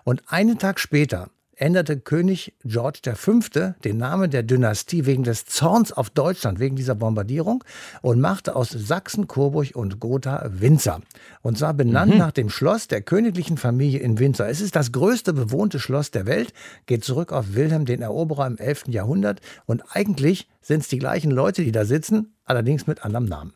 Und 0.04 0.22
einen 0.26 0.58
Tag 0.58 0.78
später 0.78 1.30
änderte 1.60 2.00
König 2.00 2.54
George 2.64 3.00
V. 3.14 3.40
den 3.84 3.98
Namen 3.98 4.30
der 4.30 4.42
Dynastie 4.42 5.06
wegen 5.06 5.22
des 5.22 5.44
Zorns 5.44 5.92
auf 5.92 6.10
Deutschland, 6.10 6.58
wegen 6.58 6.76
dieser 6.76 6.94
Bombardierung 6.94 7.62
und 8.02 8.20
machte 8.20 8.56
aus 8.56 8.70
Sachsen, 8.70 9.28
Coburg 9.28 9.74
und 9.74 10.00
Gotha 10.00 10.50
Windsor. 10.52 11.00
Und 11.42 11.58
zwar 11.58 11.74
benannt 11.74 12.12
mhm. 12.12 12.18
nach 12.18 12.32
dem 12.32 12.48
Schloss 12.48 12.88
der 12.88 13.02
königlichen 13.02 13.58
Familie 13.58 14.00
in 14.00 14.18
Windsor. 14.18 14.46
Es 14.46 14.60
ist 14.60 14.74
das 14.74 14.92
größte 14.92 15.32
bewohnte 15.32 15.78
Schloss 15.78 16.10
der 16.10 16.26
Welt, 16.26 16.52
geht 16.86 17.04
zurück 17.04 17.32
auf 17.32 17.54
Wilhelm 17.54 17.84
den 17.84 18.02
Eroberer 18.02 18.46
im 18.46 18.56
11. 18.56 18.88
Jahrhundert 18.88 19.40
und 19.66 19.82
eigentlich 19.90 20.48
sind 20.62 20.80
es 20.80 20.88
die 20.88 20.98
gleichen 20.98 21.30
Leute, 21.30 21.62
die 21.62 21.72
da 21.72 21.84
sitzen, 21.84 22.34
allerdings 22.44 22.86
mit 22.86 23.04
anderem 23.04 23.26
Namen. 23.26 23.52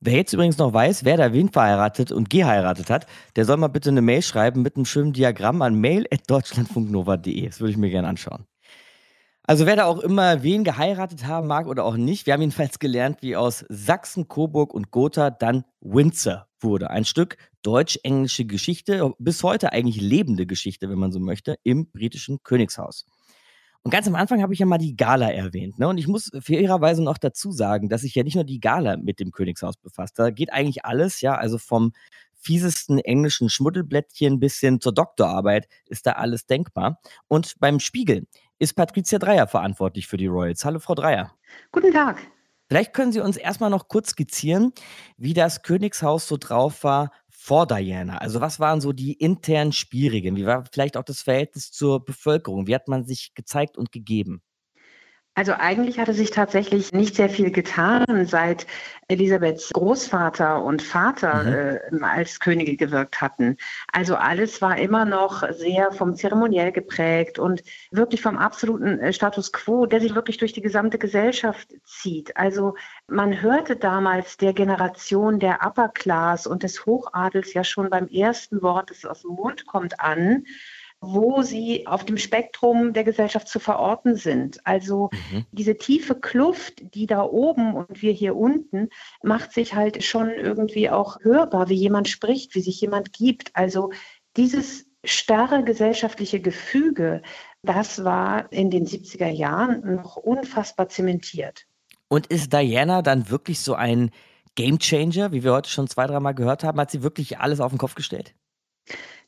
Wer 0.00 0.14
jetzt 0.14 0.32
übrigens 0.32 0.58
noch 0.58 0.72
weiß, 0.72 1.04
wer 1.04 1.16
da 1.16 1.32
wen 1.32 1.48
verheiratet 1.48 2.12
und 2.12 2.30
geheiratet 2.30 2.88
hat, 2.88 3.06
der 3.34 3.44
soll 3.44 3.56
mal 3.56 3.66
bitte 3.66 3.90
eine 3.90 4.00
Mail 4.00 4.22
schreiben 4.22 4.62
mit 4.62 4.76
einem 4.76 4.84
schönen 4.84 5.12
Diagramm 5.12 5.60
an 5.60 5.74
mail.deutschlandfunknova.de. 5.74 7.46
Das 7.46 7.58
würde 7.58 7.72
ich 7.72 7.76
mir 7.76 7.90
gerne 7.90 8.06
anschauen. 8.06 8.46
Also 9.42 9.66
wer 9.66 9.74
da 9.74 9.86
auch 9.86 9.98
immer 9.98 10.42
wen 10.44 10.62
geheiratet 10.62 11.26
haben 11.26 11.48
mag 11.48 11.66
oder 11.66 11.84
auch 11.84 11.96
nicht, 11.96 12.26
wir 12.26 12.34
haben 12.34 12.42
jedenfalls 12.42 12.78
gelernt, 12.78 13.22
wie 13.22 13.34
aus 13.34 13.64
Sachsen, 13.68 14.28
Coburg 14.28 14.72
und 14.72 14.92
Gotha 14.92 15.30
dann 15.30 15.64
Windsor 15.80 16.46
wurde. 16.60 16.90
Ein 16.90 17.04
Stück 17.04 17.36
deutsch-englische 17.62 18.44
Geschichte, 18.44 19.12
bis 19.18 19.42
heute 19.42 19.72
eigentlich 19.72 20.00
lebende 20.00 20.46
Geschichte, 20.46 20.88
wenn 20.90 20.98
man 20.98 21.10
so 21.10 21.18
möchte, 21.18 21.58
im 21.64 21.90
britischen 21.90 22.42
Königshaus. 22.44 23.04
Und 23.84 23.90
ganz 23.90 24.06
am 24.06 24.14
Anfang 24.14 24.42
habe 24.42 24.52
ich 24.52 24.58
ja 24.58 24.66
mal 24.66 24.78
die 24.78 24.96
Gala 24.96 25.30
erwähnt. 25.30 25.78
Ne? 25.78 25.88
Und 25.88 25.98
ich 25.98 26.08
muss 26.08 26.30
fairerweise 26.40 27.02
noch 27.02 27.16
dazu 27.16 27.52
sagen, 27.52 27.88
dass 27.88 28.02
sich 28.02 28.14
ja 28.14 28.22
nicht 28.22 28.34
nur 28.34 28.44
die 28.44 28.60
Gala 28.60 28.96
mit 28.96 29.20
dem 29.20 29.30
Königshaus 29.30 29.76
befasst. 29.76 30.18
Da 30.18 30.30
geht 30.30 30.52
eigentlich 30.52 30.84
alles, 30.84 31.20
ja, 31.20 31.34
also 31.34 31.58
vom 31.58 31.92
fiesesten 32.34 32.98
englischen 32.98 33.48
Schmuddelblättchen 33.48 34.40
bis 34.40 34.58
hin 34.58 34.80
zur 34.80 34.92
Doktorarbeit 34.92 35.68
ist 35.86 36.06
da 36.06 36.12
alles 36.12 36.46
denkbar. 36.46 37.00
Und 37.28 37.54
beim 37.58 37.80
Spiegel 37.80 38.26
ist 38.58 38.74
Patricia 38.74 39.18
Dreier 39.18 39.46
verantwortlich 39.46 40.06
für 40.06 40.16
die 40.16 40.26
Royals. 40.26 40.64
Hallo, 40.64 40.78
Frau 40.78 40.94
Dreier. 40.94 41.32
Guten 41.72 41.92
Tag. 41.92 42.20
Vielleicht 42.68 42.92
können 42.92 43.12
Sie 43.12 43.20
uns 43.20 43.38
erstmal 43.38 43.70
noch 43.70 43.88
kurz 43.88 44.10
skizzieren, 44.10 44.72
wie 45.16 45.32
das 45.32 45.62
Königshaus 45.62 46.28
so 46.28 46.36
drauf 46.36 46.84
war 46.84 47.10
vor 47.48 47.66
Diana? 47.66 48.18
Also 48.18 48.40
was 48.40 48.60
waren 48.60 48.80
so 48.80 48.92
die 48.92 49.12
internen 49.14 49.72
Spielregeln? 49.72 50.36
Wie 50.36 50.46
war 50.46 50.64
vielleicht 50.72 50.96
auch 50.96 51.04
das 51.04 51.22
Verhältnis 51.22 51.70
zur 51.72 52.04
Bevölkerung? 52.04 52.66
Wie 52.66 52.74
hat 52.74 52.88
man 52.88 53.04
sich 53.06 53.34
gezeigt 53.34 53.78
und 53.78 53.90
gegeben? 53.92 54.42
Also 55.38 55.52
eigentlich 55.56 56.00
hatte 56.00 56.14
sich 56.14 56.32
tatsächlich 56.32 56.92
nicht 56.92 57.14
sehr 57.14 57.30
viel 57.30 57.52
getan, 57.52 58.26
seit 58.26 58.66
Elisabeths 59.06 59.70
Großvater 59.72 60.64
und 60.64 60.82
Vater 60.82 61.44
mhm. 61.92 62.02
äh, 62.02 62.04
als 62.04 62.40
Könige 62.40 62.76
gewirkt 62.76 63.20
hatten. 63.20 63.56
Also 63.92 64.16
alles 64.16 64.60
war 64.62 64.76
immer 64.78 65.04
noch 65.04 65.48
sehr 65.52 65.92
vom 65.92 66.16
Zeremoniell 66.16 66.72
geprägt 66.72 67.38
und 67.38 67.62
wirklich 67.92 68.20
vom 68.20 68.36
absoluten 68.36 68.98
äh, 68.98 69.12
Status 69.12 69.52
quo, 69.52 69.86
der 69.86 70.00
sich 70.00 70.16
wirklich 70.16 70.38
durch 70.38 70.54
die 70.54 70.60
gesamte 70.60 70.98
Gesellschaft 70.98 71.68
zieht. 71.84 72.36
Also 72.36 72.74
man 73.06 73.40
hörte 73.40 73.76
damals 73.76 74.38
der 74.38 74.54
Generation 74.54 75.38
der 75.38 75.64
Upper 75.64 75.90
Class 75.90 76.48
und 76.48 76.64
des 76.64 76.84
Hochadels 76.84 77.54
ja 77.54 77.62
schon 77.62 77.90
beim 77.90 78.08
ersten 78.08 78.60
Wort, 78.60 78.90
das 78.90 79.04
aus 79.04 79.22
dem 79.22 79.36
Mund 79.36 79.66
kommt, 79.66 80.00
an 80.00 80.46
wo 81.00 81.42
sie 81.42 81.86
auf 81.86 82.04
dem 82.04 82.18
Spektrum 82.18 82.92
der 82.92 83.04
Gesellschaft 83.04 83.48
zu 83.48 83.60
verorten 83.60 84.16
sind. 84.16 84.64
Also 84.66 85.10
mhm. 85.30 85.44
diese 85.52 85.76
tiefe 85.76 86.16
Kluft, 86.16 86.94
die 86.94 87.06
da 87.06 87.22
oben 87.22 87.74
und 87.74 88.02
wir 88.02 88.12
hier 88.12 88.36
unten, 88.36 88.88
macht 89.22 89.52
sich 89.52 89.74
halt 89.74 90.02
schon 90.02 90.30
irgendwie 90.30 90.90
auch 90.90 91.18
hörbar, 91.20 91.68
wie 91.68 91.76
jemand 91.76 92.08
spricht, 92.08 92.54
wie 92.54 92.60
sich 92.60 92.80
jemand 92.80 93.12
gibt. 93.12 93.50
Also 93.54 93.92
dieses 94.36 94.86
starre 95.04 95.62
gesellschaftliche 95.62 96.40
Gefüge, 96.40 97.22
das 97.62 98.04
war 98.04 98.52
in 98.52 98.70
den 98.70 98.86
70er 98.86 99.28
Jahren 99.28 99.96
noch 99.96 100.16
unfassbar 100.16 100.88
zementiert. 100.88 101.66
Und 102.08 102.26
ist 102.26 102.52
Diana 102.52 103.02
dann 103.02 103.30
wirklich 103.30 103.60
so 103.60 103.74
ein 103.74 104.10
Gamechanger, 104.56 105.30
wie 105.30 105.44
wir 105.44 105.52
heute 105.52 105.70
schon 105.70 105.86
zwei, 105.86 106.06
dreimal 106.06 106.34
gehört 106.34 106.64
haben? 106.64 106.80
Hat 106.80 106.90
sie 106.90 107.02
wirklich 107.02 107.38
alles 107.38 107.60
auf 107.60 107.70
den 107.70 107.78
Kopf 107.78 107.94
gestellt? 107.94 108.34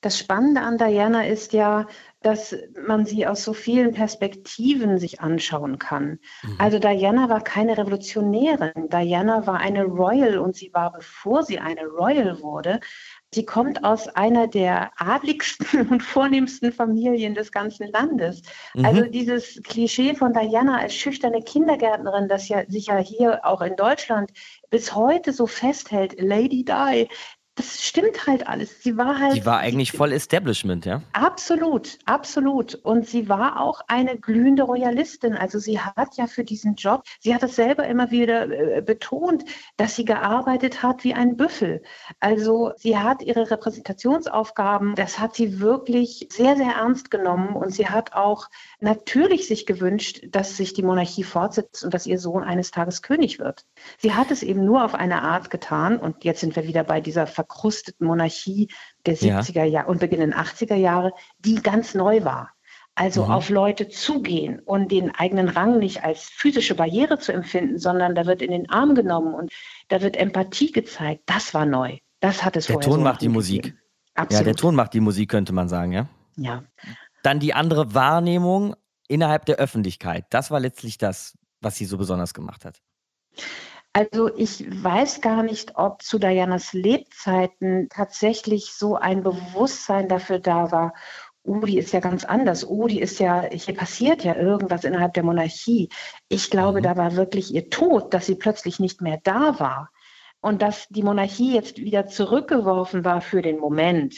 Das 0.01 0.19
Spannende 0.19 0.63
an 0.63 0.79
Diana 0.79 1.27
ist 1.27 1.53
ja, 1.53 1.87
dass 2.23 2.55
man 2.87 3.07
sie 3.07 3.27
aus 3.27 3.45
so 3.45 3.53
vielen 3.53 3.93
Perspektiven 3.93 4.99
sich 4.99 5.21
anschauen 5.21 5.79
kann. 5.79 6.19
Mhm. 6.43 6.57
Also 6.59 6.79
Diana 6.79 7.29
war 7.29 7.43
keine 7.43 7.77
Revolutionärin. 7.77 8.89
Diana 8.89 9.47
war 9.47 9.59
eine 9.59 9.85
Royal 9.85 10.39
und 10.39 10.57
sie 10.57 10.71
war, 10.73 10.93
bevor 10.93 11.43
sie 11.43 11.59
eine 11.59 11.87
Royal 11.87 12.41
wurde, 12.41 12.81
Sie 13.33 13.45
kommt 13.45 13.85
aus 13.85 14.09
einer 14.09 14.49
der 14.49 14.91
adligsten 14.97 15.89
und 15.91 16.03
vornehmsten 16.03 16.73
Familien 16.73 17.35
des 17.35 17.53
ganzen 17.53 17.87
Landes. 17.89 18.43
Mhm. 18.75 18.85
Also 18.85 19.03
dieses 19.05 19.63
Klischee 19.63 20.15
von 20.15 20.33
Diana 20.33 20.79
als 20.79 20.95
schüchterne 20.95 21.41
Kindergärtnerin, 21.41 22.29
das 22.29 22.49
ja 22.49 22.65
sich 22.69 22.87
ja 22.87 22.99
hier 22.99 23.45
auch 23.45 23.63
in 23.63 23.77
Deutschland 23.77 24.33
bis 24.71 24.95
heute 24.97 25.33
so 25.33 25.47
festhält, 25.47 26.21
Lady 26.21 26.65
Di, 26.65 27.09
das 27.61 27.83
stimmt 27.85 28.27
halt 28.27 28.49
alles. 28.49 28.83
Sie 28.83 28.97
war 28.97 29.19
halt. 29.19 29.35
Sie 29.35 29.45
war 29.45 29.59
eigentlich 29.59 29.93
voll 29.93 30.13
Establishment, 30.13 30.87
ja? 30.87 31.03
Absolut, 31.13 31.99
absolut. 32.07 32.75
Und 32.75 33.07
sie 33.07 33.29
war 33.29 33.61
auch 33.61 33.83
eine 33.87 34.19
glühende 34.19 34.63
Royalistin. 34.63 35.35
Also 35.35 35.59
sie 35.59 35.79
hat 35.79 36.17
ja 36.17 36.27
für 36.27 36.43
diesen 36.43 36.77
Job, 36.77 37.03
sie 37.21 37.35
hat 37.35 37.43
es 37.43 37.57
selber 37.57 37.87
immer 37.87 38.11
wieder 38.11 38.51
äh, 38.51 38.81
betont, 38.81 39.45
dass 39.77 39.95
sie 39.95 40.07
gearbeitet 40.07 40.83
hat 40.83 41.05
wie 41.05 41.13
ein 41.13 41.37
Büffel. 41.37 41.83
Also 42.19 42.73
sie 42.79 42.97
hat 42.97 43.21
ihre 43.21 43.51
Repräsentationsaufgaben, 43.51 44.95
das 44.95 45.19
hat 45.19 45.35
sie 45.35 45.61
wirklich 45.61 46.29
sehr, 46.33 46.57
sehr 46.57 46.73
ernst 46.77 47.11
genommen. 47.11 47.57
Und 47.57 47.75
sie 47.75 47.89
hat 47.89 48.15
auch 48.15 48.49
natürlich 48.81 49.47
sich 49.49 49.67
gewünscht, 49.67 50.23
dass 50.31 50.57
sich 50.57 50.73
die 50.73 50.83
Monarchie 50.83 51.25
fortsetzt 51.25 51.85
und 51.85 51.93
dass 51.93 52.07
ihr 52.07 52.19
Sohn 52.19 52.43
eines 52.43 52.71
Tages 52.71 53.03
König 53.03 53.39
wird. 53.39 53.67
Sie 53.99 54.15
hat 54.15 54.31
es 54.31 54.43
eben 54.43 54.65
nur 54.65 54.83
auf 54.83 54.95
eine 54.95 55.21
Art 55.21 55.51
getan. 55.51 55.99
Und 55.99 56.25
jetzt 56.25 56.41
sind 56.41 56.57
wir 56.57 56.67
wieder 56.67 56.85
bei 56.85 57.03
dieser 57.03 57.27
Ver 57.27 57.50
verkrusteten 57.51 58.07
Monarchie 58.07 58.69
der 59.07 59.17
70er 59.17 59.65
Jahre 59.65 59.89
und 59.89 60.01
beginnenden 60.01 60.39
80er 60.39 60.77
Jahre, 60.77 61.13
die 61.39 61.57
ganz 61.57 61.95
neu 61.95 62.25
war. 62.25 62.51
Also 62.95 63.25
mhm. 63.25 63.31
auf 63.31 63.51
Leute 63.51 63.89
zugehen 63.89 64.59
und 64.61 64.91
den 64.91 65.15
eigenen 65.15 65.49
Rang 65.49 65.79
nicht 65.79 66.05
als 66.05 66.25
physische 66.25 66.75
Barriere 66.75 67.19
zu 67.19 67.33
empfinden, 67.33 67.79
sondern 67.79 68.15
da 68.15 68.27
wird 68.27 68.43
in 68.43 68.51
den 68.51 68.69
Arm 68.69 68.95
genommen 68.95 69.35
und 69.35 69.53
da 69.89 70.03
wird 70.03 70.17
Empathie 70.17 70.73
gezeigt. 70.73 71.23
Das 71.27 71.55
war 71.55 71.67
neu. 71.67 71.99
Das 72.21 72.45
hat 72.45 72.57
es 72.57 72.67
Der 72.67 72.75
vorher 72.75 72.91
Ton 72.91 72.99
so 73.01 73.05
macht 73.05 73.23
die 73.23 73.29
Musik. 73.29 73.75
Absolut. 74.15 74.41
Ja, 74.41 74.45
der 74.45 74.55
Ton 74.55 74.75
macht 74.75 74.93
die 74.93 75.01
Musik, 75.01 75.31
könnte 75.31 75.53
man 75.53 75.69
sagen, 75.69 75.93
ja? 75.93 76.09
Ja. 76.37 76.65
Dann 77.23 77.41
die 77.41 77.55
andere 77.55 77.95
Wahrnehmung 77.95 78.75
innerhalb 79.09 79.47
der 79.47 79.57
Öffentlichkeit. 79.57 80.27
Das 80.31 80.51
war 80.51 80.61
letztlich 80.61 80.99
das, 80.99 81.39
was 81.61 81.77
sie 81.77 81.85
so 81.87 81.97
besonders 81.97 82.35
gemacht 82.35 82.65
hat. 82.65 82.83
Also 83.93 84.35
ich 84.37 84.65
weiß 84.83 85.21
gar 85.21 85.43
nicht, 85.43 85.77
ob 85.77 86.03
zu 86.03 86.19
Dianas 86.21 86.73
Lebzeiten 86.73 87.89
tatsächlich 87.89 88.73
so 88.73 88.95
ein 88.95 89.25
Bewusstsein 89.25 90.09
dafür 90.09 90.39
da 90.39 90.71
war. 90.71 90.95
Oh, 91.43 91.61
die 91.61 91.79
ist 91.79 91.93
ja 91.93 92.01
ganz 92.01 92.25
anders. 92.25 92.69
Oh, 92.69 92.87
die 92.87 93.01
ist 93.01 93.19
ja, 93.19 93.43
hier 93.51 93.75
passiert 93.75 94.23
ja 94.23 94.37
irgendwas 94.37 94.85
innerhalb 94.85 95.15
der 95.15 95.25
Monarchie. 95.25 95.89
Ich 96.29 96.51
glaube, 96.51 96.79
mhm. 96.79 96.85
da 96.85 96.97
war 96.97 97.17
wirklich 97.17 97.53
ihr 97.53 97.69
Tod, 97.69 98.15
dass 98.15 98.27
sie 98.27 98.37
plötzlich 98.37 98.79
nicht 98.79 99.01
mehr 99.01 99.19
da 99.25 99.59
war. 99.59 99.91
Und 100.41 100.63
dass 100.63 100.87
die 100.89 101.03
Monarchie 101.03 101.55
jetzt 101.55 101.79
wieder 101.79 102.07
zurückgeworfen 102.07 103.05
war 103.05 103.21
für 103.21 103.43
den 103.43 103.59
Moment 103.59 104.15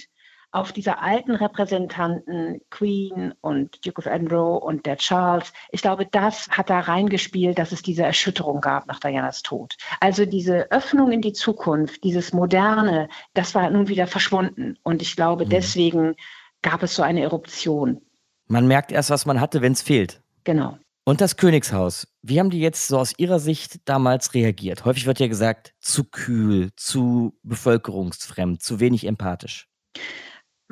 auf 0.52 0.72
diese 0.72 0.98
alten 0.98 1.34
Repräsentanten, 1.34 2.60
Queen 2.70 3.34
und 3.40 3.84
Duke 3.84 3.98
of 3.98 4.06
Edinburgh 4.06 4.64
und 4.64 4.84
der 4.86 4.98
Charles, 4.98 5.52
ich 5.70 5.82
glaube, 5.82 6.06
das 6.06 6.48
hat 6.50 6.70
da 6.70 6.80
reingespielt, 6.80 7.58
dass 7.58 7.72
es 7.72 7.82
diese 7.82 8.04
Erschütterung 8.04 8.60
gab 8.60 8.86
nach 8.86 9.00
Dianas 9.00 9.42
Tod. 9.42 9.76
Also 10.00 10.26
diese 10.26 10.70
Öffnung 10.70 11.10
in 11.10 11.22
die 11.22 11.32
Zukunft, 11.32 12.04
dieses 12.04 12.32
Moderne, 12.32 13.08
das 13.34 13.54
war 13.54 13.68
nun 13.70 13.88
wieder 13.88 14.06
verschwunden. 14.06 14.76
Und 14.82 15.00
ich 15.00 15.16
glaube, 15.16 15.46
mhm. 15.46 15.48
deswegen 15.48 16.14
gab 16.60 16.82
es 16.82 16.94
so 16.94 17.02
eine 17.02 17.22
Eruption. 17.22 18.02
Man 18.46 18.66
merkt 18.66 18.92
erst, 18.92 19.10
was 19.10 19.24
man 19.24 19.40
hatte, 19.40 19.62
wenn 19.62 19.72
es 19.72 19.82
fehlt. 19.82 20.22
Genau. 20.44 20.78
Und 21.04 21.20
das 21.20 21.36
Königshaus, 21.36 22.06
wie 22.20 22.38
haben 22.38 22.50
die 22.50 22.60
jetzt 22.60 22.86
so 22.86 22.98
aus 22.98 23.14
Ihrer 23.16 23.40
Sicht 23.40 23.80
damals 23.86 24.34
reagiert? 24.34 24.84
Häufig 24.84 25.06
wird 25.06 25.18
ja 25.18 25.26
gesagt, 25.26 25.74
zu 25.80 26.04
kühl, 26.04 26.70
zu 26.76 27.36
bevölkerungsfremd, 27.42 28.62
zu 28.62 28.78
wenig 28.78 29.06
empathisch. 29.06 29.68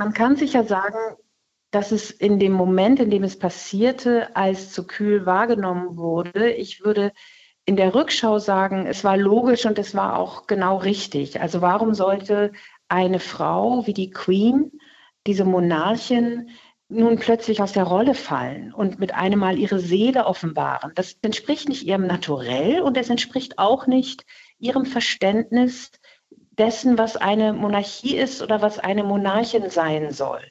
Man 0.01 0.15
kann 0.15 0.35
sicher 0.35 0.65
sagen, 0.65 0.97
dass 1.71 1.93
es 1.93 2.11
in 2.11 2.39
dem 2.39 2.53
Moment, 2.53 3.01
in 3.01 3.11
dem 3.11 3.23
es 3.23 3.39
passierte, 3.39 4.35
als 4.35 4.73
zu 4.73 4.87
kühl 4.87 5.27
wahrgenommen 5.27 5.99
wurde. 5.99 6.53
Ich 6.53 6.83
würde 6.83 7.13
in 7.67 7.77
der 7.77 7.95
Rückschau 7.95 8.39
sagen, 8.39 8.87
es 8.87 9.05
war 9.05 9.19
logisch 9.19 9.67
und 9.67 9.79
es 9.79 9.95
war 9.95 10.19
auch 10.19 10.47
genau 10.47 10.79
richtig. 10.79 11.43
Also 11.43 11.61
warum 11.61 11.93
sollte 11.93 12.53
eine 12.89 13.21
Frau 13.21 13.87
wie 13.87 13.93
die 13.93 14.09
Queen, 14.09 14.73
diese 15.27 15.45
Monarchin, 15.45 16.49
nun 16.89 17.19
plötzlich 17.19 17.61
aus 17.61 17.73
der 17.73 17.85
Rolle 17.85 18.15
fallen 18.15 18.73
und 18.73 19.01
mit 19.01 19.15
einem 19.15 19.41
Mal 19.41 19.59
ihre 19.59 19.81
Seele 19.81 20.25
offenbaren? 20.25 20.93
Das 20.95 21.19
entspricht 21.21 21.69
nicht 21.69 21.83
ihrem 21.83 22.07
Naturell 22.07 22.81
und 22.81 22.97
es 22.97 23.11
entspricht 23.11 23.59
auch 23.59 23.87
nicht 23.87 24.25
ihrem 24.59 24.87
Verständnis 24.87 25.91
dessen, 26.51 26.99
was 26.99 27.17
eine 27.17 27.53
Monarchie 27.53 28.17
ist 28.17 28.43
oder 28.43 28.63
was 28.63 28.79
eine 28.79 29.05
Monarchin 29.05 29.71
sein 29.71 30.13
soll. 30.13 30.43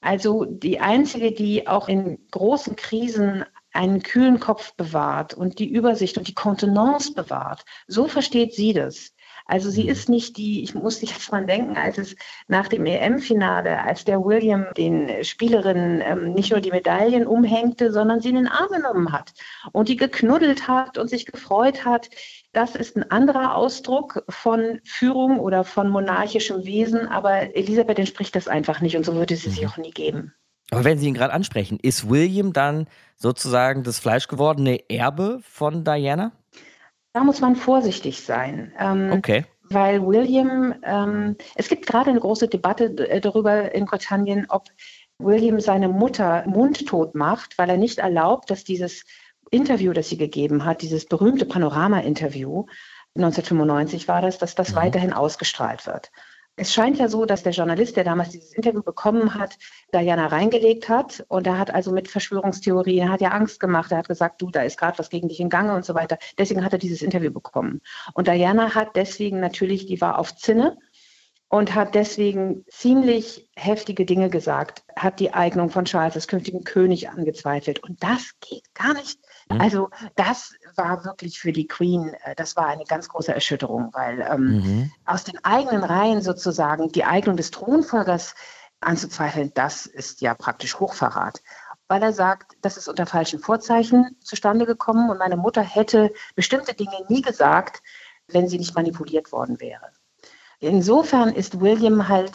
Also 0.00 0.44
die 0.44 0.80
einzige, 0.80 1.32
die 1.32 1.68
auch 1.68 1.88
in 1.88 2.26
großen 2.30 2.76
Krisen 2.76 3.44
einen 3.72 4.02
kühlen 4.02 4.40
Kopf 4.40 4.74
bewahrt 4.74 5.34
und 5.34 5.58
die 5.58 5.70
Übersicht 5.70 6.18
und 6.18 6.28
die 6.28 6.34
Kontenance 6.34 7.14
bewahrt. 7.14 7.64
So 7.86 8.08
versteht 8.08 8.54
sie 8.54 8.72
das. 8.72 9.14
Also 9.46 9.70
sie 9.70 9.84
mhm. 9.84 9.88
ist 9.88 10.08
nicht 10.08 10.36
die, 10.36 10.62
ich 10.62 10.74
muss 10.74 11.00
jetzt 11.00 11.32
mal 11.32 11.44
denken, 11.44 11.76
als 11.76 11.98
es 11.98 12.16
nach 12.48 12.68
dem 12.68 12.86
EM-Finale, 12.86 13.82
als 13.82 14.04
der 14.04 14.24
William 14.24 14.66
den 14.76 15.24
Spielerinnen 15.24 16.00
ähm, 16.00 16.32
nicht 16.32 16.50
nur 16.50 16.60
die 16.60 16.70
Medaillen 16.70 17.26
umhängte, 17.26 17.92
sondern 17.92 18.20
sie 18.20 18.30
in 18.30 18.36
den 18.36 18.48
Arm 18.48 18.68
genommen 18.70 19.12
hat 19.12 19.32
und 19.72 19.88
die 19.88 19.96
geknuddelt 19.96 20.68
hat 20.68 20.98
und 20.98 21.08
sich 21.08 21.26
gefreut 21.26 21.84
hat. 21.84 22.10
Das 22.52 22.76
ist 22.76 22.96
ein 22.96 23.10
anderer 23.10 23.56
Ausdruck 23.56 24.24
von 24.28 24.80
Führung 24.84 25.40
oder 25.40 25.64
von 25.64 25.88
monarchischem 25.88 26.64
Wesen, 26.64 27.08
aber 27.08 27.56
Elisabeth 27.56 27.98
entspricht 27.98 28.36
das 28.36 28.48
einfach 28.48 28.80
nicht 28.80 28.96
und 28.96 29.04
so 29.04 29.14
würde 29.14 29.34
es 29.34 29.42
sich 29.42 29.62
mhm. 29.62 29.68
auch 29.68 29.76
nie 29.76 29.90
geben. 29.90 30.34
Aber 30.70 30.84
wenn 30.84 30.96
Sie 30.96 31.06
ihn 31.06 31.14
gerade 31.14 31.34
ansprechen, 31.34 31.78
ist 31.82 32.08
William 32.08 32.54
dann 32.54 32.86
sozusagen 33.16 33.82
das 33.82 33.98
fleischgewordene 33.98 34.88
Erbe 34.88 35.40
von 35.42 35.84
Diana? 35.84 36.32
Da 37.12 37.24
muss 37.24 37.40
man 37.40 37.56
vorsichtig 37.56 38.22
sein. 38.22 38.72
Ähm, 38.78 39.12
okay. 39.12 39.44
Weil 39.64 40.04
William, 40.06 40.74
ähm, 40.82 41.36
es 41.54 41.68
gibt 41.68 41.86
gerade 41.86 42.10
eine 42.10 42.20
große 42.20 42.48
Debatte 42.48 42.86
äh, 43.08 43.20
darüber 43.20 43.74
in 43.74 43.84
Britannien, 43.84 44.46
ob 44.48 44.68
William 45.18 45.60
seine 45.60 45.88
Mutter 45.88 46.44
mundtot 46.46 47.14
macht, 47.14 47.58
weil 47.58 47.70
er 47.70 47.76
nicht 47.76 47.98
erlaubt, 47.98 48.50
dass 48.50 48.64
dieses 48.64 49.04
Interview, 49.50 49.92
das 49.92 50.08
sie 50.08 50.16
gegeben 50.16 50.64
hat, 50.64 50.82
dieses 50.82 51.06
berühmte 51.06 51.44
Panorama-Interview, 51.44 52.64
1995 53.14 54.08
war 54.08 54.22
das, 54.22 54.38
dass 54.38 54.54
das 54.54 54.72
mhm. 54.72 54.76
weiterhin 54.76 55.12
ausgestrahlt 55.12 55.86
wird. 55.86 56.10
Es 56.56 56.72
scheint 56.74 56.98
ja 56.98 57.08
so, 57.08 57.24
dass 57.24 57.42
der 57.42 57.52
Journalist, 57.52 57.96
der 57.96 58.04
damals 58.04 58.30
dieses 58.30 58.52
Interview 58.52 58.82
bekommen 58.82 59.34
hat, 59.34 59.56
Diana 59.94 60.26
reingelegt 60.26 60.88
hat 60.88 61.24
und 61.28 61.46
er 61.46 61.58
hat 61.58 61.72
also 61.72 61.92
mit 61.92 62.08
Verschwörungstheorien, 62.08 63.06
er 63.06 63.12
hat 63.12 63.22
ja 63.22 63.30
Angst 63.30 63.58
gemacht, 63.58 63.90
er 63.90 63.98
hat 63.98 64.08
gesagt, 64.08 64.42
du, 64.42 64.50
da 64.50 64.62
ist 64.62 64.78
gerade 64.78 64.98
was 64.98 65.08
gegen 65.08 65.28
dich 65.28 65.40
in 65.40 65.48
Gange 65.48 65.74
und 65.74 65.86
so 65.86 65.94
weiter. 65.94 66.18
Deswegen 66.36 66.62
hat 66.62 66.74
er 66.74 66.78
dieses 66.78 67.00
Interview 67.00 67.32
bekommen. 67.32 67.80
Und 68.12 68.28
Diana 68.28 68.74
hat 68.74 68.96
deswegen 68.96 69.40
natürlich, 69.40 69.86
die 69.86 70.00
war 70.02 70.18
auf 70.18 70.36
Zinne 70.36 70.76
und 71.48 71.74
hat 71.74 71.94
deswegen 71.94 72.64
ziemlich 72.68 73.48
heftige 73.56 74.04
Dinge 74.04 74.28
gesagt, 74.28 74.84
hat 74.96 75.20
die 75.20 75.32
Eignung 75.32 75.70
von 75.70 75.86
Charles 75.86 76.14
als 76.14 76.28
künftigen 76.28 76.64
König 76.64 77.08
angezweifelt. 77.08 77.82
Und 77.82 78.02
das 78.02 78.32
geht 78.40 78.74
gar 78.74 78.94
nicht. 78.94 79.18
Mhm. 79.50 79.60
Also 79.60 79.90
das 80.14 80.54
war 80.76 81.04
wirklich 81.04 81.38
für 81.40 81.52
die 81.52 81.66
Queen, 81.66 82.14
äh, 82.24 82.34
das 82.34 82.56
war 82.56 82.66
eine 82.66 82.84
ganz 82.84 83.08
große 83.08 83.34
Erschütterung, 83.34 83.90
weil 83.92 84.20
ähm, 84.20 84.44
mhm. 84.44 84.92
aus 85.04 85.24
den 85.24 85.42
eigenen 85.44 85.84
Reihen 85.84 86.22
sozusagen 86.22 86.90
die 86.92 87.04
Eignung 87.04 87.36
des 87.36 87.50
Thronfolgers 87.50 88.34
anzuzweifeln, 88.80 89.52
das 89.54 89.86
ist 89.86 90.20
ja 90.20 90.34
praktisch 90.34 90.78
Hochverrat. 90.78 91.42
Weil 91.88 92.02
er 92.02 92.12
sagt, 92.12 92.56
das 92.62 92.76
ist 92.76 92.88
unter 92.88 93.06
falschen 93.06 93.38
Vorzeichen 93.38 94.16
zustande 94.20 94.66
gekommen 94.66 95.10
und 95.10 95.18
meine 95.18 95.36
Mutter 95.36 95.62
hätte 95.62 96.12
bestimmte 96.34 96.74
Dinge 96.74 97.04
nie 97.08 97.22
gesagt, 97.22 97.82
wenn 98.28 98.48
sie 98.48 98.58
nicht 98.58 98.74
manipuliert 98.74 99.32
worden 99.32 99.60
wäre. 99.60 99.90
Insofern 100.58 101.30
ist 101.30 101.60
William 101.60 102.08
halt, 102.08 102.32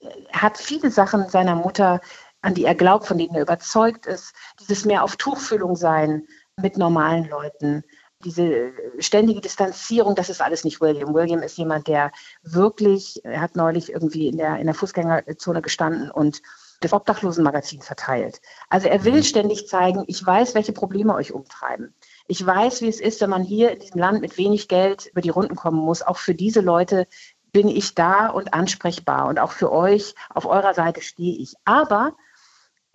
er 0.00 0.42
hat 0.42 0.56
viele 0.56 0.90
Sachen 0.90 1.28
seiner 1.28 1.56
Mutter, 1.56 2.00
an 2.46 2.54
die 2.54 2.64
er 2.64 2.76
glaubt, 2.76 3.06
von 3.06 3.18
denen 3.18 3.34
er 3.34 3.42
überzeugt 3.42 4.06
ist. 4.06 4.32
Dieses 4.60 4.84
mehr 4.84 5.02
auf 5.02 5.16
Tuchfühlung 5.16 5.74
sein 5.74 6.28
mit 6.56 6.78
normalen 6.78 7.28
Leuten, 7.28 7.82
diese 8.24 8.72
ständige 9.00 9.40
Distanzierung, 9.40 10.14
das 10.14 10.30
ist 10.30 10.40
alles 10.40 10.62
nicht 10.62 10.80
William. 10.80 11.12
William 11.12 11.42
ist 11.42 11.58
jemand, 11.58 11.88
der 11.88 12.12
wirklich, 12.42 13.20
er 13.24 13.40
hat 13.40 13.56
neulich 13.56 13.92
irgendwie 13.92 14.28
in 14.28 14.36
der, 14.38 14.58
in 14.58 14.66
der 14.66 14.76
Fußgängerzone 14.76 15.60
gestanden 15.60 16.08
und 16.08 16.40
das 16.80 16.92
Obdachlosenmagazin 16.92 17.82
verteilt. 17.82 18.40
Also 18.70 18.86
er 18.86 19.04
will 19.04 19.14
mhm. 19.14 19.22
ständig 19.24 19.66
zeigen, 19.66 20.04
ich 20.06 20.24
weiß, 20.24 20.54
welche 20.54 20.72
Probleme 20.72 21.14
euch 21.14 21.32
umtreiben. 21.32 21.94
Ich 22.28 22.46
weiß, 22.46 22.80
wie 22.80 22.88
es 22.88 23.00
ist, 23.00 23.20
wenn 23.20 23.30
man 23.30 23.42
hier 23.42 23.72
in 23.72 23.80
diesem 23.80 23.98
Land 23.98 24.20
mit 24.20 24.38
wenig 24.38 24.68
Geld 24.68 25.06
über 25.06 25.20
die 25.20 25.30
Runden 25.30 25.56
kommen 25.56 25.78
muss. 25.78 26.02
Auch 26.02 26.18
für 26.18 26.34
diese 26.34 26.60
Leute 26.60 27.08
bin 27.50 27.66
ich 27.68 27.96
da 27.96 28.28
und 28.28 28.54
ansprechbar 28.54 29.26
und 29.26 29.40
auch 29.40 29.50
für 29.50 29.72
euch, 29.72 30.14
auf 30.30 30.46
eurer 30.46 30.74
Seite 30.74 31.00
stehe 31.00 31.36
ich. 31.36 31.54
Aber 31.64 32.14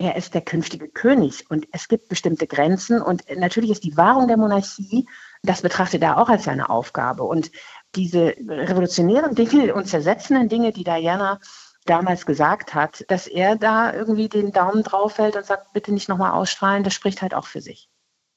er 0.02 0.16
ist 0.16 0.34
der 0.34 0.40
künftige 0.40 0.88
König 0.88 1.48
und 1.48 1.68
es 1.70 1.86
gibt 1.86 2.08
bestimmte 2.08 2.48
Grenzen 2.48 3.00
und 3.00 3.24
natürlich 3.36 3.70
ist 3.70 3.84
die 3.84 3.96
Wahrung 3.96 4.26
der 4.26 4.36
Monarchie, 4.36 5.06
das 5.42 5.62
betrachtet 5.62 6.02
er 6.02 6.18
auch 6.18 6.28
als 6.28 6.44
seine 6.44 6.70
Aufgabe. 6.70 7.22
Und 7.22 7.52
diese 7.94 8.34
revolutionären 8.48 9.36
Dinge 9.36 9.74
und 9.74 9.86
zersetzenden 9.86 10.48
Dinge, 10.48 10.72
die 10.72 10.82
Diana 10.82 11.38
damals 11.84 12.26
gesagt 12.26 12.74
hat, 12.74 13.04
dass 13.08 13.28
er 13.28 13.56
da 13.56 13.92
irgendwie 13.92 14.28
den 14.28 14.50
Daumen 14.50 14.82
drauf 14.82 15.18
hält 15.18 15.36
und 15.36 15.46
sagt, 15.46 15.72
bitte 15.72 15.92
nicht 15.92 16.08
nochmal 16.08 16.32
ausstrahlen, 16.32 16.82
das 16.82 16.94
spricht 16.94 17.22
halt 17.22 17.34
auch 17.34 17.46
für 17.46 17.60
sich. 17.60 17.88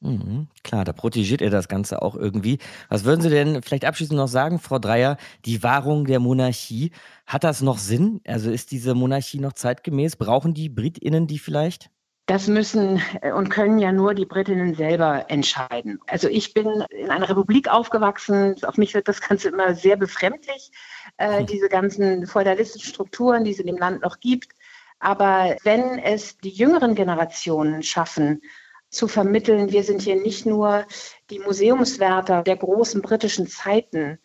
Mhm, 0.06 0.48
klar, 0.64 0.86
da 0.86 0.94
protegiert 0.94 1.42
er 1.42 1.50
das 1.50 1.68
Ganze 1.68 2.02
auch 2.04 2.16
irgendwie. 2.16 2.60
Was 2.90 3.06
würden 3.06 3.22
Sie 3.22 3.30
denn 3.30 3.64
vielleicht 3.64 3.86
abschließend 3.86 4.18
noch 4.18 4.28
sagen, 4.28 4.60
Frau 4.60 4.78
Dreier? 4.78 5.18
Die 5.46 5.64
Wahrung 5.64 6.06
der 6.06 6.20
Monarchie, 6.20 6.92
hat 7.26 7.44
das 7.44 7.62
noch 7.62 7.80
Sinn? 7.80 8.22
Also 8.28 8.52
ist 8.52 8.70
diese 8.70 8.94
Monarchie 8.94 9.40
noch 9.40 9.54
zeitgemäß? 9.54 10.16
Brauchen 10.18 10.54
die 10.54 10.70
BritInnen 10.70 11.26
die 11.26 11.40
vielleicht? 11.40 11.90
Das 12.28 12.48
müssen 12.48 13.02
äh, 13.22 13.32
und 13.32 13.50
können 13.50 13.80
ja 13.80 13.92
nur 13.92 14.14
die 14.14 14.26
Britinnen 14.26 14.76
selber 14.76 15.26
entscheiden. 15.30 16.00
Also 16.08 16.28
ich 16.28 16.54
bin 16.54 16.84
in 16.90 17.10
einer 17.10 17.30
Republik 17.30 17.68
aufgewachsen. 17.68 18.56
Auf 18.64 18.78
mich 18.78 18.94
wird 18.94 19.08
das 19.08 19.22
Ganze 19.22 19.50
immer 19.50 19.74
sehr 19.74 19.98
befremdlich, 19.98 20.72
äh, 21.18 21.40
hm. 21.40 21.46
diese 21.48 21.68
ganzen 21.68 22.28
feudalistischen 22.28 22.90
Strukturen, 22.94 23.44
die 23.44 23.52
es 23.52 23.60
in 23.60 23.68
dem 23.68 23.78
Land 23.78 24.04
noch 24.04 24.20
gibt. 24.20 24.54
Aber 25.00 25.56
wenn 25.64 26.00
es 26.00 26.38
die 26.38 26.50
jüngeren 26.50 26.96
Generationen 26.96 27.84
schaffen, 27.84 28.42
zu 28.96 29.08
vermitteln, 29.08 29.72
wir 29.72 29.84
sind 29.84 30.02
hier 30.02 30.16
nicht 30.16 30.46
nur 30.46 30.86
die 31.30 31.40
Museumswärter 31.40 32.44
der 32.44 32.58
großen 32.58 33.02
britischen 33.02 33.48
Zeiten, 33.48 34.20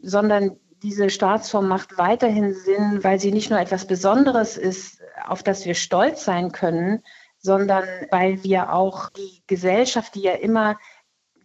sondern 0.00 0.58
diese 0.82 1.10
Staatsform 1.10 1.68
macht 1.68 1.96
weiterhin 1.98 2.54
Sinn, 2.54 3.02
weil 3.02 3.20
sie 3.20 3.32
nicht 3.32 3.50
nur 3.50 3.60
etwas 3.60 3.86
Besonderes 3.86 4.56
ist, 4.56 5.00
auf 5.26 5.42
das 5.42 5.64
wir 5.64 5.74
stolz 5.74 6.24
sein 6.24 6.52
können, 6.52 7.02
sondern 7.38 7.84
weil 8.10 8.42
wir 8.42 8.72
auch 8.72 9.10
die 9.10 9.42
Gesellschaft, 9.46 10.14
die 10.14 10.22
ja 10.22 10.32
immer 10.32 10.78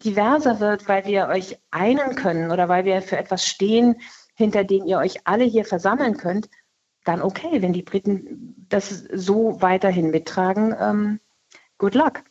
diverser 0.04 0.60
wird, 0.60 0.88
weil 0.88 1.06
wir 1.06 1.28
euch 1.28 1.58
einen 1.72 2.16
können 2.16 2.52
oder 2.52 2.70
weil 2.70 2.86
wir 2.86 3.02
für 3.02 3.18
etwas 3.18 3.46
stehen, 3.46 4.02
hinter 4.36 4.64
dem 4.64 4.86
ihr 4.86 4.98
euch 4.98 5.20
alle 5.26 5.44
hier 5.44 5.66
versammeln 5.66 6.16
könnt, 6.16 6.50
dann 7.04 7.22
okay, 7.22 7.62
wenn 7.62 7.74
die 7.74 7.84
Briten 7.84 8.66
das 8.70 8.90
so 8.90 9.62
weiterhin 9.62 10.12
mittragen, 10.12 10.76
ähm, 10.80 11.20
good 11.78 11.96
luck. 11.96 12.24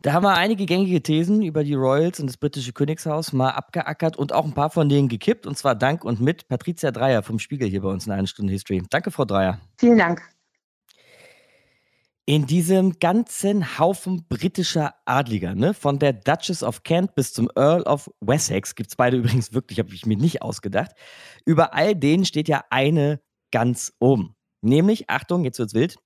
Da 0.00 0.12
haben 0.12 0.22
wir 0.22 0.36
einige 0.36 0.64
gängige 0.64 1.02
Thesen 1.02 1.42
über 1.42 1.64
die 1.64 1.74
Royals 1.74 2.20
und 2.20 2.28
das 2.28 2.36
britische 2.36 2.72
Königshaus 2.72 3.32
mal 3.32 3.50
abgeackert 3.50 4.16
und 4.16 4.32
auch 4.32 4.44
ein 4.44 4.54
paar 4.54 4.70
von 4.70 4.88
denen 4.88 5.08
gekippt. 5.08 5.44
Und 5.44 5.58
zwar 5.58 5.74
dank 5.74 6.04
und 6.04 6.20
mit 6.20 6.46
Patricia 6.46 6.92
Dreier 6.92 7.24
vom 7.24 7.40
Spiegel 7.40 7.68
hier 7.68 7.82
bei 7.82 7.88
uns 7.88 8.06
in 8.06 8.12
einer 8.12 8.28
Stunde 8.28 8.52
History. 8.52 8.80
Danke, 8.90 9.10
Frau 9.10 9.24
Dreier. 9.24 9.58
Vielen 9.76 9.98
Dank. 9.98 10.22
In 12.26 12.46
diesem 12.46 13.00
ganzen 13.00 13.78
Haufen 13.78 14.24
britischer 14.28 14.94
Adliger, 15.04 15.56
ne, 15.56 15.74
von 15.74 15.98
der 15.98 16.12
Duchess 16.12 16.62
of 16.62 16.84
Kent 16.84 17.16
bis 17.16 17.32
zum 17.32 17.50
Earl 17.56 17.82
of 17.82 18.08
Wessex, 18.20 18.76
gibt 18.76 18.90
es 18.90 18.96
beide 18.96 19.16
übrigens 19.16 19.52
wirklich, 19.52 19.80
habe 19.80 19.92
ich 19.94 20.06
mir 20.06 20.16
nicht 20.16 20.42
ausgedacht. 20.42 20.92
Über 21.44 21.74
all 21.74 21.96
denen 21.96 22.24
steht 22.24 22.46
ja 22.46 22.62
eine 22.70 23.20
ganz 23.50 23.94
oben. 23.98 24.36
Nämlich, 24.60 25.08
Achtung, 25.08 25.44
jetzt 25.44 25.58
wird's 25.58 25.74
wild, 25.74 25.98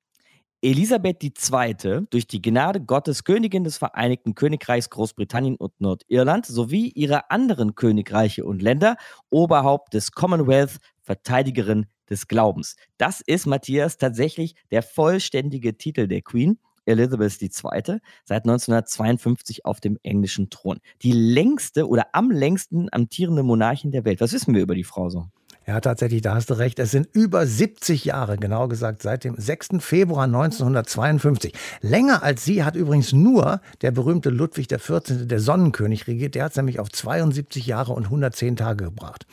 Elisabeth 0.64 1.24
II., 1.24 2.06
durch 2.08 2.28
die 2.28 2.40
Gnade 2.40 2.80
Gottes 2.80 3.24
Königin 3.24 3.64
des 3.64 3.78
Vereinigten 3.78 4.36
Königreichs 4.36 4.90
Großbritannien 4.90 5.56
und 5.56 5.72
Nordirland 5.80 6.46
sowie 6.46 6.86
ihre 6.94 7.32
anderen 7.32 7.74
Königreiche 7.74 8.44
und 8.44 8.62
Länder, 8.62 8.96
Oberhaupt 9.28 9.92
des 9.92 10.12
Commonwealth, 10.12 10.76
Verteidigerin 11.00 11.86
des 12.08 12.28
Glaubens. 12.28 12.76
Das 12.96 13.20
ist, 13.20 13.46
Matthias, 13.46 13.96
tatsächlich 13.96 14.54
der 14.70 14.84
vollständige 14.84 15.76
Titel 15.76 16.06
der 16.06 16.22
Queen. 16.22 16.60
Elizabeth 16.84 17.42
II. 17.42 17.98
seit 18.24 18.44
1952 18.44 19.64
auf 19.64 19.80
dem 19.80 19.98
englischen 20.02 20.48
Thron. 20.50 20.78
Die 21.02 21.12
längste 21.12 21.88
oder 21.88 22.06
am 22.12 22.30
längsten 22.30 22.88
amtierende 22.92 23.42
Monarchin 23.42 23.90
der 23.90 24.04
Welt. 24.04 24.20
Was 24.20 24.32
wissen 24.32 24.54
wir 24.54 24.62
über 24.62 24.74
die 24.76 24.84
Frau 24.84 25.08
so? 25.08 25.26
Ja, 25.64 25.80
tatsächlich, 25.80 26.22
da 26.22 26.34
hast 26.34 26.50
du 26.50 26.54
recht. 26.54 26.80
Es 26.80 26.90
sind 26.90 27.08
über 27.12 27.46
70 27.46 28.04
Jahre, 28.04 28.36
genau 28.36 28.66
gesagt, 28.66 29.00
seit 29.00 29.22
dem 29.22 29.36
6. 29.38 29.68
Februar 29.78 30.24
1952. 30.24 31.52
Länger 31.80 32.24
als 32.24 32.44
sie 32.44 32.64
hat 32.64 32.74
übrigens 32.74 33.12
nur 33.12 33.60
der 33.80 33.92
berühmte 33.92 34.30
Ludwig 34.30 34.68
XIV., 34.68 35.28
der 35.28 35.38
Sonnenkönig, 35.38 36.08
regiert. 36.08 36.34
Der 36.34 36.44
hat 36.44 36.50
es 36.50 36.56
nämlich 36.56 36.80
auf 36.80 36.90
72 36.90 37.64
Jahre 37.64 37.92
und 37.92 38.06
110 38.06 38.56
Tage 38.56 38.86
gebracht. 38.86 39.24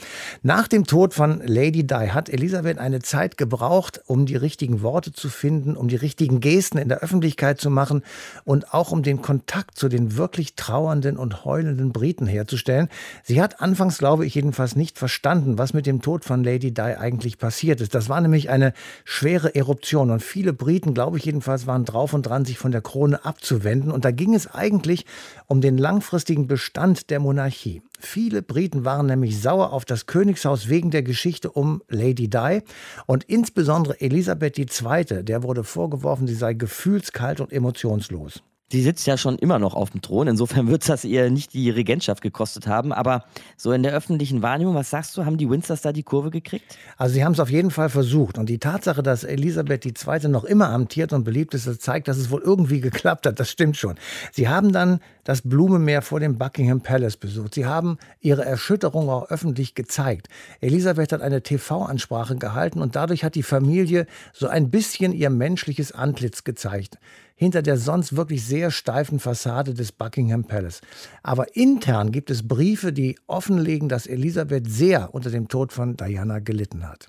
Nach 0.44 0.68
dem 0.68 0.86
Tod 0.86 1.16
von 1.16 1.42
Lady 1.44 1.88
Di 1.88 2.10
hat 2.12 2.30
Elisabeth 2.30 2.78
eine 2.78 3.00
Zeit 3.00 3.38
gebraucht, 3.38 4.02
um 4.06 4.28
die 4.28 4.36
richtigen 4.36 4.84
Worte 4.84 5.12
zu 5.12 5.30
finden, 5.30 5.76
um 5.76 5.88
die 5.88 5.96
richtigen 5.96 6.42
Gesten 6.42 6.78
in 6.78 6.90
der 6.90 7.00
Öffentlichkeit 7.00 7.60
zu 7.60 7.72
machen 7.72 8.04
und 8.46 8.72
auch 8.72 8.92
um 8.92 9.02
den 9.02 9.24
Kontakt 9.24 9.80
zu 9.80 9.90
den 9.90 10.16
wirklich 10.16 10.56
trauernden 10.56 11.18
und 11.18 11.44
heulenden 11.44 11.92
Briten 11.92 12.28
herzustellen. 12.28 12.88
Sie 13.24 13.42
hat 13.42 13.62
anfangs, 13.62 13.98
glaube 13.98 14.28
ich, 14.28 14.36
jedenfalls 14.36 14.76
nicht 14.76 15.00
verstanden, 15.00 15.58
was 15.58 15.74
mit 15.74 15.88
dem 15.88 16.04
Tod 16.04 16.19
Tod 16.20 16.26
von 16.26 16.44
Lady 16.44 16.74
Di 16.74 16.82
eigentlich 16.82 17.38
passiert 17.38 17.80
ist. 17.82 17.96
Das 17.96 18.10
war 18.10 18.20
nämlich 18.20 18.50
eine 18.50 18.74
schwere 19.06 19.56
Eruption 19.56 20.12
und 20.12 20.22
viele 20.22 20.54
Briten, 20.54 20.94
glaube 20.94 21.18
ich 21.18 21.26
jedenfalls, 21.26 21.66
waren 21.66 21.86
drauf 21.86 22.14
und 22.14 22.24
dran, 22.24 22.46
sich 22.46 22.58
von 22.58 22.72
der 22.72 22.82
Krone 22.82 23.24
abzuwenden. 23.24 23.92
Und 23.92 24.04
da 24.06 24.12
ging 24.12 24.34
es 24.36 24.48
eigentlich 24.48 25.06
um 25.48 25.62
den 25.62 25.78
langfristigen 25.78 26.48
Bestand 26.48 27.10
der 27.10 27.20
Monarchie. 27.20 27.82
Viele 28.00 28.42
Briten 28.42 28.86
waren 28.86 29.06
nämlich 29.06 29.42
sauer 29.42 29.72
auf 29.72 29.86
das 29.86 30.06
Königshaus 30.06 30.68
wegen 30.68 30.92
der 30.92 31.04
Geschichte 31.04 31.52
um 31.52 31.82
Lady 31.88 32.30
Di 32.30 32.62
und 33.06 33.24
insbesondere 33.26 34.00
Elisabeth 34.02 34.58
II., 34.58 35.24
der 35.24 35.44
wurde 35.44 35.64
vorgeworfen, 35.64 36.28
sie 36.28 36.36
sei 36.36 36.54
gefühlskalt 36.54 37.40
und 37.40 37.52
emotionslos. 37.52 38.42
Die 38.72 38.84
sitzt 38.84 39.08
ja 39.08 39.18
schon 39.18 39.40
immer 39.40 39.58
noch 39.58 39.74
auf 39.74 39.90
dem 39.90 40.02
Thron. 40.02 40.28
Insofern 40.28 40.68
wird 40.68 40.82
es 40.82 40.88
das 40.88 41.04
eher 41.04 41.32
nicht 41.32 41.54
die 41.54 41.72
Regentschaft 41.72 42.22
gekostet 42.22 42.68
haben. 42.68 42.94
Aber 42.94 43.26
so 43.58 43.72
in 43.72 43.82
der 43.82 43.94
öffentlichen 43.94 44.44
Wahrnehmung, 44.44 44.76
was 44.76 44.92
sagst 44.92 45.18
du, 45.18 45.26
haben 45.26 45.38
die 45.38 45.50
Windsors 45.50 45.82
da 45.82 45.92
die 45.92 46.04
Kurve 46.04 46.30
gekriegt? 46.30 46.78
Also 46.98 47.16
sie 47.16 47.24
haben 47.24 47.32
es 47.32 47.40
auf 47.40 47.50
jeden 47.50 47.72
Fall 47.72 47.90
versucht. 47.90 48.38
Und 48.38 48.48
die 48.48 48.60
Tatsache, 48.60 49.02
dass 49.02 49.24
Elisabeth 49.24 49.86
II. 49.86 50.30
noch 50.30 50.44
immer 50.44 50.70
amtiert 50.70 51.14
und 51.14 51.24
beliebt 51.24 51.54
ist, 51.56 51.66
das 51.66 51.80
zeigt, 51.80 52.08
dass 52.08 52.18
es 52.18 52.30
wohl 52.30 52.42
irgendwie 52.42 52.80
geklappt 52.82 53.26
hat. 53.26 53.40
Das 53.40 53.50
stimmt 53.50 53.78
schon. 53.78 53.96
Sie 54.32 54.48
haben 54.50 54.72
dann 54.72 55.00
das 55.24 55.42
Blumenmeer 55.42 56.02
vor 56.02 56.20
dem 56.20 56.38
Buckingham 56.38 56.82
Palace 56.82 57.18
besucht. 57.18 57.56
Sie 57.56 57.66
haben 57.66 57.98
ihre 58.20 58.46
Erschütterung 58.46 59.10
auch 59.10 59.30
öffentlich 59.30 59.76
gezeigt. 59.76 60.28
Elisabeth 60.62 61.12
hat 61.12 61.22
eine 61.22 61.42
TV-Ansprache 61.42 62.36
gehalten 62.36 62.82
und 62.82 62.96
dadurch 62.96 63.24
hat 63.24 63.36
die 63.36 63.44
Familie 63.44 64.06
so 64.34 64.48
ein 64.48 64.70
bisschen 64.70 65.14
ihr 65.14 65.30
menschliches 65.30 65.92
Antlitz 65.92 66.44
gezeigt 66.44 67.00
hinter 67.40 67.62
der 67.62 67.78
sonst 67.78 68.18
wirklich 68.18 68.44
sehr 68.44 68.70
steifen 68.70 69.18
Fassade 69.18 69.74
des 69.74 69.94
Buckingham 69.94 70.44
Palace. 70.44 70.82
Aber 71.24 71.56
intern 71.56 72.12
gibt 72.12 72.30
es 72.30 72.46
Briefe, 72.46 72.92
die 72.92 73.18
offenlegen, 73.28 73.88
dass 73.88 74.08
Elisabeth 74.08 74.70
sehr 74.70 75.16
unter 75.16 75.32
dem 75.32 75.48
Tod 75.48 75.72
von 75.72 75.96
Diana 75.96 76.40
gelitten 76.40 76.86
hat. 76.86 77.08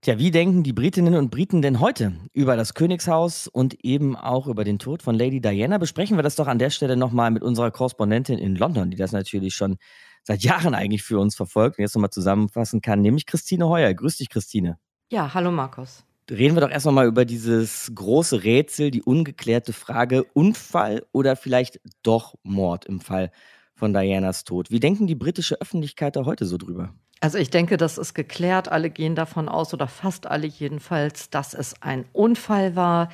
Tja, 0.00 0.18
wie 0.18 0.30
denken 0.30 0.62
die 0.62 0.72
Britinnen 0.72 1.14
und 1.14 1.30
Briten 1.30 1.60
denn 1.60 1.78
heute 1.78 2.14
über 2.32 2.56
das 2.56 2.72
Königshaus 2.72 3.48
und 3.48 3.84
eben 3.84 4.16
auch 4.16 4.46
über 4.46 4.64
den 4.64 4.78
Tod 4.78 5.02
von 5.02 5.14
Lady 5.14 5.42
Diana? 5.42 5.76
Besprechen 5.76 6.16
wir 6.16 6.22
das 6.22 6.36
doch 6.36 6.46
an 6.46 6.58
der 6.58 6.70
Stelle 6.70 6.96
nochmal 6.96 7.30
mit 7.30 7.42
unserer 7.42 7.70
Korrespondentin 7.70 8.38
in 8.38 8.56
London, 8.56 8.90
die 8.90 8.96
das 8.96 9.12
natürlich 9.12 9.54
schon 9.54 9.76
seit 10.22 10.42
Jahren 10.42 10.74
eigentlich 10.74 11.02
für 11.02 11.18
uns 11.18 11.36
verfolgt 11.36 11.78
und 11.78 11.82
jetzt 11.82 11.94
nochmal 11.94 12.08
zusammenfassen 12.08 12.80
kann, 12.80 13.02
nämlich 13.02 13.26
Christine 13.26 13.68
Heuer. 13.68 13.92
Grüß 13.92 14.16
dich, 14.16 14.30
Christine. 14.30 14.78
Ja, 15.10 15.34
hallo 15.34 15.50
Markus. 15.50 16.02
Reden 16.30 16.54
wir 16.54 16.60
doch 16.60 16.70
erst 16.70 16.86
mal 16.86 17.06
über 17.06 17.24
dieses 17.24 17.90
große 17.92 18.44
Rätsel, 18.44 18.92
die 18.92 19.02
ungeklärte 19.02 19.72
Frage, 19.72 20.22
Unfall 20.32 21.04
oder 21.10 21.34
vielleicht 21.34 21.80
doch 22.04 22.36
Mord 22.44 22.84
im 22.84 23.00
Fall 23.00 23.32
von 23.74 23.92
Dianas 23.92 24.44
Tod. 24.44 24.70
Wie 24.70 24.78
denken 24.78 25.08
die 25.08 25.16
britische 25.16 25.60
Öffentlichkeit 25.60 26.14
da 26.14 26.24
heute 26.24 26.46
so 26.46 26.56
drüber? 26.56 26.94
Also 27.20 27.36
ich 27.36 27.50
denke, 27.50 27.76
das 27.76 27.98
ist 27.98 28.14
geklärt. 28.14 28.70
Alle 28.70 28.90
gehen 28.90 29.16
davon 29.16 29.48
aus, 29.48 29.74
oder 29.74 29.88
fast 29.88 30.26
alle 30.26 30.46
jedenfalls, 30.46 31.30
dass 31.30 31.52
es 31.52 31.74
ein 31.82 32.04
Unfall 32.12 32.76
war. 32.76 33.08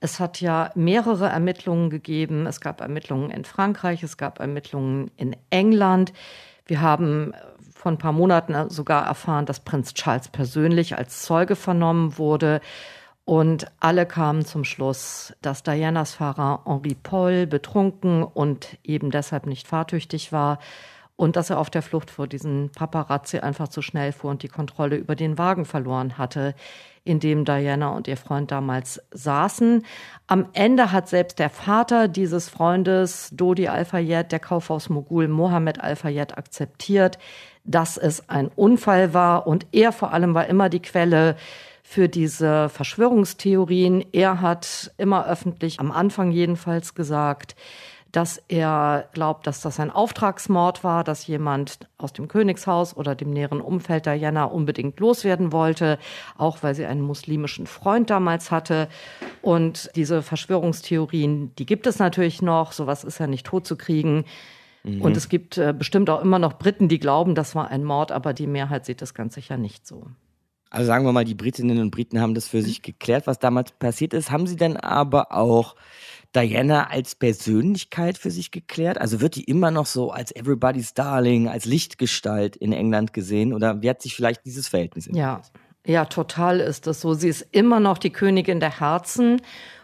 Es 0.00 0.18
hat 0.18 0.40
ja 0.40 0.70
mehrere 0.74 1.28
Ermittlungen 1.28 1.90
gegeben. 1.90 2.46
Es 2.46 2.60
gab 2.60 2.80
Ermittlungen 2.80 3.30
in 3.30 3.44
Frankreich, 3.44 4.02
es 4.02 4.16
gab 4.16 4.40
Ermittlungen 4.40 5.10
in 5.16 5.36
England. 5.50 6.12
Wir 6.66 6.80
haben 6.80 7.34
vor 7.82 7.90
ein 7.90 7.98
paar 7.98 8.12
Monaten 8.12 8.70
sogar 8.70 9.06
erfahren, 9.06 9.44
dass 9.44 9.58
Prinz 9.58 9.92
Charles 9.92 10.28
persönlich 10.28 10.96
als 10.96 11.22
Zeuge 11.22 11.56
vernommen 11.56 12.16
wurde. 12.16 12.60
Und 13.24 13.66
alle 13.80 14.06
kamen 14.06 14.44
zum 14.44 14.62
Schluss, 14.62 15.34
dass 15.42 15.64
Dianas 15.64 16.14
Fahrer 16.14 16.62
Henri 16.64 16.94
Paul 16.94 17.48
betrunken 17.48 18.22
und 18.22 18.78
eben 18.84 19.10
deshalb 19.10 19.46
nicht 19.46 19.66
fahrtüchtig 19.66 20.30
war 20.30 20.60
und 21.16 21.36
dass 21.36 21.50
er 21.50 21.58
auf 21.58 21.70
der 21.70 21.82
Flucht 21.82 22.10
vor 22.10 22.26
diesen 22.26 22.70
Paparazzi 22.70 23.38
einfach 23.38 23.68
zu 23.68 23.82
schnell 23.82 24.12
fuhr 24.12 24.30
und 24.30 24.42
die 24.42 24.48
Kontrolle 24.48 24.96
über 24.96 25.16
den 25.16 25.36
Wagen 25.38 25.64
verloren 25.64 26.18
hatte, 26.18 26.54
in 27.04 27.18
dem 27.18 27.44
Diana 27.44 27.90
und 27.90 28.06
ihr 28.06 28.16
Freund 28.16 28.50
damals 28.50 29.02
saßen. 29.10 29.84
Am 30.28 30.48
Ende 30.52 30.92
hat 30.92 31.08
selbst 31.08 31.38
der 31.38 31.50
Vater 31.50 32.06
dieses 32.06 32.48
Freundes, 32.48 33.30
Dodi 33.32 33.68
Al-Fayed, 33.68 34.30
der 34.30 34.38
Kaufhausmogul 34.38 35.26
Mohammed 35.28 35.80
Al-Fayed, 35.80 36.38
akzeptiert, 36.38 37.18
dass 37.64 37.96
es 37.96 38.28
ein 38.28 38.48
Unfall 38.48 39.14
war 39.14 39.46
und 39.46 39.66
er 39.72 39.92
vor 39.92 40.12
allem 40.12 40.34
war 40.34 40.46
immer 40.46 40.68
die 40.68 40.82
Quelle 40.82 41.36
für 41.82 42.08
diese 42.08 42.68
Verschwörungstheorien. 42.68 44.04
Er 44.12 44.40
hat 44.40 44.92
immer 44.98 45.26
öffentlich, 45.26 45.78
am 45.80 45.92
Anfang 45.92 46.30
jedenfalls 46.30 46.94
gesagt, 46.94 47.54
dass 48.12 48.42
er 48.48 49.08
glaubt, 49.14 49.46
dass 49.46 49.62
das 49.62 49.80
ein 49.80 49.90
Auftragsmord 49.90 50.84
war, 50.84 51.02
dass 51.02 51.26
jemand 51.26 51.78
aus 51.96 52.12
dem 52.12 52.28
Königshaus 52.28 52.94
oder 52.94 53.14
dem 53.14 53.30
näheren 53.30 53.62
Umfeld 53.62 54.04
Diana 54.04 54.44
unbedingt 54.44 55.00
loswerden 55.00 55.50
wollte, 55.50 55.98
auch 56.36 56.58
weil 56.62 56.74
sie 56.74 56.84
einen 56.84 57.00
muslimischen 57.00 57.66
Freund 57.66 58.10
damals 58.10 58.50
hatte. 58.50 58.88
Und 59.40 59.90
diese 59.96 60.22
Verschwörungstheorien, 60.22 61.54
die 61.56 61.64
gibt 61.64 61.86
es 61.86 61.98
natürlich 61.98 62.42
noch. 62.42 62.72
Sowas 62.72 63.02
ist 63.02 63.18
ja 63.18 63.26
nicht 63.26 63.46
totzukriegen. 63.46 64.24
Mhm. 64.84 65.00
Und 65.02 65.16
es 65.16 65.28
gibt 65.28 65.58
äh, 65.58 65.74
bestimmt 65.76 66.10
auch 66.10 66.22
immer 66.22 66.38
noch 66.38 66.54
Briten, 66.54 66.88
die 66.88 66.98
glauben, 66.98 67.34
das 67.34 67.54
war 67.54 67.68
ein 67.68 67.84
Mord, 67.84 68.12
aber 68.12 68.32
die 68.32 68.46
Mehrheit 68.46 68.86
sieht 68.86 69.02
das 69.02 69.14
ganz 69.14 69.34
sicher 69.34 69.56
nicht 69.56 69.86
so. 69.86 70.06
Also 70.70 70.86
sagen 70.86 71.04
wir 71.04 71.12
mal, 71.12 71.26
die 71.26 71.34
Britinnen 71.34 71.78
und 71.80 71.90
Briten 71.90 72.18
haben 72.20 72.34
das 72.34 72.48
für 72.48 72.62
sich 72.62 72.80
geklärt, 72.80 73.26
was 73.26 73.38
damals 73.38 73.72
passiert 73.72 74.14
ist. 74.14 74.30
Haben 74.30 74.46
sie 74.46 74.56
denn 74.56 74.78
aber 74.78 75.32
auch 75.32 75.76
Diana 76.34 76.88
als 76.88 77.14
Persönlichkeit 77.14 78.16
für 78.16 78.30
sich 78.30 78.50
geklärt? 78.50 78.96
Also 78.98 79.20
wird 79.20 79.36
die 79.36 79.44
immer 79.44 79.70
noch 79.70 79.84
so 79.84 80.12
als 80.12 80.34
Everybody's 80.34 80.94
Darling, 80.94 81.46
als 81.46 81.66
Lichtgestalt 81.66 82.56
in 82.56 82.72
England 82.72 83.12
gesehen? 83.12 83.52
Oder 83.52 83.82
wie 83.82 83.90
hat 83.90 84.00
sich 84.00 84.16
vielleicht 84.16 84.46
dieses 84.46 84.68
Verhältnis 84.68 85.06
entwickelt? 85.06 85.42
Ja, 85.84 85.92
ja, 85.92 86.04
total 86.06 86.60
ist 86.60 86.86
das 86.86 87.02
so. 87.02 87.12
Sie 87.12 87.28
ist 87.28 87.46
immer 87.50 87.78
noch 87.78 87.98
die 87.98 88.10
Königin 88.10 88.60
der 88.60 88.80
Herzen. 88.80 89.42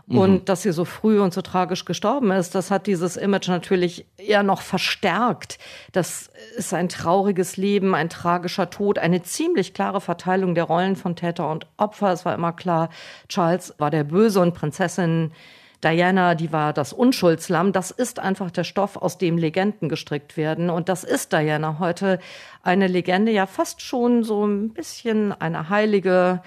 Mhm. 0.08 0.18
Und 0.18 0.48
dass 0.48 0.62
sie 0.62 0.72
so 0.72 0.84
früh 0.84 1.20
und 1.20 1.34
so 1.34 1.42
tragisch 1.42 1.84
gestorben 1.84 2.30
ist, 2.30 2.54
das 2.54 2.70
hat 2.70 2.86
dieses 2.86 3.16
Image 3.16 3.48
natürlich 3.48 4.06
eher 4.16 4.42
noch 4.42 4.62
verstärkt. 4.62 5.58
Das 5.92 6.30
ist 6.56 6.72
ein 6.72 6.88
trauriges 6.88 7.56
Leben, 7.56 7.94
ein 7.94 8.08
tragischer 8.08 8.70
Tod, 8.70 8.98
eine 8.98 9.22
ziemlich 9.22 9.74
klare 9.74 10.00
Verteilung 10.00 10.54
der 10.54 10.64
Rollen 10.64 10.96
von 10.96 11.14
Täter 11.14 11.50
und 11.50 11.66
Opfer. 11.76 12.12
Es 12.12 12.24
war 12.24 12.34
immer 12.34 12.52
klar, 12.52 12.88
Charles 13.28 13.74
war 13.78 13.90
der 13.90 14.04
Böse 14.04 14.40
und 14.40 14.54
Prinzessin 14.54 15.32
Diana, 15.84 16.34
die 16.34 16.52
war 16.52 16.72
das 16.72 16.92
Unschuldslamm. 16.92 17.72
Das 17.72 17.90
ist 17.90 18.18
einfach 18.18 18.50
der 18.50 18.64
Stoff, 18.64 18.96
aus 18.96 19.18
dem 19.18 19.38
Legenden 19.38 19.88
gestrickt 19.88 20.36
werden. 20.36 20.70
Und 20.70 20.88
das 20.88 21.04
ist 21.04 21.32
Diana 21.32 21.78
heute 21.78 22.18
eine 22.62 22.88
Legende, 22.88 23.30
ja 23.30 23.46
fast 23.46 23.82
schon 23.82 24.24
so 24.24 24.44
ein 24.44 24.70
bisschen 24.70 25.32
eine 25.32 25.68
heilige. 25.68 26.40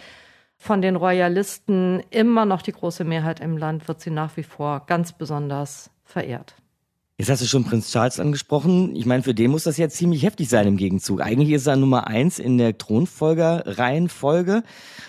Von 0.64 0.84
den 0.84 0.96
Royalisten 0.96 2.04
immer 2.12 2.46
noch 2.46 2.62
die 2.62 2.72
große 2.72 3.04
Mehrheit 3.04 3.40
im 3.40 3.58
Land 3.58 3.88
wird 3.88 4.00
sie 4.00 4.12
nach 4.12 4.38
wie 4.38 4.44
vor 4.44 4.84
ganz 4.86 5.12
besonders 5.12 5.90
verehrt. 6.04 6.54
Jetzt 7.18 7.32
hast 7.32 7.42
du 7.42 7.48
schon 7.48 7.64
Prinz 7.64 7.92
Charles 7.92 8.20
angesprochen. 8.20 8.96
Ich 8.96 9.08
meine, 9.08 9.24
für 9.24 9.34
den 9.34 9.50
muss 9.50 9.64
das 9.64 9.78
ja 9.78 9.90
ziemlich 9.90 10.22
heftig 10.22 10.50
sein 10.50 10.68
im 10.68 10.78
Gegenzug. 10.78 11.22
Eigentlich 11.22 11.50
ist 11.50 11.66
er 11.66 11.78
Nummer 11.78 12.06
eins 12.06 12.38
in 12.38 12.60
der 12.60 12.78
Thronfolger-Reihenfolge. 12.78 14.62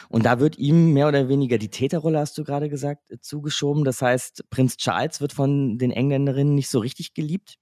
Und 0.08 0.24
da 0.24 0.40
wird 0.40 0.56
ihm 0.56 0.94
mehr 0.94 1.06
oder 1.06 1.28
weniger 1.28 1.58
die 1.58 1.68
Täterrolle, 1.68 2.18
hast 2.18 2.38
du 2.38 2.44
gerade 2.44 2.70
gesagt, 2.70 3.02
zugeschoben. 3.20 3.84
Das 3.84 4.00
heißt, 4.00 4.48
Prinz 4.48 4.78
Charles 4.78 5.20
wird 5.20 5.34
von 5.34 5.76
den 5.76 5.90
Engländerinnen 5.90 6.54
nicht 6.54 6.70
so 6.70 6.78
richtig 6.78 7.12
geliebt. 7.12 7.58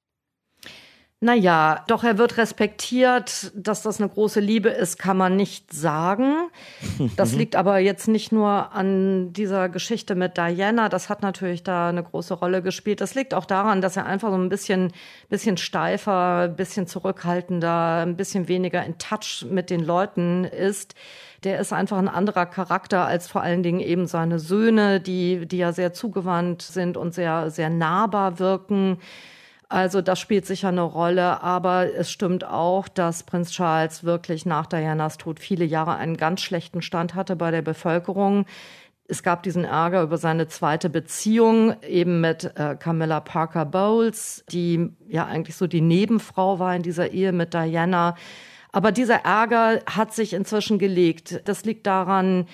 Naja, 1.22 1.84
doch 1.86 2.02
er 2.02 2.16
wird 2.16 2.38
respektiert. 2.38 3.52
Dass 3.54 3.82
das 3.82 4.00
eine 4.00 4.08
große 4.08 4.40
Liebe 4.40 4.70
ist, 4.70 4.98
kann 4.98 5.18
man 5.18 5.36
nicht 5.36 5.70
sagen. 5.70 6.48
Das 7.16 7.32
liegt 7.36 7.56
aber 7.56 7.78
jetzt 7.78 8.08
nicht 8.08 8.32
nur 8.32 8.72
an 8.72 9.34
dieser 9.34 9.68
Geschichte 9.68 10.14
mit 10.14 10.38
Diana. 10.38 10.88
Das 10.88 11.10
hat 11.10 11.20
natürlich 11.20 11.62
da 11.62 11.90
eine 11.90 12.02
große 12.02 12.32
Rolle 12.32 12.62
gespielt. 12.62 13.02
Das 13.02 13.14
liegt 13.14 13.34
auch 13.34 13.44
daran, 13.44 13.82
dass 13.82 13.98
er 13.98 14.06
einfach 14.06 14.30
so 14.30 14.36
ein 14.36 14.48
bisschen, 14.48 14.92
bisschen 15.28 15.58
steifer, 15.58 16.48
ein 16.48 16.56
bisschen 16.56 16.86
zurückhaltender, 16.86 17.98
ein 18.06 18.16
bisschen 18.16 18.48
weniger 18.48 18.82
in 18.82 18.96
Touch 18.96 19.44
mit 19.50 19.68
den 19.68 19.80
Leuten 19.80 20.44
ist 20.44 20.94
der 21.44 21.58
ist 21.58 21.72
einfach 21.72 21.96
ein 21.96 22.08
anderer 22.08 22.44
Charakter 22.44 23.06
als 23.06 23.26
vor 23.26 23.40
allen 23.40 23.62
Dingen 23.62 23.80
eben 23.80 24.06
seine 24.06 24.38
Söhne, 24.38 25.00
die, 25.00 25.46
die 25.46 25.56
ja 25.56 25.72
sehr 25.72 25.94
zugewandt 25.94 26.60
sind 26.60 26.98
und 26.98 27.14
sehr, 27.14 27.50
sehr 27.50 27.70
nahbar 27.70 28.38
wirken. 28.38 28.98
Also 29.70 30.02
das 30.02 30.18
spielt 30.18 30.46
sicher 30.46 30.68
eine 30.68 30.82
Rolle, 30.82 31.44
aber 31.44 31.94
es 31.94 32.10
stimmt 32.10 32.44
auch, 32.44 32.88
dass 32.88 33.22
Prinz 33.22 33.52
Charles 33.52 34.02
wirklich 34.02 34.44
nach 34.44 34.66
Dianas 34.66 35.16
Tod 35.16 35.38
viele 35.38 35.64
Jahre 35.64 35.94
einen 35.94 36.16
ganz 36.16 36.40
schlechten 36.40 36.82
Stand 36.82 37.14
hatte 37.14 37.36
bei 37.36 37.52
der 37.52 37.62
Bevölkerung. 37.62 38.46
Es 39.06 39.22
gab 39.22 39.44
diesen 39.44 39.64
Ärger 39.64 40.02
über 40.02 40.18
seine 40.18 40.48
zweite 40.48 40.90
Beziehung 40.90 41.80
eben 41.82 42.20
mit 42.20 42.50
äh, 42.56 42.74
Camilla 42.74 43.20
Parker 43.20 43.64
Bowles, 43.64 44.44
die 44.50 44.90
ja 45.08 45.26
eigentlich 45.26 45.54
so 45.54 45.68
die 45.68 45.82
Nebenfrau 45.82 46.58
war 46.58 46.74
in 46.74 46.82
dieser 46.82 47.12
Ehe 47.12 47.30
mit 47.30 47.54
Diana. 47.54 48.16
Aber 48.72 48.90
dieser 48.90 49.24
Ärger 49.24 49.82
hat 49.86 50.12
sich 50.12 50.32
inzwischen 50.32 50.80
gelegt. 50.80 51.42
Das 51.44 51.64
liegt 51.64 51.86
daran, 51.86 52.46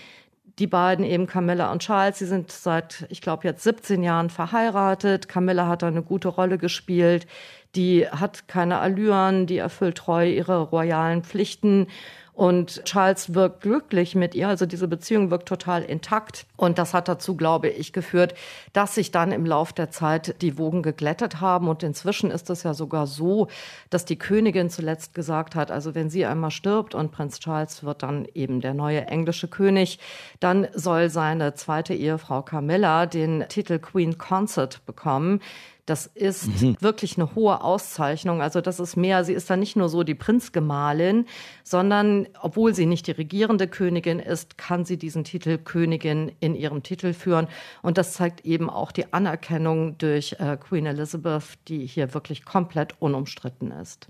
die 0.58 0.66
beiden 0.66 1.04
eben 1.04 1.26
Camilla 1.26 1.70
und 1.70 1.82
Charles, 1.82 2.18
sie 2.18 2.26
sind 2.26 2.50
seit, 2.50 3.06
ich 3.10 3.20
glaube, 3.20 3.46
jetzt 3.46 3.62
17 3.62 4.02
Jahren 4.02 4.30
verheiratet. 4.30 5.28
Camilla 5.28 5.68
hat 5.68 5.82
da 5.82 5.88
eine 5.88 6.02
gute 6.02 6.28
Rolle 6.28 6.56
gespielt. 6.56 7.26
Die 7.74 8.08
hat 8.08 8.48
keine 8.48 8.78
Allüren, 8.78 9.46
die 9.46 9.58
erfüllt 9.58 9.98
treu 9.98 10.26
ihre 10.26 10.62
royalen 10.62 11.22
Pflichten. 11.22 11.88
Und 12.36 12.84
Charles 12.84 13.32
wirkt 13.32 13.62
glücklich 13.62 14.14
mit 14.14 14.34
ihr, 14.34 14.48
also 14.48 14.66
diese 14.66 14.88
Beziehung 14.88 15.30
wirkt 15.30 15.48
total 15.48 15.82
intakt. 15.82 16.44
Und 16.56 16.76
das 16.76 16.92
hat 16.92 17.08
dazu, 17.08 17.34
glaube 17.34 17.70
ich, 17.70 17.94
geführt, 17.94 18.34
dass 18.74 18.94
sich 18.94 19.10
dann 19.10 19.32
im 19.32 19.46
Lauf 19.46 19.72
der 19.72 19.90
Zeit 19.90 20.42
die 20.42 20.58
Wogen 20.58 20.82
geglättet 20.82 21.40
haben. 21.40 21.66
Und 21.66 21.82
inzwischen 21.82 22.30
ist 22.30 22.50
es 22.50 22.62
ja 22.62 22.74
sogar 22.74 23.06
so, 23.06 23.48
dass 23.88 24.04
die 24.04 24.18
Königin 24.18 24.68
zuletzt 24.68 25.14
gesagt 25.14 25.54
hat, 25.54 25.70
also 25.70 25.94
wenn 25.94 26.10
sie 26.10 26.26
einmal 26.26 26.50
stirbt 26.50 26.94
und 26.94 27.10
Prinz 27.10 27.40
Charles 27.40 27.84
wird 27.84 28.02
dann 28.02 28.26
eben 28.34 28.60
der 28.60 28.74
neue 28.74 29.06
englische 29.06 29.48
König, 29.48 29.98
dann 30.38 30.68
soll 30.74 31.08
seine 31.08 31.54
zweite 31.54 31.94
Ehefrau 31.94 32.42
Camilla 32.42 33.06
den 33.06 33.46
Titel 33.48 33.78
Queen 33.78 34.18
Consort 34.18 34.84
bekommen. 34.84 35.40
Das 35.86 36.06
ist 36.06 36.48
mhm. 36.60 36.76
wirklich 36.80 37.16
eine 37.16 37.36
hohe 37.36 37.62
Auszeichnung. 37.62 38.42
Also 38.42 38.60
das 38.60 38.80
ist 38.80 38.96
mehr, 38.96 39.24
sie 39.24 39.32
ist 39.32 39.48
da 39.48 39.56
nicht 39.56 39.76
nur 39.76 39.88
so 39.88 40.02
die 40.02 40.16
Prinzgemahlin, 40.16 41.26
sondern 41.62 42.26
obwohl 42.42 42.74
sie 42.74 42.86
nicht 42.86 43.06
die 43.06 43.12
regierende 43.12 43.68
Königin 43.68 44.18
ist, 44.18 44.58
kann 44.58 44.84
sie 44.84 44.96
diesen 44.96 45.22
Titel 45.22 45.58
Königin 45.58 46.32
in 46.40 46.56
ihrem 46.56 46.82
Titel 46.82 47.12
führen. 47.12 47.46
Und 47.82 47.98
das 47.98 48.14
zeigt 48.14 48.44
eben 48.44 48.68
auch 48.68 48.90
die 48.90 49.12
Anerkennung 49.12 49.96
durch 49.98 50.36
äh, 50.40 50.56
Queen 50.56 50.86
Elizabeth, 50.86 51.56
die 51.68 51.86
hier 51.86 52.14
wirklich 52.14 52.44
komplett 52.44 53.00
unumstritten 53.00 53.70
ist. 53.70 54.08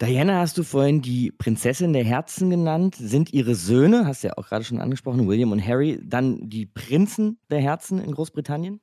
Diana 0.00 0.40
hast 0.40 0.56
du 0.56 0.62
vorhin 0.62 1.02
die 1.02 1.30
Prinzessin 1.30 1.92
der 1.92 2.04
Herzen 2.04 2.48
genannt. 2.48 2.94
Sind 2.94 3.34
ihre 3.34 3.54
Söhne, 3.54 4.06
hast 4.06 4.24
du 4.24 4.28
ja 4.28 4.38
auch 4.38 4.48
gerade 4.48 4.64
schon 4.64 4.80
angesprochen, 4.80 5.28
William 5.28 5.52
und 5.52 5.62
Harry, 5.62 6.00
dann 6.02 6.48
die 6.48 6.64
Prinzen 6.64 7.38
der 7.50 7.60
Herzen 7.60 7.98
in 7.98 8.12
Großbritannien? 8.12 8.80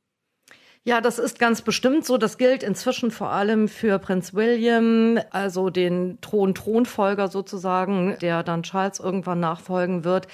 Ja, 0.88 1.02
das 1.02 1.20
ist 1.20 1.38
ganz 1.38 1.62
bestimmt 1.62 2.06
so. 2.06 2.18
Das 2.18 2.38
gilt 2.38 2.64
inzwischen 2.64 3.12
vor 3.12 3.30
allem 3.30 3.68
für 3.68 4.00
Prinz 4.00 4.34
William, 4.34 5.20
also 5.32 5.70
den 5.70 6.18
Thron-Thronfolger 6.22 7.28
sozusagen, 7.28 8.16
der 8.22 8.42
dann 8.42 8.64
Charles 8.64 9.02
irgendwann 9.02 9.42
nachfolgen 9.42 10.06
wird. 10.06 10.30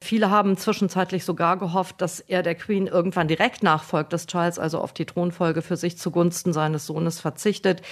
Viele 0.00 0.30
haben 0.30 0.56
zwischenzeitlich 0.56 1.24
sogar 1.24 1.56
gehofft, 1.58 2.00
dass 2.00 2.20
er 2.20 2.44
der 2.44 2.54
Queen 2.54 2.86
irgendwann 2.86 3.26
direkt 3.26 3.64
nachfolgt, 3.64 4.12
dass 4.12 4.28
Charles 4.28 4.60
also 4.60 4.78
auf 4.78 4.92
die 4.92 5.04
Thronfolge 5.04 5.62
für 5.62 5.76
sich 5.76 5.98
zugunsten 5.98 6.52
seines 6.52 6.86
Sohnes 6.86 7.18
verzichtet 7.18 7.82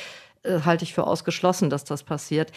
äh, 0.45 0.61
halte 0.65 0.85
ich 0.85 0.95
für 0.95 1.09
ausgeschlossen, 1.09 1.71
dass 1.71 1.83
das 1.83 2.05
passiert. 2.05 2.53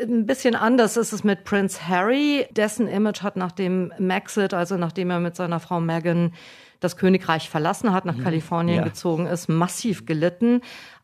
Ein 0.00 0.24
bisschen 0.24 0.54
anders 0.54 0.96
ist 0.96 1.12
es 1.12 1.24
mit 1.24 1.44
Prince 1.44 1.86
Harry. 1.86 2.46
Dessen 2.52 2.88
Image 2.88 3.22
hat 3.22 3.36
nach 3.36 3.52
dem 3.52 3.92
Maxit, 3.98 4.54
also 4.54 4.78
nachdem 4.78 5.10
er 5.10 5.20
mit 5.20 5.36
seiner 5.36 5.60
Frau 5.60 5.78
Meghan 5.78 6.32
das 6.80 6.96
Königreich 6.96 7.50
verlassen 7.50 7.92
hat, 7.92 8.04
nach 8.04 8.16
mhm. 8.16 8.24
Kalifornien 8.24 8.78
ja. 8.78 8.84
gezogen 8.84 9.26
ist, 9.26 9.48
massiv 9.48 10.06
gelitten. 10.06 10.60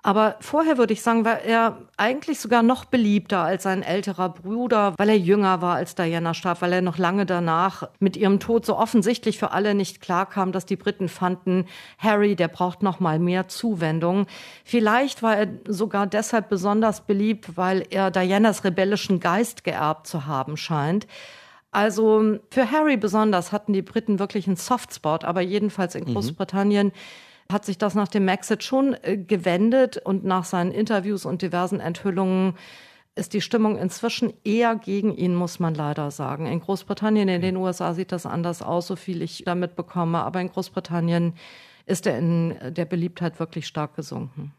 Aber 0.06 0.36
vorher 0.40 0.76
würde 0.76 0.92
ich 0.92 1.00
sagen, 1.00 1.24
war 1.24 1.40
er 1.40 1.78
eigentlich 1.96 2.38
sogar 2.38 2.62
noch 2.62 2.84
beliebter 2.84 3.38
als 3.38 3.62
sein 3.62 3.82
älterer 3.82 4.28
Bruder, 4.28 4.92
weil 4.98 5.08
er 5.08 5.18
jünger 5.18 5.62
war 5.62 5.76
als 5.76 5.94
Diana 5.94 6.34
starb, 6.34 6.60
weil 6.60 6.74
er 6.74 6.82
noch 6.82 6.98
lange 6.98 7.24
danach 7.24 7.88
mit 8.00 8.18
ihrem 8.18 8.38
Tod 8.38 8.66
so 8.66 8.76
offensichtlich 8.76 9.38
für 9.38 9.52
alle 9.52 9.74
nicht 9.74 10.02
klarkam, 10.02 10.52
dass 10.52 10.66
die 10.66 10.76
Briten 10.76 11.08
fanden, 11.08 11.64
Harry, 11.98 12.36
der 12.36 12.48
braucht 12.48 12.82
noch 12.82 13.00
mal 13.00 13.18
mehr 13.18 13.48
Zuwendung. 13.48 14.26
Vielleicht 14.62 15.22
war 15.22 15.38
er 15.38 15.48
sogar 15.66 16.06
deshalb 16.06 16.50
besonders 16.50 17.00
beliebt, 17.00 17.56
weil 17.56 17.86
er 17.88 18.10
Dianas 18.10 18.62
rebellischen 18.62 19.20
Geist 19.20 19.64
geerbt 19.64 20.06
zu 20.06 20.26
haben 20.26 20.58
scheint. 20.58 21.06
Also 21.74 22.38
für 22.52 22.70
Harry 22.70 22.96
besonders 22.96 23.50
hatten 23.50 23.72
die 23.72 23.82
Briten 23.82 24.20
wirklich 24.20 24.46
einen 24.46 24.54
Softspot, 24.54 25.24
aber 25.24 25.40
jedenfalls 25.40 25.96
in 25.96 26.04
mhm. 26.04 26.14
Großbritannien 26.14 26.86
mhm. 26.88 27.52
hat 27.52 27.64
sich 27.64 27.78
das 27.78 27.96
nach 27.96 28.06
dem 28.06 28.24
Maxit 28.24 28.62
schon 28.62 28.94
äh, 29.02 29.16
gewendet 29.16 29.96
und 29.96 30.24
nach 30.24 30.44
seinen 30.44 30.70
Interviews 30.70 31.24
und 31.24 31.42
diversen 31.42 31.80
Enthüllungen 31.80 32.54
ist 33.16 33.32
die 33.34 33.40
Stimmung 33.40 33.76
inzwischen 33.76 34.32
eher 34.44 34.76
gegen 34.76 35.16
ihn, 35.16 35.34
muss 35.34 35.58
man 35.58 35.74
leider 35.74 36.12
sagen. 36.12 36.46
In 36.46 36.60
Großbritannien, 36.60 37.28
in 37.28 37.42
den 37.42 37.56
USA 37.56 37.92
sieht 37.92 38.12
das 38.12 38.24
anders 38.24 38.62
aus, 38.62 38.86
so 38.86 38.94
viel 38.94 39.20
ich 39.20 39.42
damit 39.44 39.74
bekomme, 39.74 40.22
aber 40.22 40.40
in 40.40 40.50
Großbritannien 40.50 41.34
ist 41.86 42.06
er 42.06 42.16
in 42.18 42.56
der 42.68 42.84
Beliebtheit 42.84 43.40
wirklich 43.40 43.66
stark 43.66 43.96
gesunken. 43.96 44.52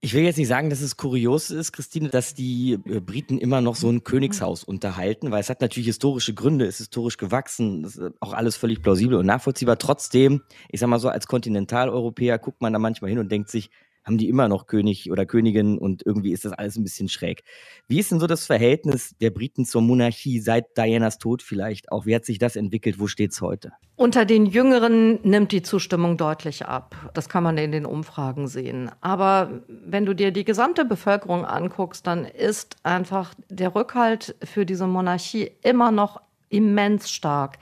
Ich 0.00 0.14
will 0.14 0.22
jetzt 0.22 0.36
nicht 0.36 0.46
sagen, 0.46 0.70
dass 0.70 0.80
es 0.80 0.96
kurios 0.96 1.50
ist, 1.50 1.72
Christine, 1.72 2.08
dass 2.08 2.32
die 2.32 2.74
äh, 2.74 3.00
Briten 3.00 3.36
immer 3.38 3.60
noch 3.60 3.74
so 3.74 3.90
ein 3.90 4.04
Königshaus 4.04 4.62
unterhalten, 4.62 5.32
weil 5.32 5.40
es 5.40 5.50
hat 5.50 5.60
natürlich 5.60 5.88
historische 5.88 6.34
Gründe, 6.34 6.66
ist 6.66 6.78
historisch 6.78 7.16
gewachsen, 7.16 7.82
ist 7.82 8.00
auch 8.20 8.32
alles 8.32 8.56
völlig 8.56 8.80
plausibel 8.80 9.18
und 9.18 9.26
nachvollziehbar. 9.26 9.76
Trotzdem, 9.76 10.42
ich 10.68 10.78
sag 10.78 10.88
mal 10.88 11.00
so, 11.00 11.08
als 11.08 11.26
Kontinentaleuropäer 11.26 12.38
guckt 12.38 12.60
man 12.60 12.72
da 12.72 12.78
manchmal 12.78 13.10
hin 13.10 13.18
und 13.18 13.32
denkt 13.32 13.50
sich, 13.50 13.70
haben 14.08 14.18
die 14.18 14.28
immer 14.28 14.48
noch 14.48 14.66
König 14.66 15.10
oder 15.10 15.26
Königin 15.26 15.76
und 15.76 16.04
irgendwie 16.04 16.32
ist 16.32 16.46
das 16.46 16.52
alles 16.52 16.76
ein 16.76 16.82
bisschen 16.82 17.08
schräg. 17.08 17.44
Wie 17.88 18.00
ist 18.00 18.10
denn 18.10 18.20
so 18.20 18.26
das 18.26 18.46
Verhältnis 18.46 19.14
der 19.20 19.30
Briten 19.30 19.66
zur 19.66 19.82
Monarchie 19.82 20.40
seit 20.40 20.76
Dianas 20.78 21.18
Tod 21.18 21.42
vielleicht 21.42 21.92
auch? 21.92 22.06
Wie 22.06 22.14
hat 22.14 22.24
sich 22.24 22.38
das 22.38 22.56
entwickelt? 22.56 22.98
Wo 22.98 23.06
steht 23.06 23.32
es 23.32 23.42
heute? 23.42 23.72
Unter 23.96 24.24
den 24.24 24.46
Jüngeren 24.46 25.20
nimmt 25.22 25.52
die 25.52 25.62
Zustimmung 25.62 26.16
deutlich 26.16 26.64
ab. 26.64 26.96
Das 27.12 27.28
kann 27.28 27.42
man 27.42 27.58
in 27.58 27.70
den 27.70 27.84
Umfragen 27.84 28.48
sehen. 28.48 28.90
Aber 29.02 29.60
wenn 29.68 30.06
du 30.06 30.14
dir 30.14 30.30
die 30.30 30.44
gesamte 30.44 30.86
Bevölkerung 30.86 31.44
anguckst, 31.44 32.06
dann 32.06 32.24
ist 32.24 32.76
einfach 32.84 33.34
der 33.50 33.74
Rückhalt 33.74 34.36
für 34.42 34.64
diese 34.64 34.86
Monarchie 34.86 35.50
immer 35.62 35.90
noch 35.90 36.20
immens 36.48 37.10
stark. 37.10 37.58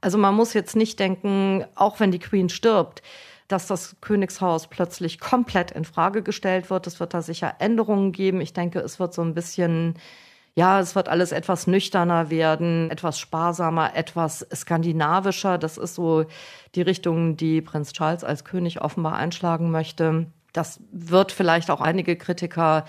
Also 0.00 0.16
man 0.16 0.36
muss 0.36 0.54
jetzt 0.54 0.76
nicht 0.76 1.00
denken, 1.00 1.64
auch 1.74 1.98
wenn 1.98 2.12
die 2.12 2.20
Queen 2.20 2.48
stirbt, 2.48 3.02
dass 3.48 3.66
das 3.66 3.96
Königshaus 4.00 4.68
plötzlich 4.68 5.18
komplett 5.18 5.70
in 5.70 5.84
Frage 5.84 6.22
gestellt 6.22 6.70
wird. 6.70 6.86
Es 6.86 7.00
wird 7.00 7.14
da 7.14 7.22
sicher 7.22 7.54
Änderungen 7.58 8.12
geben. 8.12 8.40
Ich 8.40 8.52
denke, 8.52 8.80
es 8.80 9.00
wird 9.00 9.14
so 9.14 9.22
ein 9.22 9.34
bisschen 9.34 9.94
ja, 10.58 10.80
es 10.80 10.96
wird 10.96 11.08
alles 11.08 11.30
etwas 11.30 11.68
nüchterner 11.68 12.30
werden, 12.30 12.90
etwas 12.90 13.20
sparsamer, 13.20 13.94
etwas 13.94 14.44
skandinavischer. 14.52 15.56
Das 15.56 15.78
ist 15.78 15.94
so 15.94 16.24
die 16.74 16.82
Richtung, 16.82 17.36
die 17.36 17.62
Prinz 17.62 17.92
Charles 17.92 18.24
als 18.24 18.44
König 18.44 18.80
offenbar 18.80 19.14
einschlagen 19.14 19.70
möchte. 19.70 20.26
Das 20.52 20.80
wird 20.90 21.30
vielleicht 21.30 21.70
auch 21.70 21.80
einige 21.80 22.16
Kritiker 22.16 22.86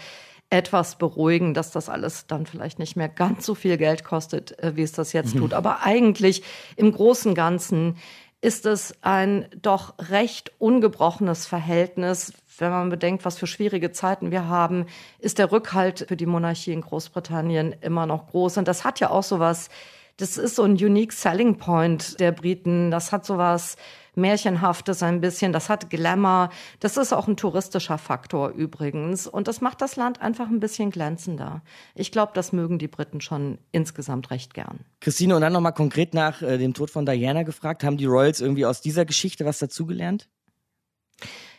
etwas 0.49 0.97
beruhigen, 0.97 1.53
dass 1.53 1.70
das 1.70 1.89
alles 1.89 2.26
dann 2.26 2.47
vielleicht 2.47 2.80
nicht 2.80 2.95
mehr 2.95 3.07
ganz 3.07 3.45
so 3.45 3.53
viel 3.53 3.78
Geld 3.78 4.03
kostet, 4.03 4.57
äh, 4.57 4.76
wie 4.76 4.82
es 4.82 4.93
das 4.93 5.14
jetzt 5.14 5.36
mhm. 5.36 5.41
tut. 5.41 5.53
Aber 5.53 5.84
eigentlich 5.84 6.41
im 6.76 6.91
Großen 6.91 7.30
und 7.30 7.36
Ganzen 7.36 7.97
ist 8.41 8.65
es 8.65 8.93
ein 9.01 9.47
doch 9.61 9.93
recht 9.99 10.51
ungebrochenes 10.59 11.45
Verhältnis. 11.45 12.33
Wenn 12.57 12.71
man 12.71 12.89
bedenkt, 12.89 13.25
was 13.25 13.37
für 13.37 13.47
schwierige 13.47 13.91
Zeiten 13.91 14.31
wir 14.31 14.47
haben, 14.47 14.85
ist 15.19 15.39
der 15.39 15.51
Rückhalt 15.51 16.05
für 16.07 16.15
die 16.15 16.25
Monarchie 16.25 16.73
in 16.73 16.81
Großbritannien 16.81 17.75
immer 17.81 18.05
noch 18.05 18.27
groß. 18.27 18.57
Und 18.57 18.67
das 18.67 18.85
hat 18.85 18.99
ja 18.99 19.09
auch 19.09 19.23
sowas, 19.23 19.69
das 20.17 20.37
ist 20.37 20.55
so 20.55 20.63
ein 20.63 20.73
unique 20.73 21.13
selling 21.13 21.57
point 21.57 22.19
der 22.19 22.31
Briten. 22.31 22.91
Das 22.91 23.11
hat 23.11 23.25
sowas 23.25 23.75
Märchenhaftes 24.16 25.03
ein 25.03 25.22
bisschen, 25.22 25.53
das 25.53 25.70
hat 25.70 25.89
Glamour. 25.89 26.49
Das 26.80 26.97
ist 26.97 27.14
auch 27.14 27.28
ein 27.28 27.38
touristischer 27.38 27.97
Faktor 27.97 28.49
übrigens. 28.49 29.28
Und 29.28 29.47
das 29.47 29.62
macht 29.62 29.82
das 29.82 29.95
Land 29.95 30.22
einfach 30.22 30.47
ein 30.47 30.60
bisschen 30.60 30.91
glänzender. 30.91 31.62
Ich 31.95 32.12
glaube, 32.12 32.32
das 32.36 32.53
mögen 32.53 32.80
die 32.80 32.88
Briten 32.88 33.22
schon 33.22 33.57
insgesamt 33.72 34.32
recht 34.32 34.53
gern. 34.53 34.86
Christine, 35.01 35.36
und 35.36 35.41
dann 35.41 35.53
nochmal 35.53 35.74
konkret 35.74 36.14
nach 36.14 36.41
äh, 36.41 36.57
dem 36.57 36.74
Tod 36.74 36.89
von 36.89 37.05
Diana 37.05 37.43
gefragt. 37.43 37.84
Haben 37.84 37.97
die 37.97 38.05
Royals 38.05 38.41
irgendwie 38.41 38.66
aus 38.66 38.82
dieser 38.82 39.05
Geschichte 39.05 39.45
was 39.45 39.60
dazugelernt? 39.60 40.28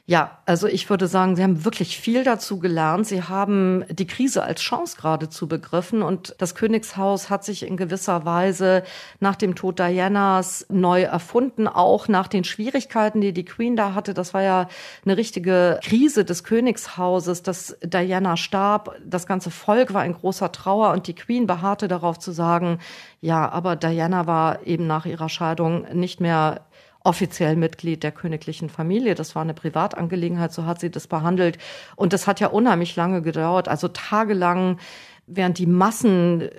Ja, 0.06 0.38
also 0.44 0.66
ich 0.66 0.90
würde 0.90 1.06
sagen, 1.06 1.36
Sie 1.36 1.42
haben 1.42 1.64
wirklich 1.64 1.98
viel 1.98 2.24
dazu 2.24 2.58
gelernt. 2.58 3.06
Sie 3.06 3.22
haben 3.22 3.84
die 3.88 4.06
Krise 4.06 4.42
als 4.42 4.60
Chance 4.60 4.96
geradezu 4.96 5.46
begriffen 5.46 6.02
und 6.02 6.34
das 6.38 6.54
Königshaus 6.56 7.30
hat 7.30 7.44
sich 7.44 7.64
in 7.64 7.76
gewisser 7.76 8.24
Weise 8.24 8.82
nach 9.20 9.36
dem 9.36 9.54
Tod 9.54 9.78
Dianas 9.78 10.66
neu 10.68 11.02
erfunden, 11.02 11.68
auch 11.68 12.08
nach 12.08 12.26
den 12.26 12.42
Schwierigkeiten, 12.42 13.20
die 13.20 13.32
die 13.32 13.44
Queen 13.44 13.76
da 13.76 13.94
hatte. 13.94 14.12
Das 14.12 14.34
war 14.34 14.42
ja 14.42 14.68
eine 15.04 15.16
richtige 15.16 15.78
Krise 15.82 16.24
des 16.24 16.42
Königshauses, 16.42 17.42
dass 17.42 17.76
Diana 17.82 18.36
starb. 18.36 18.96
Das 19.04 19.28
ganze 19.28 19.50
Volk 19.50 19.94
war 19.94 20.04
in 20.04 20.14
großer 20.14 20.50
Trauer 20.50 20.90
und 20.90 21.06
die 21.06 21.14
Queen 21.14 21.46
beharrte 21.46 21.86
darauf 21.86 22.18
zu 22.18 22.32
sagen, 22.32 22.78
ja, 23.20 23.48
aber 23.50 23.76
Diana 23.76 24.26
war 24.26 24.66
eben 24.66 24.86
nach 24.86 25.04
ihrer 25.06 25.28
Scheidung 25.28 25.86
nicht 25.92 26.20
mehr 26.20 26.62
offiziell 27.02 27.56
Mitglied 27.56 28.02
der 28.02 28.12
königlichen 28.12 28.68
Familie. 28.68 29.14
Das 29.14 29.34
war 29.34 29.42
eine 29.42 29.54
Privatangelegenheit, 29.54 30.52
so 30.52 30.66
hat 30.66 30.80
sie 30.80 30.90
das 30.90 31.06
behandelt. 31.06 31.58
Und 31.96 32.12
das 32.12 32.26
hat 32.26 32.40
ja 32.40 32.48
unheimlich 32.48 32.96
lange 32.96 33.22
gedauert, 33.22 33.68
also 33.68 33.88
tagelang, 33.88 34.78
während 35.26 35.58
die 35.58 35.66
Massen 35.66 36.50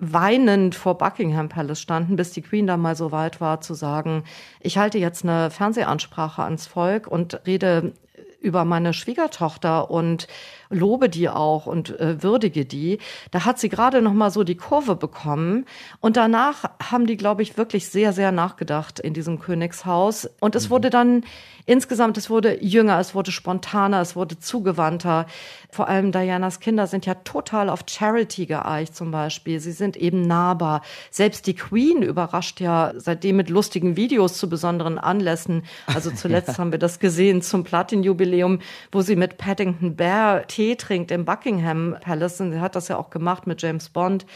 weinend 0.00 0.74
vor 0.74 0.98
Buckingham 0.98 1.48
Palace 1.48 1.80
standen, 1.80 2.16
bis 2.16 2.32
die 2.32 2.42
Queen 2.42 2.66
da 2.66 2.76
mal 2.76 2.96
so 2.96 3.12
weit 3.12 3.40
war 3.40 3.60
zu 3.60 3.74
sagen, 3.74 4.24
ich 4.60 4.78
halte 4.78 4.98
jetzt 4.98 5.24
eine 5.24 5.50
Fernsehansprache 5.50 6.42
ans 6.42 6.66
Volk 6.66 7.06
und 7.06 7.46
rede 7.46 7.92
über 8.40 8.64
meine 8.64 8.92
Schwiegertochter 8.92 9.90
und 9.90 10.26
lobe 10.74 11.08
die 11.08 11.28
auch 11.28 11.66
und 11.66 11.98
äh, 11.98 12.22
würdige 12.22 12.64
die. 12.64 12.98
Da 13.30 13.44
hat 13.44 13.58
sie 13.58 13.68
gerade 13.68 14.02
noch 14.02 14.12
mal 14.12 14.30
so 14.30 14.44
die 14.44 14.56
Kurve 14.56 14.96
bekommen 14.96 15.66
und 16.00 16.16
danach 16.16 16.64
haben 16.82 17.06
die, 17.06 17.16
glaube 17.16 17.42
ich, 17.42 17.56
wirklich 17.56 17.88
sehr, 17.88 18.12
sehr 18.12 18.32
nachgedacht 18.32 19.00
in 19.00 19.14
diesem 19.14 19.38
Königshaus 19.38 20.28
und 20.40 20.54
es 20.54 20.66
mhm. 20.66 20.70
wurde 20.70 20.90
dann 20.90 21.24
insgesamt, 21.66 22.18
es 22.18 22.28
wurde 22.28 22.62
jünger, 22.62 22.98
es 22.98 23.14
wurde 23.14 23.32
spontaner, 23.32 24.00
es 24.00 24.16
wurde 24.16 24.38
zugewandter. 24.38 25.26
Vor 25.70 25.88
allem 25.88 26.12
Dianas 26.12 26.60
Kinder 26.60 26.86
sind 26.86 27.06
ja 27.06 27.14
total 27.14 27.68
auf 27.68 27.80
Charity 27.88 28.46
geeicht 28.46 28.94
zum 28.94 29.10
Beispiel. 29.10 29.60
Sie 29.60 29.72
sind 29.72 29.96
eben 29.96 30.22
nahbar. 30.22 30.82
Selbst 31.10 31.46
die 31.46 31.54
Queen 31.54 32.02
überrascht 32.02 32.60
ja 32.60 32.92
seitdem 32.96 33.36
mit 33.36 33.48
lustigen 33.48 33.96
Videos 33.96 34.36
zu 34.36 34.48
besonderen 34.48 34.98
Anlässen. 34.98 35.64
Also 35.86 36.10
zuletzt 36.14 36.58
haben 36.58 36.70
wir 36.70 36.78
das 36.78 36.98
gesehen 36.98 37.42
zum 37.42 37.64
Platin-Jubiläum, 37.64 38.60
wo 38.92 39.00
sie 39.00 39.16
mit 39.16 39.38
Paddington 39.38 39.96
Bear 39.96 40.46
Tee 40.46 40.63
trinkt 40.72 41.10
im 41.10 41.24
Buckingham 41.24 41.96
Palace. 42.00 42.40
Und 42.40 42.52
sie 42.52 42.60
hat 42.60 42.74
das 42.76 42.88
ja 42.88 42.96
auch 42.96 43.10
gemacht 43.10 43.46
mit 43.46 43.60
James 43.62 43.90
Bond. 43.90 44.26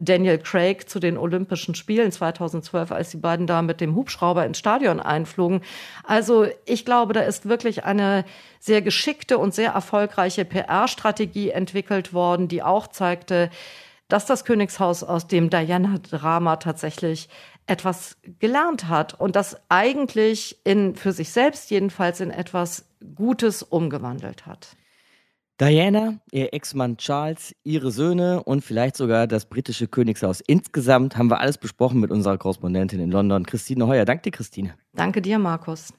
Daniel 0.00 0.38
Craig 0.38 0.88
zu 0.88 1.00
den 1.00 1.18
Olympischen 1.18 1.74
Spielen 1.74 2.12
2012, 2.12 2.92
als 2.92 3.10
die 3.10 3.16
beiden 3.16 3.46
da 3.46 3.62
mit 3.62 3.80
dem 3.80 3.96
Hubschrauber 3.96 4.46
ins 4.46 4.58
Stadion 4.58 5.00
einflogen. 5.00 5.62
Also 6.04 6.46
ich 6.66 6.84
glaube, 6.84 7.12
da 7.14 7.20
ist 7.20 7.48
wirklich 7.48 7.84
eine 7.84 8.24
sehr 8.60 8.80
geschickte 8.80 9.38
und 9.38 9.54
sehr 9.54 9.72
erfolgreiche 9.72 10.44
PR-Strategie 10.44 11.50
entwickelt 11.50 12.12
worden, 12.12 12.48
die 12.48 12.62
auch 12.62 12.86
zeigte, 12.86 13.50
dass 14.08 14.24
das 14.24 14.44
Königshaus 14.44 15.02
aus 15.02 15.26
dem 15.26 15.50
Diana-Drama 15.50 16.56
tatsächlich 16.56 17.28
etwas 17.66 18.16
gelernt 18.38 18.88
hat 18.88 19.18
und 19.20 19.36
das 19.36 19.56
eigentlich 19.68 20.58
in, 20.64 20.94
für 20.94 21.12
sich 21.12 21.30
selbst 21.30 21.70
jedenfalls 21.70 22.20
in 22.20 22.30
etwas 22.30 22.86
Gutes 23.14 23.62
umgewandelt 23.62 24.46
hat. 24.46 24.76
Diana, 25.60 26.20
ihr 26.30 26.54
Ex-Mann 26.54 26.98
Charles, 26.98 27.52
ihre 27.64 27.90
Söhne 27.90 28.44
und 28.44 28.62
vielleicht 28.62 28.96
sogar 28.96 29.26
das 29.26 29.46
britische 29.46 29.88
Königshaus. 29.88 30.40
Insgesamt 30.46 31.16
haben 31.16 31.32
wir 31.32 31.40
alles 31.40 31.58
besprochen 31.58 31.98
mit 31.98 32.12
unserer 32.12 32.38
Korrespondentin 32.38 33.00
in 33.00 33.10
London, 33.10 33.44
Christine 33.44 33.88
Heuer. 33.88 34.04
Danke 34.04 34.22
dir, 34.22 34.30
Christine. 34.30 34.74
Danke 34.94 35.20
dir, 35.20 35.36
Markus. 35.40 35.92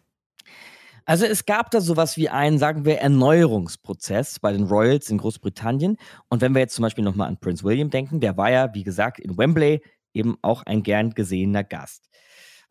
Also 1.03 1.25
es 1.25 1.45
gab 1.45 1.71
da 1.71 1.81
sowas 1.81 2.15
wie 2.15 2.29
einen, 2.29 2.57
sagen 2.57 2.85
wir, 2.85 2.99
Erneuerungsprozess 2.99 4.39
bei 4.39 4.53
den 4.53 4.63
Royals 4.63 5.09
in 5.09 5.17
Großbritannien. 5.17 5.97
Und 6.29 6.39
wenn 6.39 6.53
wir 6.53 6.61
jetzt 6.61 6.75
zum 6.75 6.83
Beispiel 6.83 7.03
nochmal 7.03 7.27
an 7.27 7.37
Prince 7.37 7.65
William 7.65 7.89
denken, 7.89 8.21
der 8.21 8.37
war 8.37 8.49
ja, 8.49 8.73
wie 8.73 8.83
gesagt, 8.83 9.19
in 9.19 9.37
Wembley 9.37 9.81
eben 10.13 10.37
auch 10.41 10.63
ein 10.63 10.83
gern 10.83 11.09
gesehener 11.09 11.65
Gast. 11.65 12.09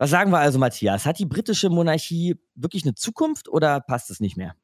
Was 0.01 0.11
sagen 0.11 0.31
wir 0.31 0.39
also, 0.39 0.59
Matthias? 0.59 1.05
Hat 1.05 1.19
die 1.19 1.25
britische 1.25 1.69
Monarchie 1.69 2.37
wirklich 2.55 2.85
eine 2.85 2.95
Zukunft 2.95 3.49
oder 3.49 3.81
passt 3.81 4.09
es 4.09 4.21
nicht 4.21 4.37
mehr? 4.37 4.55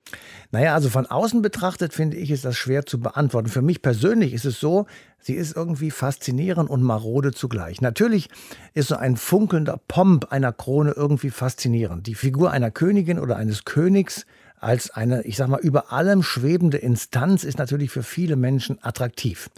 Naja, 0.52 0.74
also 0.74 0.90
von 0.90 1.08
außen 1.08 1.42
betrachtet 1.42 1.94
finde 1.94 2.16
ich, 2.16 2.32
ist 2.32 2.46
das 2.46 2.56
schwer 2.56 2.86
zu 2.86 3.02
beantworten. 3.02 3.50
Für 3.50 3.62
mich 3.62 3.82
persönlich 3.82 4.32
ist 4.32 4.46
es 4.46 4.62
so, 4.62 4.86
sie 5.20 5.34
ist 5.34 5.54
irgendwie 5.54 5.92
faszinierend 5.92 6.70
und 6.70 6.84
marode 6.84 7.34
zugleich. 7.34 7.82
Natürlich 7.82 8.30
ist 8.74 8.88
so 8.88 8.96
ein 8.96 9.18
funkelnder 9.18 9.78
Pomp 9.90 10.32
einer 10.32 10.54
Krone 10.54 10.94
irgendwie 10.96 11.32
faszinierend. 11.32 12.08
Die 12.08 12.16
Figur 12.16 12.52
einer 12.52 12.72
Königin 12.72 13.20
oder 13.20 13.36
eines 13.36 13.66
Königs 13.66 14.26
als 14.58 14.90
eine, 14.90 15.24
ich 15.24 15.36
sag 15.36 15.50
mal, 15.50 15.60
über 15.60 15.92
allem 15.92 16.24
schwebende 16.24 16.78
Instanz 16.78 17.44
ist 17.44 17.60
natürlich 17.60 17.92
für 17.92 18.04
viele 18.04 18.38
Menschen 18.38 18.82
attraktiv. 18.82 19.50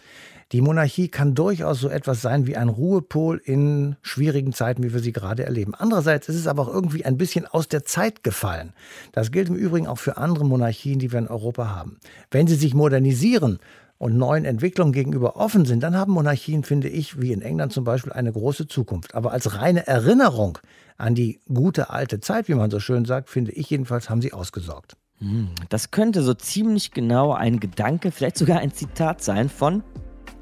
Die 0.53 0.61
Monarchie 0.61 1.09
kann 1.09 1.35
durchaus 1.35 1.81
so 1.81 1.89
etwas 1.89 2.21
sein 2.21 2.47
wie 2.47 2.55
ein 2.55 2.69
Ruhepol 2.69 3.41
in 3.43 3.97
schwierigen 4.01 4.53
Zeiten, 4.53 4.81
wie 4.81 4.93
wir 4.93 5.01
sie 5.01 5.11
gerade 5.11 5.43
erleben. 5.43 5.75
Andererseits 5.75 6.29
ist 6.29 6.37
es 6.37 6.47
aber 6.47 6.63
auch 6.63 6.73
irgendwie 6.73 7.03
ein 7.03 7.17
bisschen 7.17 7.45
aus 7.45 7.67
der 7.67 7.83
Zeit 7.83 8.23
gefallen. 8.23 8.71
Das 9.11 9.31
gilt 9.31 9.49
im 9.49 9.55
Übrigen 9.55 9.87
auch 9.87 9.97
für 9.97 10.15
andere 10.15 10.45
Monarchien, 10.45 10.99
die 10.99 11.11
wir 11.11 11.19
in 11.19 11.27
Europa 11.27 11.75
haben. 11.75 11.99
Wenn 12.31 12.47
sie 12.47 12.55
sich 12.55 12.73
modernisieren 12.73 13.59
und 13.97 14.15
neuen 14.15 14.45
Entwicklungen 14.45 14.93
gegenüber 14.93 15.35
offen 15.35 15.65
sind, 15.65 15.83
dann 15.83 15.97
haben 15.97 16.13
Monarchien, 16.13 16.63
finde 16.63 16.87
ich, 16.87 17.19
wie 17.19 17.33
in 17.33 17.41
England 17.41 17.73
zum 17.73 17.83
Beispiel, 17.83 18.13
eine 18.13 18.31
große 18.31 18.67
Zukunft. 18.67 19.15
Aber 19.15 19.33
als 19.33 19.59
reine 19.59 19.85
Erinnerung 19.85 20.59
an 20.95 21.13
die 21.13 21.41
gute 21.53 21.89
alte 21.89 22.21
Zeit, 22.21 22.47
wie 22.47 22.55
man 22.55 22.71
so 22.71 22.79
schön 22.79 23.03
sagt, 23.03 23.29
finde 23.29 23.51
ich 23.51 23.69
jedenfalls, 23.69 24.09
haben 24.09 24.21
sie 24.21 24.31
ausgesorgt. 24.31 24.95
Hm, 25.19 25.49
das 25.67 25.91
könnte 25.91 26.21
so 26.21 26.33
ziemlich 26.33 26.91
genau 26.91 27.33
ein 27.33 27.59
Gedanke, 27.59 28.11
vielleicht 28.11 28.37
sogar 28.37 28.59
ein 28.59 28.71
Zitat 28.71 29.21
sein 29.21 29.49
von 29.49 29.83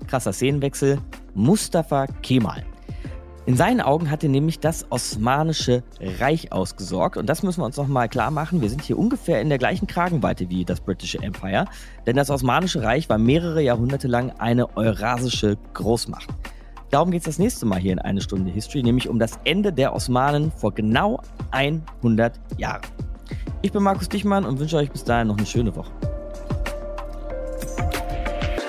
krasser 0.07 0.33
Szenenwechsel, 0.33 0.99
Mustafa 1.33 2.07
Kemal. 2.21 2.63
In 3.47 3.55
seinen 3.55 3.79
Augen 3.79 4.09
hatte 4.09 4.27
nämlich 4.27 4.59
das 4.59 4.87
Osmanische 4.89 5.83
Reich 6.19 6.51
ausgesorgt. 6.51 7.15
Und 7.15 7.27
das 7.27 7.43
müssen 7.43 7.61
wir 7.61 7.65
uns 7.65 7.77
nochmal 7.77 8.09
klar 8.09 8.31
machen. 8.31 8.61
Wir 8.61 8.69
sind 8.71 8.81
hier 8.81 8.97
ungefähr 8.97 9.39
in 9.39 9.49
der 9.49 9.59
gleichen 9.59 9.85
Kragenweite 9.85 10.49
wie 10.49 10.65
das 10.65 10.81
britische 10.81 11.19
Empire. 11.21 11.65
Denn 12.07 12.15
das 12.15 12.31
Osmanische 12.31 12.81
Reich 12.81 13.07
war 13.07 13.19
mehrere 13.19 13.61
Jahrhunderte 13.61 14.07
lang 14.07 14.31
eine 14.39 14.75
eurasische 14.75 15.57
Großmacht. 15.75 16.27
Darum 16.89 17.11
geht 17.11 17.21
es 17.21 17.25
das 17.25 17.39
nächste 17.39 17.67
Mal 17.67 17.79
hier 17.79 17.93
in 17.93 17.99
eine 17.99 18.21
Stunde 18.21 18.51
History, 18.51 18.81
nämlich 18.81 19.09
um 19.09 19.19
das 19.19 19.39
Ende 19.43 19.71
der 19.71 19.93
Osmanen 19.93 20.51
vor 20.51 20.73
genau 20.73 21.19
100 21.51 22.39
Jahren. 22.57 22.81
Ich 23.61 23.71
bin 23.71 23.83
Markus 23.83 24.09
Dichmann 24.09 24.45
und 24.45 24.59
wünsche 24.59 24.77
euch 24.77 24.89
bis 24.89 25.03
dahin 25.03 25.27
noch 25.27 25.37
eine 25.37 25.45
schöne 25.45 25.75
Woche. 25.75 25.91